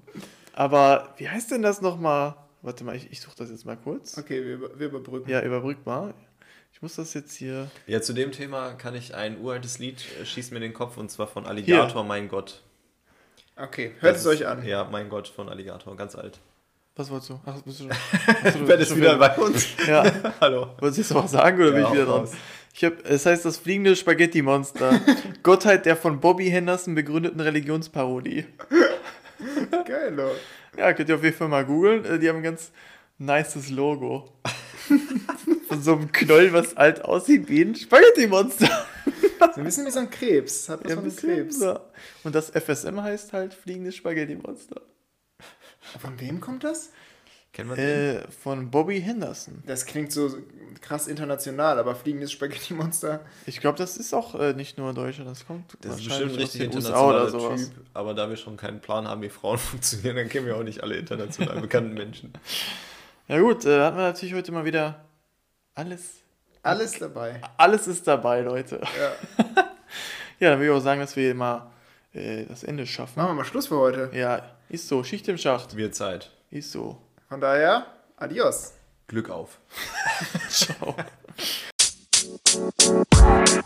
Aber 0.53 1.15
wie 1.19 1.29
heißt 1.29 1.51
denn 1.51 1.63
das 1.63 1.81
nochmal? 1.81 2.35
Warte 2.63 2.85
mal, 2.85 2.95
ich, 2.95 3.11
ich 3.11 3.21
suche 3.21 3.37
das 3.37 3.51
jetzt 3.51 3.65
mal 3.67 3.77
kurz. 3.77 4.17
Okay, 4.19 4.45
wir, 4.45 4.55
über- 4.55 4.79
wir 4.79 4.87
überbrücken. 4.89 5.31
Ja, 5.31 5.43
überbrück 5.43 5.85
mal. 5.87 6.15
Ich 6.81 6.83
muss 6.83 6.97
das 6.97 7.13
jetzt 7.13 7.35
hier... 7.35 7.71
Ja, 7.87 8.01
zu 8.01 8.15
dem 8.15 8.33
Thema 8.33 8.73
kann 8.73 8.95
ich 8.95 9.15
ein 9.15 9.39
uraltes 9.43 9.79
Lied 9.79 10.03
äh, 10.19 10.25
schießt 10.25 10.51
mir 10.51 10.57
in 10.57 10.63
den 10.63 10.73
Kopf 10.73 10.97
und 10.97 11.11
zwar 11.11 11.27
von 11.27 11.45
Alligator, 11.45 12.05
mein 12.05 12.27
Gott. 12.27 12.63
Okay, 13.55 13.93
hört 14.01 14.15
Das 14.15 14.23
es 14.23 14.27
euch 14.27 14.47
an. 14.47 14.65
Ja, 14.67 14.89
mein 14.91 15.11
Gott 15.11 15.29
von 15.29 15.51
Alligator, 15.51 15.95
ganz 15.95 16.15
alt. 16.15 16.41
Was 16.97 17.11
wolltest 17.11 17.29
du? 17.33 17.41
Ach, 17.45 17.61
bist 17.61 17.81
du 17.81 17.85
schon, 17.85 17.93
hast 18.43 18.57
du, 18.59 18.65
Ben 18.65 18.81
ist 18.81 18.89
schon 18.89 18.97
wieder 18.97 19.19
bei 19.19 19.37
uns. 19.37 19.67
Ja, 19.87 20.11
Hallo. 20.41 20.69
wolltest 20.79 20.97
du 20.97 21.03
jetzt 21.03 21.11
noch 21.13 21.25
was 21.25 21.33
sagen 21.33 21.61
oder 21.61 21.73
bin 21.73 21.83
Ja, 21.83 21.87
ich 21.89 21.93
wieder 21.93 22.07
dran? 22.07 22.21
raus. 22.21 22.33
Ich 22.73 22.83
hab, 22.87 23.05
es 23.05 23.27
heißt 23.27 23.45
das 23.45 23.59
fliegende 23.59 23.95
Spaghetti-Monster. 23.95 25.01
Gottheit 25.43 25.85
der 25.85 25.97
von 25.97 26.19
Bobby 26.19 26.49
Henderson 26.49 26.95
begründeten 26.95 27.41
Religionsparodie. 27.41 28.47
Geil, 29.87 30.17
doch. 30.17 30.35
Ja, 30.79 30.95
könnt 30.95 31.11
ihr 31.11 31.17
auf 31.17 31.25
jeden 31.25 31.37
Fall 31.37 31.49
mal 31.49 31.67
googeln. 31.67 32.07
Äh, 32.07 32.19
Die 32.19 32.27
haben 32.31 32.37
ein 32.37 32.43
ganz 32.43 32.71
nices 33.19 33.69
Logo. 33.69 34.33
Von 35.71 35.83
so 35.83 35.93
einem 35.95 36.13
Knoll, 36.13 36.53
was 36.53 36.77
alt 36.77 37.05
aussieht 37.05 37.49
wie 37.49 37.63
ein 37.63 37.75
Spaghetti-Monster. 37.75 38.69
So 39.41 39.47
ein 39.61 39.65
bisschen 39.65 39.87
wie 39.87 39.91
so 39.91 40.01
ein 40.01 40.11
Krebs. 40.11 40.69
Hat 40.69 40.85
was 40.85 40.91
Ja, 40.91 40.97
von 40.97 41.05
ein 41.05 41.11
einem 41.11 41.15
bisschen, 41.15 41.35
Krebs. 41.35 41.61
ja. 41.61 41.81
Und 42.25 42.35
das 42.35 42.51
FSM 42.51 43.01
heißt 43.03 43.33
halt 43.33 43.55
fliegendes 43.55 43.97
Spaghetti-Monster. 43.97 44.81
Von 45.99 46.21
wem 46.21 46.41
kommt 46.41 46.65
das? 46.65 46.91
Kennen 47.53 47.71
wir 47.71 47.77
den? 47.77 48.17
Äh, 48.19 48.31
von 48.31 48.71
Bobby 48.71 49.01
Henderson. 49.01 49.63
Das 49.67 49.85
klingt 49.87 50.13
so 50.13 50.31
krass 50.81 51.09
international, 51.09 51.79
aber 51.79 51.95
fliegendes 51.97 52.31
Spaghetti-Monster. 52.33 53.21
Ich 53.47 53.61
glaube, 53.61 53.77
das 53.79 53.97
ist 53.97 54.13
auch 54.15 54.35
äh, 54.39 54.53
nicht 54.53 54.79
nur 54.79 54.91
in 54.91 54.95
Deutschland, 54.95 55.29
das 55.31 55.47
kommt 55.47 55.77
Das 55.81 55.99
ist 55.99 56.09
wahrscheinlich 56.11 56.37
bestimmt 56.37 56.43
aus 56.49 56.55
richtig 56.55 56.61
den 56.71 56.75
USA 56.77 57.09
oder 57.09 57.25
internationaler 57.27 57.31
sowas. 57.57 57.71
Typ, 57.71 57.85
aber 57.95 58.15
da 58.15 58.29
wir 58.29 58.37
schon 58.37 58.57
keinen 58.57 58.81
Plan 58.81 59.09
haben, 59.09 59.23
wie 59.23 59.31
Frauen 59.31 59.59
funktionieren, 59.59 60.17
dann 60.17 60.29
kennen 60.29 60.47
wir 60.47 60.57
auch 60.57 60.63
nicht 60.63 60.83
alle 60.83 60.97
international 60.97 61.61
bekannten 61.61 61.95
Menschen. 61.95 62.33
Ja 63.27 63.41
gut, 63.41 63.65
äh, 63.65 63.81
hatten 63.81 63.97
wir 63.97 64.03
natürlich 64.03 64.35
heute 64.35 64.53
mal 64.53 64.65
wieder 64.65 65.05
alles. 65.75 66.23
Alles 66.63 66.99
dabei. 66.99 67.41
Alles 67.57 67.87
ist 67.87 68.07
dabei, 68.07 68.41
Leute. 68.43 68.81
Ja. 68.99 69.45
ja, 70.41 70.51
dann 70.51 70.59
würde 70.59 70.73
ich 70.73 70.79
auch 70.79 70.81
sagen, 70.81 71.01
dass 71.01 71.17
wir 71.17 71.35
mal 71.35 71.71
äh, 72.13 72.45
das 72.45 72.65
Ende 72.65 72.87
schaffen. 72.87 73.15
Machen 73.17 73.31
wir 73.31 73.35
mal 73.35 73.45
Schluss 73.45 73.69
für 73.69 73.79
heute. 73.79 74.11
Ja, 74.13 74.43
ist 74.69 74.89
so. 74.89 75.03
Schicht 75.05 75.27
im 75.29 75.39
Schacht. 75.39 75.77
Wird 75.77 75.95
Zeit. 75.95 76.31
Ist 76.51 76.73
so. 76.73 77.01
Von 77.29 77.41
daher, 77.41 77.87
adios. 78.17 78.75
Glück 79.07 79.31
auf. 79.31 79.59
Ciao. 80.49 80.97
you. 82.53 83.61